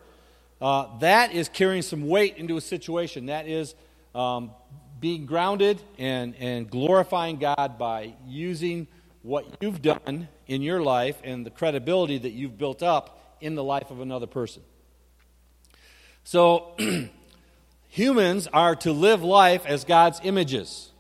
Uh, 0.61 0.97
that 0.99 1.33
is 1.33 1.49
carrying 1.49 1.81
some 1.81 2.07
weight 2.07 2.37
into 2.37 2.57
a 2.57 2.61
situation. 2.61 3.27
That 3.27 3.47
is 3.47 3.75
um, 4.13 4.51
being 4.99 5.25
grounded 5.25 5.81
and, 5.97 6.35
and 6.35 6.69
glorifying 6.69 7.37
God 7.37 7.77
by 7.77 8.13
using 8.25 8.87
what 9.21 9.45
you've 9.59 9.81
done 9.81 10.27
in 10.47 10.61
your 10.61 10.81
life 10.81 11.17
and 11.23 11.45
the 11.45 11.49
credibility 11.49 12.17
that 12.17 12.31
you've 12.31 12.57
built 12.57 12.83
up 12.83 13.37
in 13.41 13.55
the 13.55 13.63
life 13.63 13.91
of 13.91 13.99
another 13.99 14.27
person. 14.27 14.61
So, 16.23 16.75
humans 17.87 18.47
are 18.47 18.75
to 18.77 18.91
live 18.91 19.23
life 19.23 19.65
as 19.65 19.83
God's 19.83 20.19
images, 20.23 20.91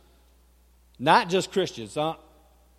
not 0.99 1.29
just 1.29 1.51
Christians. 1.51 1.97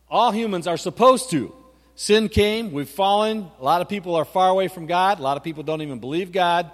All 0.08 0.30
humans 0.32 0.66
are 0.66 0.76
supposed 0.76 1.30
to. 1.30 1.54
Sin 1.94 2.28
came, 2.28 2.72
we've 2.72 2.88
fallen. 2.88 3.50
A 3.58 3.64
lot 3.64 3.80
of 3.80 3.88
people 3.88 4.16
are 4.16 4.24
far 4.24 4.50
away 4.50 4.68
from 4.68 4.86
God, 4.86 5.18
a 5.18 5.22
lot 5.22 5.36
of 5.36 5.42
people 5.42 5.62
don't 5.62 5.82
even 5.82 5.98
believe 5.98 6.30
God. 6.30 6.70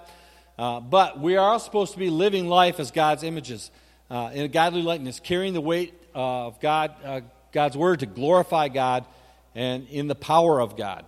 Uh, 0.59 0.81
but 0.81 1.19
we 1.19 1.37
are 1.37 1.53
all 1.53 1.59
supposed 1.59 1.93
to 1.93 1.99
be 1.99 2.11
living 2.11 2.49
life 2.49 2.79
as 2.79 2.91
God's 2.91 3.23
images 3.23 3.71
uh, 4.11 4.31
in 4.35 4.45
a 4.45 4.49
godly 4.49 4.83
likeness, 4.83 5.19
carrying 5.19 5.55
the 5.55 5.61
weight 5.61 5.95
of 6.15 6.61
God, 6.61 6.95
uh, 7.05 7.21
God's 7.53 7.77
word 7.77 8.01
to 8.01 8.07
glorify 8.07 8.69
God 8.69 9.07
and 9.55 9.89
in 9.89 10.09
the 10.09 10.15
power 10.15 10.61
of 10.61 10.77
God. 10.77 11.05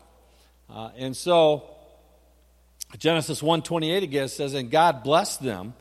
Uh, 0.71 0.91
and 0.97 1.17
so 1.17 1.65
Genesis 2.99 3.43
1:28 3.43 4.03
again 4.03 4.29
says, 4.29 4.55
"And 4.55 4.71
God 4.71 5.03
blessed 5.03 5.43
them, 5.43 5.75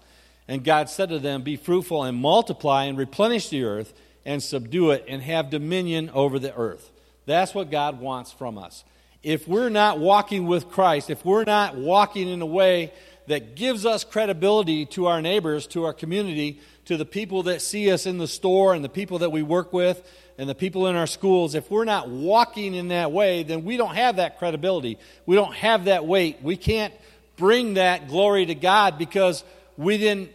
and 0.47 0.63
God 0.63 0.89
said 0.89 1.09
to 1.09 1.19
them, 1.19 1.41
Be 1.41 1.55
fruitful 1.55 2.03
and 2.03 2.17
multiply 2.17 2.85
and 2.85 2.97
replenish 2.97 3.49
the 3.49 3.63
earth 3.63 3.93
and 4.25 4.41
subdue 4.41 4.91
it 4.91 5.05
and 5.07 5.21
have 5.21 5.49
dominion 5.49 6.09
over 6.13 6.39
the 6.39 6.53
earth." 6.55 6.91
That's 7.25 7.53
what 7.53 7.71
God 7.71 7.99
wants 7.99 8.31
from 8.31 8.57
us. 8.57 8.83
If 9.21 9.47
we're 9.47 9.69
not 9.69 9.99
walking 9.99 10.47
with 10.47 10.69
Christ, 10.69 11.09
if 11.09 11.23
we're 11.23 11.45
not 11.45 11.77
walking 11.77 12.27
in 12.27 12.41
a 12.41 12.45
way 12.45 12.91
that 13.27 13.55
gives 13.55 13.85
us 13.85 14.03
credibility 14.03 14.85
to 14.87 15.07
our 15.07 15.21
neighbors, 15.21 15.65
to 15.67 15.85
our 15.85 15.93
community, 15.93 16.59
to 16.85 16.97
the 16.97 17.05
people 17.05 17.43
that 17.43 17.61
see 17.61 17.89
us 17.89 18.05
in 18.05 18.17
the 18.17 18.27
store 18.27 18.73
and 18.73 18.83
the 18.83 18.89
people 18.89 19.19
that 19.19 19.29
we 19.29 19.41
work 19.41 19.71
with 19.71 20.03
and 20.37 20.49
the 20.49 20.55
people 20.55 20.87
in 20.87 20.95
our 20.97 21.07
schools, 21.07 21.55
if 21.55 21.71
we're 21.71 21.85
not 21.85 22.09
walking 22.09 22.73
in 22.73 22.89
that 22.89 23.13
way, 23.13 23.43
then 23.43 23.63
we 23.63 23.77
don't 23.77 23.95
have 23.95 24.17
that 24.17 24.37
credibility. 24.37 24.97
We 25.25 25.35
don't 25.35 25.55
have 25.55 25.85
that 25.85 26.05
weight. 26.05 26.41
We 26.41 26.57
can't 26.57 26.93
bring 27.37 27.75
that 27.75 28.09
glory 28.09 28.45
to 28.47 28.55
God 28.55 28.97
because 28.97 29.43
we 29.77 29.97
didn't 29.97 30.31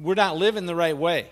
we're 0.00 0.14
not 0.14 0.36
living 0.36 0.66
the 0.66 0.74
right 0.74 0.96
way. 0.96 1.28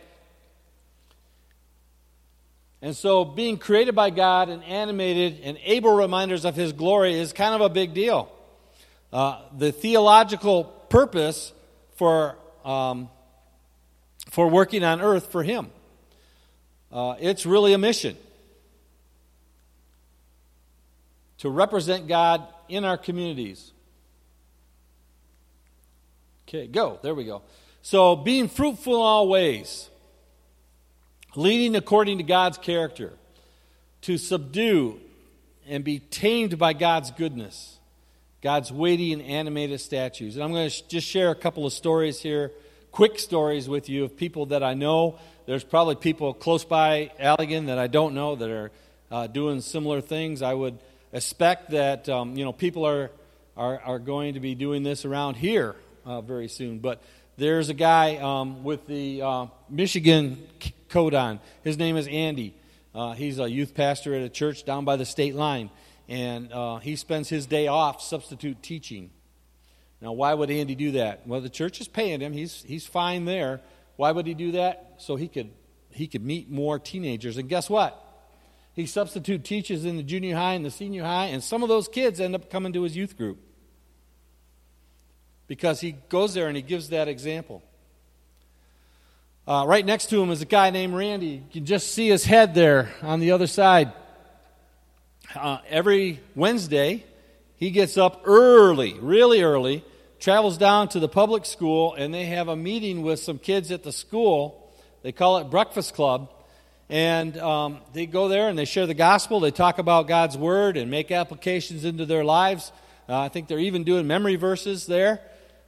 And 2.80 2.94
so 2.94 3.24
being 3.24 3.58
created 3.58 3.94
by 3.94 4.10
God 4.10 4.48
and 4.48 4.62
animated 4.64 5.40
and 5.42 5.58
able 5.64 5.94
reminders 5.94 6.44
of 6.44 6.54
his 6.54 6.72
glory 6.72 7.14
is 7.14 7.32
kind 7.32 7.54
of 7.54 7.60
a 7.60 7.68
big 7.68 7.92
deal. 7.92 8.30
Uh, 9.12 9.40
the 9.56 9.72
theological 9.72 10.64
purpose 10.64 11.52
for 11.96 12.36
um, 12.64 13.08
for 14.30 14.48
working 14.48 14.84
on 14.84 15.00
earth 15.00 15.32
for 15.32 15.42
him. 15.42 15.70
Uh, 16.92 17.14
it's 17.18 17.46
really 17.46 17.72
a 17.72 17.78
mission 17.78 18.16
to 21.38 21.48
represent 21.48 22.08
God 22.08 22.46
in 22.68 22.84
our 22.84 22.98
communities. 22.98 23.72
Okay, 26.46 26.66
go. 26.66 26.98
There 27.02 27.14
we 27.14 27.24
go. 27.24 27.42
So, 27.82 28.16
being 28.16 28.48
fruitful 28.48 28.94
in 28.94 29.00
all 29.00 29.28
ways, 29.28 29.88
leading 31.36 31.76
according 31.76 32.18
to 32.18 32.24
God's 32.24 32.58
character, 32.58 33.12
to 34.02 34.18
subdue 34.18 35.00
and 35.66 35.84
be 35.84 35.98
tamed 35.98 36.58
by 36.58 36.72
God's 36.72 37.10
goodness, 37.10 37.78
God's 38.42 38.72
weighty 38.72 39.12
and 39.12 39.22
animated 39.22 39.80
statues. 39.80 40.36
And 40.36 40.44
I'm 40.44 40.52
going 40.52 40.70
to 40.70 40.88
just 40.88 41.06
share 41.06 41.30
a 41.30 41.34
couple 41.34 41.66
of 41.66 41.72
stories 41.72 42.20
here, 42.20 42.52
quick 42.92 43.18
stories 43.18 43.68
with 43.68 43.88
you 43.88 44.04
of 44.04 44.16
people 44.16 44.46
that 44.46 44.62
I 44.62 44.74
know. 44.74 45.18
There's 45.46 45.64
probably 45.64 45.96
people 45.96 46.32
close 46.34 46.64
by 46.64 47.10
Allegan 47.20 47.66
that 47.66 47.78
I 47.78 47.86
don't 47.86 48.14
know 48.14 48.36
that 48.36 48.50
are 48.50 48.70
uh, 49.10 49.26
doing 49.26 49.60
similar 49.60 50.00
things. 50.00 50.42
I 50.42 50.54
would 50.54 50.78
expect 51.12 51.70
that 51.70 52.08
um, 52.08 52.36
you 52.36 52.44
know 52.44 52.52
people 52.52 52.86
are, 52.86 53.10
are, 53.56 53.80
are 53.80 53.98
going 53.98 54.34
to 54.34 54.40
be 54.40 54.54
doing 54.54 54.82
this 54.82 55.04
around 55.04 55.34
here 55.34 55.74
uh, 56.04 56.20
very 56.20 56.48
soon. 56.48 56.78
But 56.78 57.02
there's 57.38 57.68
a 57.68 57.74
guy 57.74 58.16
um, 58.16 58.64
with 58.64 58.86
the 58.88 59.22
uh, 59.22 59.46
Michigan 59.70 60.44
coat 60.88 61.14
on. 61.14 61.38
His 61.62 61.78
name 61.78 61.96
is 61.96 62.08
Andy. 62.08 62.54
Uh, 62.92 63.12
he's 63.12 63.38
a 63.38 63.48
youth 63.48 63.74
pastor 63.74 64.12
at 64.14 64.22
a 64.22 64.28
church 64.28 64.64
down 64.64 64.84
by 64.84 64.96
the 64.96 65.06
state 65.06 65.36
line, 65.36 65.70
and 66.08 66.52
uh, 66.52 66.78
he 66.78 66.96
spends 66.96 67.28
his 67.28 67.46
day 67.46 67.68
off 67.68 68.02
substitute 68.02 68.60
teaching. 68.60 69.10
Now, 70.00 70.12
why 70.12 70.34
would 70.34 70.50
Andy 70.50 70.74
do 70.74 70.92
that? 70.92 71.26
Well, 71.28 71.40
the 71.40 71.48
church 71.48 71.80
is 71.80 71.86
paying 71.86 72.20
him. 72.20 72.32
He's 72.32 72.64
he's 72.66 72.86
fine 72.86 73.24
there. 73.24 73.60
Why 73.96 74.10
would 74.10 74.26
he 74.26 74.34
do 74.34 74.52
that? 74.52 74.94
So 74.98 75.14
he 75.14 75.28
could 75.28 75.50
he 75.90 76.08
could 76.08 76.24
meet 76.24 76.50
more 76.50 76.80
teenagers. 76.80 77.36
And 77.36 77.48
guess 77.48 77.70
what? 77.70 78.04
He 78.72 78.86
substitute 78.86 79.44
teaches 79.44 79.84
in 79.84 79.96
the 79.96 80.02
junior 80.02 80.34
high 80.34 80.54
and 80.54 80.64
the 80.64 80.70
senior 80.70 81.04
high, 81.04 81.26
and 81.26 81.42
some 81.42 81.62
of 81.62 81.68
those 81.68 81.86
kids 81.86 82.20
end 82.20 82.34
up 82.34 82.50
coming 82.50 82.72
to 82.72 82.82
his 82.82 82.96
youth 82.96 83.16
group 83.16 83.38
because 85.48 85.80
he 85.80 85.92
goes 86.10 86.34
there 86.34 86.46
and 86.46 86.54
he 86.54 86.62
gives 86.62 86.90
that 86.90 87.08
example. 87.08 87.62
Uh, 89.46 89.64
right 89.66 89.84
next 89.84 90.10
to 90.10 90.22
him 90.22 90.30
is 90.30 90.42
a 90.42 90.46
guy 90.46 90.68
named 90.68 90.94
Randy. 90.94 91.26
You 91.26 91.42
can 91.50 91.64
just 91.64 91.92
see 91.92 92.08
his 92.08 92.22
head 92.22 92.54
there 92.54 92.90
on 93.00 93.18
the 93.18 93.32
other 93.32 93.46
side. 93.46 93.90
Uh, 95.34 95.58
every 95.68 96.20
Wednesday, 96.34 97.04
he 97.56 97.70
gets 97.70 97.96
up 97.96 98.22
early, 98.24 98.92
really 99.00 99.42
early, 99.42 99.84
travels 100.20 100.58
down 100.58 100.88
to 100.90 101.00
the 101.00 101.08
public 101.08 101.46
school, 101.46 101.94
and 101.94 102.12
they 102.12 102.26
have 102.26 102.48
a 102.48 102.56
meeting 102.56 103.02
with 103.02 103.20
some 103.20 103.38
kids 103.38 103.72
at 103.72 103.82
the 103.82 103.92
school. 103.92 104.70
They 105.02 105.12
call 105.12 105.38
it 105.38 105.44
Breakfast 105.44 105.94
Club. 105.94 106.30
And 106.90 107.36
um, 107.38 107.80
they 107.92 108.06
go 108.06 108.28
there 108.28 108.48
and 108.48 108.58
they 108.58 108.64
share 108.64 108.86
the 108.86 108.94
gospel. 108.94 109.40
They 109.40 109.50
talk 109.50 109.78
about 109.78 110.08
God's 110.08 110.38
word 110.38 110.78
and 110.78 110.90
make 110.90 111.10
applications 111.10 111.84
into 111.84 112.06
their 112.06 112.24
lives. 112.24 112.72
Uh, 113.06 113.18
I 113.18 113.28
think 113.28 113.46
they're 113.46 113.58
even 113.58 113.84
doing 113.84 114.06
memory 114.06 114.36
verses 114.36 114.86
there 114.86 115.20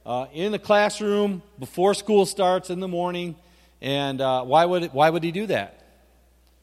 uh, 0.05 0.27
in 0.33 0.51
the 0.51 0.59
classroom 0.59 1.41
before 1.59 1.93
school 1.93 2.25
starts 2.25 2.69
in 2.69 2.79
the 2.79 2.87
morning. 2.87 3.35
And 3.81 4.21
uh, 4.21 4.43
why, 4.43 4.65
would 4.65 4.83
it, 4.83 4.93
why 4.93 5.09
would 5.09 5.23
he 5.23 5.31
do 5.31 5.47
that? 5.47 5.83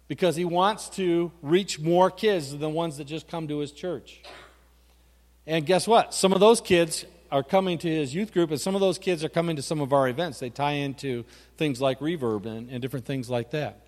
Because 0.07 0.37
he 0.37 0.44
wants 0.44 0.88
to 0.90 1.33
reach 1.42 1.79
more 1.79 2.11
kids 2.11 2.51
than 2.51 2.61
the 2.61 2.68
ones 2.68 2.96
that 2.98 3.05
just 3.05 3.29
come 3.29 3.48
to 3.48 3.59
his 3.59 3.72
church. 3.72 4.22
And 5.46 5.66
guess 5.66 5.87
what? 5.87 6.14
Some 6.14 6.33
of 6.33 6.40
those 6.40 6.61
kids 6.61 7.05
are 7.31 7.42
coming 7.42 7.79
to 7.79 7.88
his 7.88 8.15
youth 8.15 8.33
group, 8.33 8.50
and 8.50 8.60
some 8.60 8.75
of 8.75 8.81
those 8.81 8.98
kids 8.98 9.23
are 9.23 9.29
coming 9.29 9.56
to 9.56 9.62
some 9.62 9.81
of 9.81 9.92
our 9.92 10.08
events. 10.08 10.38
They 10.38 10.50
tie 10.50 10.73
into 10.73 11.25
things 11.56 11.81
like 11.81 12.00
Reverb 12.00 12.46
and, 12.46 12.71
and 12.71 12.81
different 12.81 13.04
things 13.04 13.29
like 13.29 13.50
that. 13.50 13.81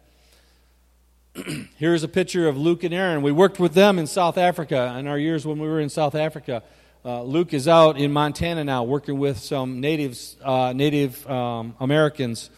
Here's 1.77 2.03
a 2.03 2.09
picture 2.09 2.49
of 2.49 2.57
Luke 2.57 2.83
and 2.83 2.93
Aaron. 2.93 3.23
We 3.23 3.33
worked 3.33 3.61
with 3.61 3.73
them 3.73 3.99
in 3.99 4.07
South 4.07 4.37
Africa 4.37 4.95
in 4.99 5.07
our 5.07 5.19
years 5.19 5.47
when 5.47 5.59
we 5.59 5.69
were 5.69 5.81
in 5.81 5.89
South 5.89 6.15
Africa. 6.15 6.63
Uh, 7.03 7.23
Luke 7.23 7.55
is 7.55 7.67
out 7.67 7.97
in 7.97 8.13
Montana 8.13 8.63
now 8.63 8.83
working 8.83 9.19
with 9.19 9.39
some 9.39 9.81
natives, 9.81 10.37
uh, 10.45 10.75
Native 10.75 11.27
um, 11.27 11.75
Americans. 11.81 12.51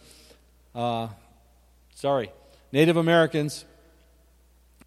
Uh, 0.75 1.07
sorry, 1.95 2.29
Native 2.73 2.97
Americans. 2.97 3.63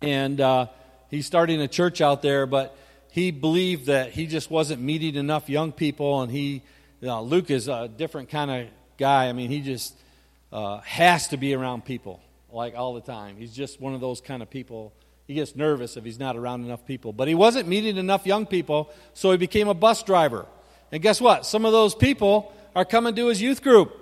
And 0.02 0.42
uh, 0.42 0.66
he's 1.08 1.24
starting 1.24 1.62
a 1.62 1.68
church 1.68 2.02
out 2.02 2.20
there, 2.20 2.44
but 2.44 2.76
he 3.10 3.30
believed 3.30 3.86
that 3.86 4.10
he 4.10 4.26
just 4.26 4.50
wasn't 4.50 4.82
meeting 4.82 5.14
enough 5.14 5.48
young 5.48 5.72
people. 5.72 6.20
And 6.20 6.30
he, 6.30 6.60
you 7.00 7.08
know, 7.08 7.22
Luke 7.22 7.50
is 7.50 7.66
a 7.66 7.88
different 7.88 8.28
kind 8.28 8.50
of 8.50 8.66
guy. 8.98 9.30
I 9.30 9.32
mean, 9.32 9.48
he 9.48 9.62
just 9.62 9.96
uh, 10.52 10.80
has 10.80 11.28
to 11.28 11.38
be 11.38 11.54
around 11.54 11.86
people 11.86 12.20
like 12.52 12.74
all 12.76 12.92
the 12.92 13.00
time. 13.00 13.38
He's 13.38 13.54
just 13.54 13.80
one 13.80 13.94
of 13.94 14.02
those 14.02 14.20
kind 14.20 14.42
of 14.42 14.50
people 14.50 14.92
he 15.26 15.34
gets 15.34 15.56
nervous 15.56 15.96
if 15.96 16.04
he's 16.04 16.18
not 16.18 16.36
around 16.36 16.64
enough 16.64 16.86
people. 16.86 17.12
But 17.12 17.28
he 17.28 17.34
wasn't 17.34 17.68
meeting 17.68 17.96
enough 17.96 18.26
young 18.26 18.46
people, 18.46 18.90
so 19.12 19.32
he 19.32 19.36
became 19.36 19.68
a 19.68 19.74
bus 19.74 20.02
driver. 20.02 20.46
And 20.92 21.02
guess 21.02 21.20
what? 21.20 21.44
Some 21.44 21.64
of 21.64 21.72
those 21.72 21.94
people 21.94 22.52
are 22.74 22.84
coming 22.84 23.14
to 23.16 23.26
his 23.26 23.42
youth 23.42 23.62
group. 23.62 23.92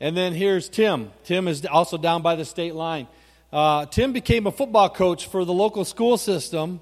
And 0.00 0.16
then 0.16 0.32
here's 0.32 0.68
Tim. 0.68 1.10
Tim 1.24 1.48
is 1.48 1.64
also 1.64 1.96
down 1.96 2.22
by 2.22 2.36
the 2.36 2.44
state 2.44 2.74
line. 2.74 3.08
Uh, 3.52 3.86
Tim 3.86 4.12
became 4.12 4.46
a 4.46 4.52
football 4.52 4.90
coach 4.90 5.26
for 5.26 5.44
the 5.44 5.52
local 5.52 5.84
school 5.84 6.18
system. 6.18 6.80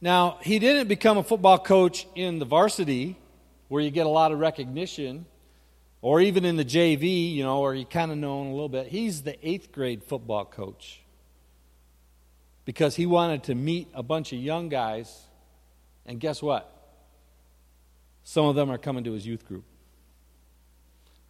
Now, 0.00 0.38
he 0.42 0.60
didn't 0.60 0.86
become 0.86 1.18
a 1.18 1.24
football 1.24 1.58
coach 1.58 2.06
in 2.14 2.38
the 2.38 2.44
varsity, 2.44 3.16
where 3.66 3.82
you 3.82 3.90
get 3.90 4.06
a 4.06 4.10
lot 4.10 4.30
of 4.30 4.38
recognition, 4.38 5.26
or 6.00 6.20
even 6.20 6.44
in 6.44 6.56
the 6.56 6.64
JV, 6.64 7.34
you 7.34 7.42
know, 7.42 7.60
where 7.60 7.74
you 7.74 7.84
kind 7.84 8.12
of 8.12 8.18
known 8.18 8.48
a 8.48 8.50
little 8.52 8.68
bit. 8.68 8.86
He's 8.86 9.22
the 9.22 9.36
eighth 9.46 9.72
grade 9.72 10.04
football 10.04 10.44
coach 10.44 11.00
because 12.64 12.94
he 12.94 13.06
wanted 13.06 13.44
to 13.44 13.54
meet 13.54 13.88
a 13.94 14.02
bunch 14.02 14.32
of 14.32 14.38
young 14.38 14.68
guys, 14.68 15.26
and 16.06 16.20
guess 16.20 16.42
what? 16.42 16.70
Some 18.22 18.44
of 18.44 18.54
them 18.54 18.70
are 18.70 18.78
coming 18.78 19.04
to 19.04 19.12
his 19.12 19.26
youth 19.26 19.46
group. 19.46 19.64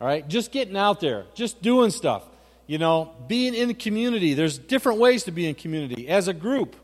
All 0.01 0.07
right? 0.07 0.27
Just 0.27 0.53
getting 0.53 0.77
out 0.77 1.01
there, 1.01 1.27
just 1.35 1.63
doing 1.63 1.91
stuff. 1.91 2.25
You 2.67 2.77
know, 2.77 3.13
being 3.27 3.55
in 3.55 3.69
the 3.69 3.75
community. 3.75 4.35
There's 4.35 4.59
different 4.59 4.99
ways 4.99 5.25
to 5.25 5.31
be 5.31 5.49
in 5.49 5.55
community 5.55 6.07
as 6.07 6.29
a 6.29 6.35
group. 6.35 6.77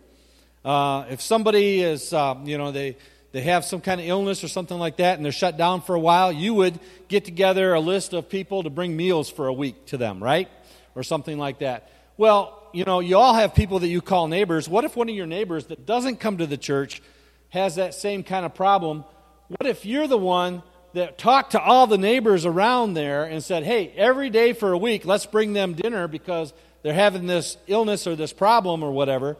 Uh, 0.64 1.04
if 1.10 1.20
somebody 1.20 1.82
is, 1.82 2.10
uh, 2.14 2.36
you 2.44 2.56
know, 2.56 2.72
they, 2.72 2.96
they 3.34 3.40
have 3.40 3.64
some 3.64 3.80
kind 3.80 4.00
of 4.00 4.06
illness 4.06 4.44
or 4.44 4.48
something 4.48 4.78
like 4.78 4.98
that 4.98 5.16
and 5.16 5.24
they're 5.24 5.32
shut 5.32 5.56
down 5.56 5.80
for 5.80 5.96
a 5.96 6.00
while, 6.00 6.30
you 6.30 6.54
would 6.54 6.78
get 7.08 7.24
together 7.24 7.74
a 7.74 7.80
list 7.80 8.12
of 8.12 8.28
people 8.28 8.62
to 8.62 8.70
bring 8.70 8.96
meals 8.96 9.28
for 9.28 9.48
a 9.48 9.52
week 9.52 9.86
to 9.86 9.96
them, 9.96 10.22
right? 10.22 10.48
Or 10.94 11.02
something 11.02 11.36
like 11.36 11.58
that. 11.58 11.90
Well, 12.16 12.62
you 12.72 12.84
know, 12.84 13.00
you 13.00 13.18
all 13.18 13.34
have 13.34 13.52
people 13.52 13.80
that 13.80 13.88
you 13.88 14.00
call 14.00 14.28
neighbors. 14.28 14.68
What 14.68 14.84
if 14.84 14.94
one 14.94 15.08
of 15.08 15.16
your 15.16 15.26
neighbors 15.26 15.66
that 15.66 15.84
doesn't 15.84 16.20
come 16.20 16.38
to 16.38 16.46
the 16.46 16.56
church 16.56 17.02
has 17.48 17.74
that 17.74 17.94
same 17.94 18.22
kind 18.22 18.46
of 18.46 18.54
problem? 18.54 19.02
What 19.48 19.66
if 19.66 19.84
you're 19.84 20.06
the 20.06 20.16
one 20.16 20.62
that 20.92 21.18
talked 21.18 21.52
to 21.52 21.60
all 21.60 21.88
the 21.88 21.98
neighbors 21.98 22.46
around 22.46 22.94
there 22.94 23.24
and 23.24 23.42
said, 23.42 23.64
hey, 23.64 23.92
every 23.96 24.30
day 24.30 24.52
for 24.52 24.70
a 24.70 24.78
week, 24.78 25.04
let's 25.04 25.26
bring 25.26 25.54
them 25.54 25.74
dinner 25.74 26.06
because 26.06 26.52
they're 26.84 26.94
having 26.94 27.26
this 27.26 27.56
illness 27.66 28.06
or 28.06 28.14
this 28.14 28.32
problem 28.32 28.84
or 28.84 28.92
whatever. 28.92 29.36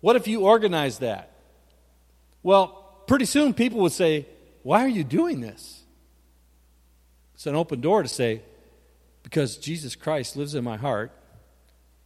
What 0.00 0.16
if 0.16 0.26
you 0.26 0.40
organize 0.40 1.00
that? 1.00 1.30
Well, 2.42 2.79
pretty 3.10 3.24
soon 3.24 3.52
people 3.52 3.80
would 3.80 3.90
say, 3.90 4.24
why 4.62 4.84
are 4.84 4.88
you 4.88 5.02
doing 5.02 5.40
this? 5.40 5.82
It's 7.34 7.44
an 7.44 7.56
open 7.56 7.80
door 7.80 8.04
to 8.04 8.08
say, 8.08 8.40
because 9.24 9.56
Jesus 9.56 9.96
Christ 9.96 10.36
lives 10.36 10.54
in 10.54 10.62
my 10.62 10.76
heart, 10.76 11.10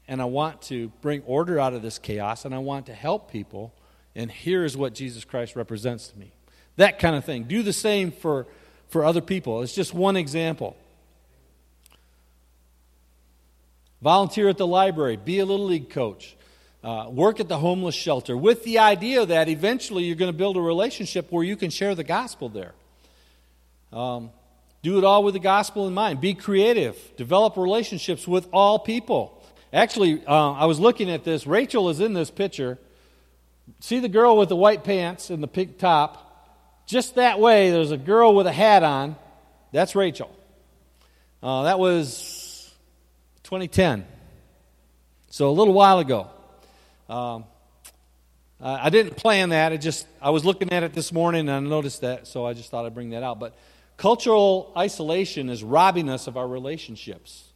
and 0.09 0.23
I 0.23 0.25
want 0.25 0.63
to 0.63 0.89
bring 1.03 1.21
order 1.27 1.61
out 1.61 1.75
of 1.75 1.83
this 1.83 1.99
chaos, 1.99 2.47
and 2.47 2.55
I 2.55 2.59
want 2.59 2.87
to 2.87 2.95
help 2.95 3.31
people, 3.31 3.75
and 4.15 4.31
here's 4.31 4.79
what 4.79 4.95
Jesus 4.95 5.27
Christ 5.27 5.57
represents 5.57 6.09
to 6.09 6.19
me. 6.19 6.33
That 6.77 6.99
kind 6.99 7.15
of 7.15 7.23
thing. 7.27 7.45
Do 7.45 7.63
the 7.63 7.75
same 7.75 8.11
for 8.11 8.47
for 8.89 9.05
other 9.05 9.21
people. 9.21 9.61
It's 9.61 9.75
just 9.75 9.93
one 9.93 10.17
example. 10.17 10.75
Volunteer 14.01 14.49
at 14.49 14.57
the 14.57 14.67
library, 14.67 15.19
be 15.19 15.39
a 15.39 15.45
little 15.45 15.67
league 15.67 15.91
coach, 15.91 16.35
uh, 16.85 17.09
work 17.09 17.41
at 17.41 17.49
the 17.49 17.59
homeless 17.59 17.95
shelter 17.95 18.37
with 18.37 18.63
the 18.65 18.79
idea 18.79 19.25
that 19.25 19.49
eventually 19.49 20.05
you're 20.05 20.17
going 20.17 20.31
to 20.31 20.37
build 20.37 20.57
a 20.57 20.61
relationship 20.61 21.33
where 21.33 21.43
you 21.43 21.57
can 21.57 21.71
share 21.71 21.95
the 21.95 22.05
gospel 22.05 22.49
there. 22.49 22.75
Um, 23.93 24.31
do 24.83 24.99
it 24.99 25.05
all 25.05 25.25
with 25.25 25.33
the 25.33 25.41
gospel 25.41 25.89
in 25.89 25.95
mind. 25.95 26.21
Be 26.21 26.35
creative. 26.35 26.99
Develop 27.17 27.57
relationships 27.57 28.29
with 28.29 28.47
all 28.53 28.79
people. 28.79 29.43
Actually, 29.73 30.25
uh, 30.27 30.53
I 30.53 30.67
was 30.67 30.79
looking 30.79 31.11
at 31.11 31.25
this. 31.25 31.47
Rachel 31.47 31.89
is 31.89 32.01
in 32.01 32.13
this 32.13 32.31
picture. 32.31 32.79
See 33.81 33.99
the 33.99 34.11
girl 34.11 34.37
with 34.37 34.51
the 34.51 34.57
white 34.57 34.85
pants 34.85 35.31
and 35.31 35.43
the 35.43 35.49
pink 35.49 35.79
top? 35.79 36.21
just 36.87 37.15
that 37.15 37.41
way, 37.41 37.71
there's 37.71 37.93
a 37.93 37.97
girl 37.97 38.35
with 38.35 38.47
a 38.47 38.53
hat 38.53 38.83
on. 38.83 39.17
That's 39.73 39.97
Rachel. 39.97 40.31
Uh, 41.43 41.65
that 41.65 41.79
was 41.79 42.71
2010. 43.45 44.07
So 45.31 45.49
a 45.49 45.53
little 45.53 45.75
while 45.75 45.99
ago. 45.99 46.31
Um, 47.15 47.45
I 48.61 48.91
didn't 48.91 49.17
plan 49.17 49.51
that. 49.51 49.71
I 49.71 49.77
just 49.77 50.09
I 50.21 50.31
was 50.31 50.45
looking 50.45 50.73
at 50.73 50.83
it 50.83 50.95
this 50.95 51.13
morning 51.13 51.49
and 51.49 51.51
I 51.51 51.61
noticed 51.61 52.01
that, 52.01 52.27
so 52.27 52.45
I 52.45 52.55
just 52.55 52.73
thought 52.73 52.87
I'd 52.87 52.95
bring 52.95 53.11
that 53.11 53.23
out. 53.23 53.39
But 53.39 53.55
cultural 53.97 54.73
isolation 54.77 55.49
is 55.49 55.63
robbing 55.63 56.09
us 56.09 56.27
of 56.27 56.37
our 56.37 56.49
relationships, 56.49 57.53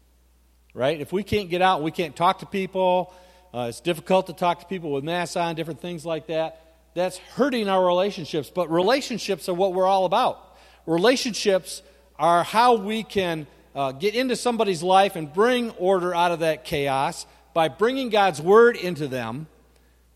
right? 0.74 1.00
If 1.00 1.12
we 1.12 1.24
can't 1.24 1.50
get 1.50 1.60
out, 1.60 1.78
and 1.78 1.84
we 1.84 1.90
can't 1.90 2.14
talk 2.14 2.38
to 2.38 2.46
people. 2.46 3.12
Uh, 3.52 3.66
it's 3.68 3.80
difficult 3.80 4.28
to 4.28 4.32
talk 4.32 4.60
to 4.60 4.66
people 4.66 4.92
with 4.92 5.02
masks 5.02 5.34
on, 5.34 5.56
different 5.56 5.80
things 5.80 6.06
like 6.06 6.28
that 6.28 6.62
that's 6.94 7.16
hurting 7.16 7.68
our 7.68 7.84
relationships. 7.84 8.52
But 8.54 8.70
relationships 8.70 9.48
are 9.48 9.54
what 9.54 9.72
we're 9.72 9.86
all 9.86 10.04
about. 10.04 10.56
Relationships 10.86 11.82
are 12.16 12.44
how 12.44 12.76
we 12.76 13.02
can 13.02 13.48
uh, 13.74 13.90
get 13.90 14.14
into 14.14 14.36
somebody's 14.36 14.84
life 14.84 15.16
and 15.16 15.32
bring 15.32 15.70
order 15.70 16.14
out 16.14 16.30
of 16.30 16.40
that 16.40 16.64
chaos 16.64 17.26
by 17.58 17.66
bringing 17.66 18.08
God's 18.08 18.40
word 18.40 18.76
into 18.76 19.08
them 19.08 19.48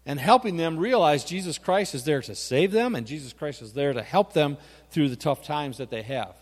and 0.06 0.20
helping 0.20 0.58
them 0.58 0.78
realize 0.78 1.24
Jesus 1.24 1.58
Christ 1.58 1.92
is 1.92 2.04
there 2.04 2.22
to 2.22 2.36
save 2.36 2.70
them 2.70 2.94
and 2.94 3.04
Jesus 3.04 3.32
Christ 3.32 3.62
is 3.62 3.72
there 3.72 3.92
to 3.92 4.00
help 4.00 4.32
them 4.32 4.56
through 4.92 5.08
the 5.08 5.16
tough 5.16 5.42
times 5.42 5.78
that 5.78 5.90
they 5.90 6.02
have. 6.02 6.36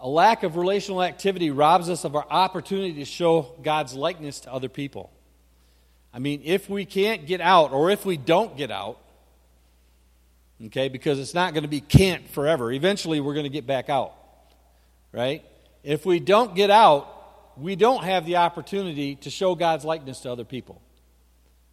A 0.00 0.08
lack 0.08 0.42
of 0.42 0.56
relational 0.56 1.00
activity 1.00 1.52
robs 1.52 1.88
us 1.88 2.02
of 2.02 2.16
our 2.16 2.26
opportunity 2.28 2.94
to 2.94 3.04
show 3.04 3.54
God's 3.62 3.94
likeness 3.94 4.40
to 4.40 4.52
other 4.52 4.68
people. 4.68 5.12
I 6.12 6.18
mean, 6.18 6.42
if 6.44 6.68
we 6.68 6.84
can't 6.84 7.24
get 7.24 7.40
out, 7.40 7.72
or 7.72 7.88
if 7.88 8.04
we 8.04 8.16
don't 8.16 8.56
get 8.56 8.72
out, 8.72 8.98
okay, 10.66 10.88
because 10.88 11.20
it's 11.20 11.34
not 11.34 11.54
going 11.54 11.62
to 11.62 11.68
be 11.68 11.80
can't 11.80 12.28
forever. 12.30 12.72
Eventually, 12.72 13.20
we're 13.20 13.34
going 13.34 13.44
to 13.44 13.48
get 13.48 13.64
back 13.64 13.88
out, 13.88 14.12
right? 15.12 15.44
If 15.84 16.04
we 16.04 16.18
don't 16.18 16.56
get 16.56 16.72
out, 16.72 17.21
we 17.56 17.76
don't 17.76 18.04
have 18.04 18.26
the 18.26 18.36
opportunity 18.36 19.16
to 19.16 19.30
show 19.30 19.54
God's 19.54 19.84
likeness 19.84 20.20
to 20.20 20.32
other 20.32 20.44
people. 20.44 20.80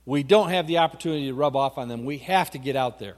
We 0.05 0.23
don't 0.23 0.49
have 0.49 0.67
the 0.67 0.79
opportunity 0.79 1.27
to 1.27 1.33
rub 1.33 1.55
off 1.55 1.77
on 1.77 1.87
them. 1.87 2.05
We 2.05 2.17
have 2.19 2.51
to 2.51 2.57
get 2.57 2.75
out 2.75 2.99
there. 2.99 3.15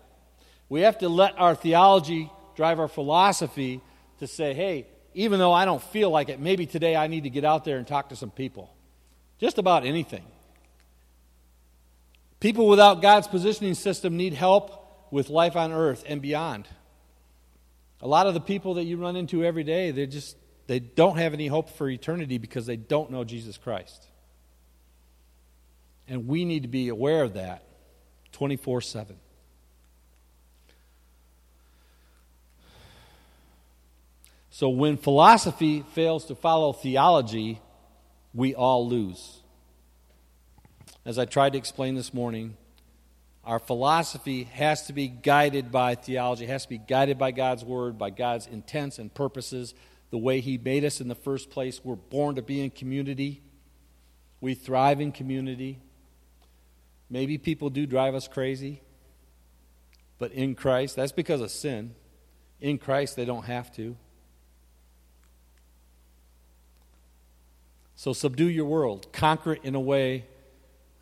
We 0.70 0.82
have 0.82 0.98
to 1.00 1.10
let 1.10 1.38
our 1.40 1.56
theology 1.56 2.30
drive 2.56 2.80
our 2.80 2.88
philosophy 2.88 3.82
to 4.20 4.28
say, 4.28 4.54
hey, 4.54 4.88
even 5.14 5.40
though 5.40 5.54
I 5.54 5.66
don't 5.66 5.82
feel 5.82 6.10
like 6.10 6.30
it, 6.30 6.40
maybe 6.40 6.66
today 6.66 6.96
I 6.96 7.08
need 7.08 7.24
to 7.24 7.30
get 7.30 7.44
out 7.44 7.66
there 7.66 7.78
and 7.78 7.88
talk 7.88 8.10
to 8.10 8.16
some 8.16 8.32
people. 8.32 8.74
Just 9.40 9.58
about 9.58 9.86
anything. 9.86 10.24
People 12.40 12.68
without 12.68 13.02
God's 13.02 13.28
positioning 13.28 13.74
system 13.74 14.18
need 14.18 14.34
help 14.34 15.12
with 15.12 15.30
life 15.30 15.56
on 15.56 15.72
earth 15.72 16.04
and 16.08 16.22
beyond. 16.22 16.68
A 18.02 18.08
lot 18.08 18.28
of 18.28 18.34
the 18.34 18.42
people 18.42 18.76
that 18.76 18.84
you 18.84 18.98
run 18.98 19.16
into 19.16 19.44
every 19.44 19.64
day, 19.64 19.92
they're 19.92 20.06
just 20.06 20.36
they 20.72 20.80
don't 20.80 21.18
have 21.18 21.34
any 21.34 21.48
hope 21.48 21.70
for 21.72 21.90
eternity 21.90 22.38
because 22.38 22.66
they 22.66 22.78
don't 22.78 23.12
know 23.12 23.26
Jesus 23.26 23.58
Christ. 23.58 24.08
And 26.08 26.30
we 26.30 26.46
need 26.46 26.62
to 26.62 26.70
be 26.70 26.88
aware 26.88 27.24
of 27.24 27.34
that 27.34 27.66
24 28.32 28.80
7. 28.80 29.18
So 34.50 34.70
when 34.70 34.96
philosophy 34.96 35.84
fails 35.92 36.24
to 36.28 36.36
follow 36.36 36.72
theology, 36.72 37.60
we 38.34 38.56
all 38.56 38.88
lose 38.88 39.42
as 41.06 41.20
I 41.20 41.26
tried 41.26 41.52
to 41.52 41.58
explain 41.58 41.96
this 41.96 42.14
morning, 42.14 42.56
our 43.44 43.60
philosophy 43.60 44.44
has 44.44 44.86
to 44.88 44.94
be 44.94 45.10
guided 45.10 45.70
by 45.70 45.96
theology, 45.96 46.46
it 46.46 46.50
has 46.50 46.64
to 46.64 46.70
be 46.70 46.78
guided 46.78 47.18
by 47.18 47.32
God's 47.32 47.66
word, 47.66 47.98
by 47.98 48.10
God's 48.10 48.48
intents 48.48 49.00
and 49.00 49.14
purposes, 49.14 49.74
the 50.12 50.18
way 50.18 50.40
He 50.40 50.58
made 50.58 50.86
us 50.86 51.02
in 51.02 51.08
the 51.08 51.16
first 51.16 51.50
place. 51.50 51.82
We're 51.84 51.96
born 51.96 52.36
to 52.36 52.42
be 52.42 52.62
in 52.62 52.70
community, 52.70 53.42
we 54.40 54.54
thrive 54.54 55.02
in 55.02 55.12
community. 55.12 55.80
Maybe 57.10 57.38
people 57.38 57.70
do 57.70 57.86
drive 57.86 58.16
us 58.16 58.30
crazy, 58.30 58.82
but 60.18 60.32
in 60.32 60.56
Christ, 60.56 60.96
that's 60.96 61.12
because 61.12 61.42
of 61.42 61.52
sin. 61.52 61.94
In 62.62 62.78
Christ, 62.78 63.18
they 63.18 63.26
don't 63.26 63.44
have 63.44 63.70
to. 63.76 63.98
So 67.96 68.14
subdue 68.14 68.50
your 68.50 68.66
world, 68.66 69.12
conquer 69.12 69.54
it 69.54 69.62
in 69.64 69.76
a 69.76 69.80
way 69.80 70.26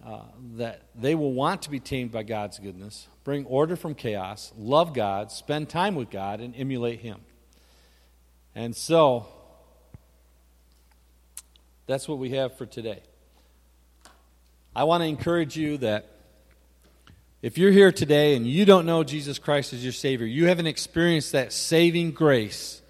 uh, 0.06 0.24
that 0.56 0.82
they 0.96 1.14
will 1.16 1.34
want 1.34 1.62
to 1.62 1.70
be 1.70 1.80
tamed 1.80 2.12
by 2.12 2.24
God's 2.24 2.58
goodness, 2.58 3.08
bring 3.24 3.46
order 3.46 3.76
from 3.76 3.94
chaos, 3.94 4.52
love 4.58 4.94
God, 4.94 5.32
spend 5.32 5.70
time 5.70 5.96
with 5.96 6.10
God, 6.10 6.40
and 6.42 6.56
emulate 6.56 7.02
Him. 7.02 7.20
And 8.56 8.76
so, 8.76 9.28
that's 11.88 12.08
what 12.08 12.18
we 12.18 12.32
have 12.32 12.58
for 12.58 12.66
today. 12.66 13.02
I 14.76 14.84
want 14.84 15.02
to 15.02 15.08
encourage 15.08 15.58
you 15.58 15.78
that 15.78 16.06
if 17.42 17.58
you're 17.58 17.72
here 17.72 17.92
today 17.92 18.36
and 18.36 18.46
you 18.46 18.66
don't 18.66 18.86
know 18.86 19.04
Jesus 19.04 19.40
Christ 19.40 19.74
as 19.74 19.84
your 19.84 19.94
Savior, 19.94 20.28
you 20.28 20.48
haven't 20.48 20.68
experienced 20.68 21.32
that 21.32 21.54
saving 21.54 22.12
grace, 22.12 22.82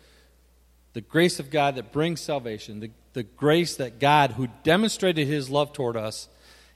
the 0.93 1.01
grace 1.01 1.39
of 1.39 1.49
God 1.49 1.76
that 1.76 1.91
brings 1.91 2.20
salvation, 2.20 2.80
the, 2.80 2.91
the 3.14 3.24
grace 3.24 3.76
that 3.78 3.99
God, 3.99 4.32
who 4.32 4.47
demonstrated 4.64 5.28
His 5.28 5.49
love 5.49 5.72
toward 5.72 5.95
us, 5.95 6.28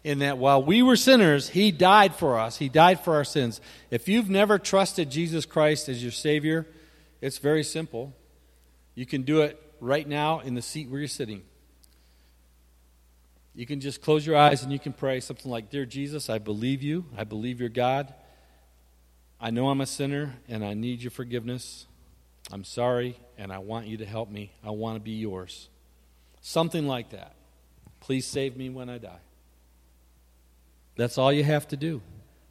in 0.04 0.20
that 0.20 0.38
while 0.38 0.64
we 0.64 0.82
were 0.84 0.96
sinners, 0.96 1.50
He 1.50 1.72
died 1.72 2.14
for 2.16 2.40
us. 2.40 2.58
He 2.58 2.70
died 2.70 3.00
for 3.00 3.16
our 3.16 3.24
sins. 3.24 3.60
If 3.90 4.08
you've 4.08 4.30
never 4.30 4.60
trusted 4.60 5.10
Jesus 5.10 5.46
Christ 5.46 5.90
as 5.90 6.02
your 6.02 6.12
Savior, 6.12 6.68
it's 7.22 7.38
very 7.38 7.64
simple. 7.64 8.14
You 8.96 9.06
can 9.06 9.24
do 9.24 9.42
it 9.42 9.60
right 9.80 10.08
now 10.08 10.40
in 10.40 10.54
the 10.54 10.62
seat 10.62 10.90
where 10.90 11.00
you're 11.00 11.08
sitting. 11.08 11.44
You 13.56 13.66
can 13.66 13.80
just 13.80 14.02
close 14.02 14.26
your 14.26 14.36
eyes 14.36 14.64
and 14.64 14.72
you 14.72 14.80
can 14.80 14.94
pray 14.94 15.20
something 15.20 15.52
like 15.52 15.70
Dear 15.70 15.86
Jesus, 15.86 16.30
I 16.30 16.40
believe 16.40 16.82
you. 16.82 17.06
I 17.16 17.24
believe 17.24 17.60
you're 17.60 17.70
God. 17.70 18.14
I 19.40 19.52
know 19.52 19.70
I'm 19.70 19.82
a 19.82 19.86
sinner 19.86 20.36
and 20.48 20.66
I 20.66 20.74
need 20.74 21.02
your 21.02 21.12
forgiveness. 21.12 21.86
I'm 22.52 22.64
sorry 22.64 23.20
and 23.38 23.52
I 23.52 23.60
want 23.60 23.88
you 23.88 23.98
to 23.98 24.06
help 24.06 24.30
me. 24.30 24.54
I 24.64 24.72
want 24.72 24.96
to 24.96 25.00
be 25.00 25.12
yours. 25.12 25.70
Something 26.42 26.88
like 26.88 27.12
that. 27.12 27.36
Please 28.00 28.26
save 28.26 28.58
me 28.58 28.70
when 28.70 28.90
I 28.90 28.98
die. 28.98 29.22
That's 30.96 31.18
all 31.18 31.32
you 31.32 31.44
have 31.44 31.68
to 31.70 31.78
do. 31.78 32.02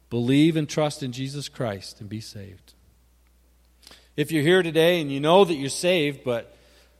Believe 0.09 0.55
and 0.55 0.69
trust 0.69 1.03
in 1.03 1.11
Jesus 1.11 1.49
Christ 1.49 1.99
and 1.99 2.09
be 2.09 2.21
saved. 2.21 2.73
If 4.15 4.31
you're 4.31 4.43
here 4.43 4.61
today 4.61 5.01
and 5.01 5.11
you 5.11 5.19
know 5.19 5.43
that 5.43 5.55
you're 5.55 5.69
saved, 5.69 6.23
but 6.23 6.55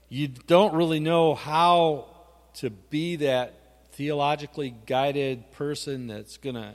you 0.10 0.30
don't 0.30 0.74
really 0.74 1.00
know 1.00 1.36
how 1.36 2.08
to 2.56 2.72
be 2.72 3.18
that 3.18 3.54
theologically 3.92 4.74
guided 4.88 5.52
person 5.52 6.08
that's 6.08 6.38
going 6.38 6.56
to 6.56 6.74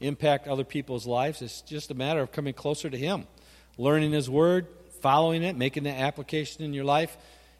impact 0.00 0.48
other 0.48 0.64
people's 0.64 1.06
lives, 1.06 1.40
it's 1.40 1.60
just 1.62 1.92
a 1.92 1.94
matter 1.94 2.20
of 2.20 2.32
coming 2.32 2.52
closer 2.52 2.90
to 2.90 2.98
Him, 2.98 3.28
learning 3.78 4.10
His 4.10 4.28
Word, 4.28 4.66
following 5.02 5.44
it, 5.44 5.56
making 5.56 5.84
the 5.84 5.92
application 5.92 6.64
in 6.64 6.74
your 6.74 6.84
life, 6.84 7.16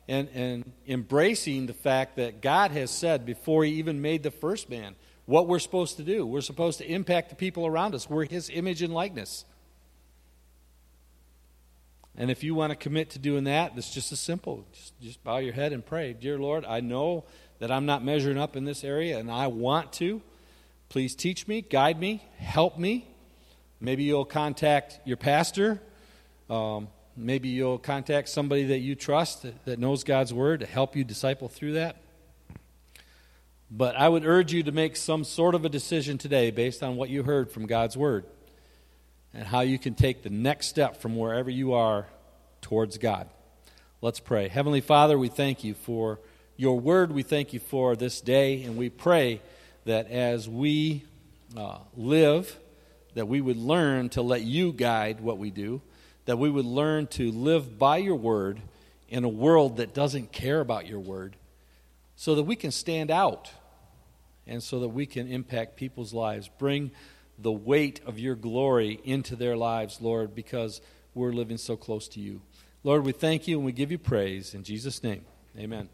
and, 0.09 0.29
and 0.35 0.73
embracing 0.89 1.67
the 1.67 1.75
fact 1.75 2.17
that 2.17 2.41
God 2.41 2.73
has 2.73 2.91
said 2.91 3.25
before 3.25 3.63
He 3.63 3.75
even 3.75 4.03
made 4.03 4.25
the 4.25 4.33
first 4.33 4.69
man 4.69 4.97
what 5.27 5.47
we're 5.47 5.61
supposed 5.61 5.97
to 5.99 6.03
do. 6.03 6.27
We're 6.27 6.41
supposed 6.41 6.79
to 6.79 6.91
impact 6.91 7.31
the 7.31 7.37
people 7.37 7.69
around 7.69 7.95
us. 7.95 8.11
We're 8.11 8.25
His 8.25 8.51
image 8.51 8.83
and 8.83 8.93
likeness. 8.93 9.45
And 12.17 12.31
if 12.31 12.43
you 12.43 12.55
want 12.55 12.71
to 12.71 12.77
commit 12.77 13.11
to 13.11 13.19
doing 13.19 13.45
that, 13.45 13.73
it's 13.77 13.93
just 13.93 14.11
as 14.11 14.21
simple. 14.21 14.65
Just, 14.73 15.01
just 15.01 15.25
bow 15.25 15.37
your 15.39 15.53
head 15.53 15.73
and 15.73 15.85
pray. 15.85 16.15
Dear 16.15 16.39
Lord, 16.39 16.65
I 16.65 16.81
know 16.81 17.25
that 17.59 17.71
I'm 17.71 17.85
not 17.85 18.03
measuring 18.03 18.39
up 18.39 18.57
in 18.57 18.65
this 18.65 18.85
area 18.85 19.19
and 19.19 19.31
I 19.31 19.49
want 19.49 19.93
to. 19.95 20.23
Please 20.89 21.15
teach 21.15 21.47
me, 21.47 21.61
guide 21.61 22.01
me, 22.01 22.25
help 22.39 22.79
me. 22.79 23.09
Maybe 23.81 24.05
you'll 24.05 24.25
contact 24.25 25.01
your 25.05 25.19
pastor. 25.19 25.83
Um, 26.49 26.89
maybe 27.17 27.49
you'll 27.49 27.79
contact 27.79 28.31
somebody 28.31 28.65
that 28.65 28.79
you 28.79 28.95
trust 28.95 29.43
that, 29.43 29.65
that 29.67 29.79
knows 29.79 30.03
God's 30.03 30.33
word 30.33 30.61
to 30.61 30.67
help 30.67 30.97
you 30.97 31.05
disciple 31.05 31.49
through 31.49 31.75
that. 31.75 31.97
But 33.71 33.97
I 33.97 34.09
would 34.09 34.25
urge 34.25 34.53
you 34.53 34.63
to 34.63 34.73
make 34.73 34.97
some 34.97 35.25
sort 35.25 35.55
of 35.55 35.65
a 35.65 35.69
decision 35.69 36.19
today 36.19 36.51
based 36.51 36.83
on 36.83 36.97
what 36.97 37.11
you 37.11 37.25
heard 37.25 37.51
from 37.51 37.67
God's 37.67 37.97
word 37.97 38.25
and 39.37 39.45
how 39.47 39.61
you 39.61 39.79
can 39.79 39.95
take 39.95 40.23
the 40.23 40.31
next 40.31 40.67
step 40.69 40.97
from 40.97 41.15
wherever 41.15 41.51
you 41.51 41.75
are 41.75 42.07
towards 42.63 42.97
God. 42.97 43.29
Let's 44.01 44.19
pray. 44.19 44.49
Heavenly 44.49 44.81
Father, 44.81 45.19
we 45.19 45.29
thank 45.29 45.63
you 45.63 45.75
for 45.75 46.21
your 46.57 46.81
word. 46.81 47.13
We 47.13 47.23
thank 47.23 47.53
you 47.53 47.61
for 47.61 47.97
this 47.97 48.23
day, 48.23 48.63
and 48.63 48.79
we 48.79 48.89
pray 48.89 49.43
that 49.85 50.11
as 50.11 50.49
we 50.49 51.05
uh, 51.55 51.81
live, 51.95 52.59
that 53.13 53.29
we 53.29 53.43
would 53.43 53.59
learn 53.59 54.09
to 54.11 54.23
let 54.23 54.41
you 54.41 54.73
guide 54.73 55.21
what 55.21 55.37
we 55.37 55.51
do, 55.51 55.83
that 56.25 56.39
we 56.39 56.49
would 56.49 56.65
learn 56.65 57.07
to 57.09 57.31
live 57.31 57.79
by 57.79 57.99
your 57.99 58.17
word 58.17 58.59
in 59.11 59.23
a 59.23 59.29
world 59.29 59.77
that 59.77 59.93
doesn't 59.93 60.33
care 60.33 60.61
about 60.61 60.87
your 60.87 61.01
word, 61.01 61.37
so 62.17 62.35
that 62.37 62.45
we 62.45 62.57
can 62.57 62.71
stand 62.71 63.11
out 63.11 63.51
and 64.47 64.63
so 64.63 64.81
that 64.81 64.89
we 64.89 65.05
can 65.05 65.29
impact 65.29 65.77
people's 65.77 66.15
lives, 66.15 66.49
bring 66.59 66.91
the 67.39 67.53
weight 67.53 68.01
of 68.07 68.19
your 68.19 68.35
glory 68.35 69.01
into 69.05 69.37
their 69.37 69.57
lives, 69.57 70.01
Lord, 70.01 70.35
because 70.35 70.81
we're 71.15 71.33
living 71.33 71.59
so 71.59 71.77
close 71.77 72.09
to 72.09 72.21
you. 72.21 72.41
Lord, 72.85 73.05
we 73.05 73.13
thank 73.13 73.49
you 73.49 73.57
and 73.57 73.67
we 73.67 73.73
give 73.73 73.91
you 73.91 73.99
praise. 73.99 74.55
In 74.55 74.63
Jesus' 74.63 75.03
name, 75.03 75.25
amen. 75.59 75.89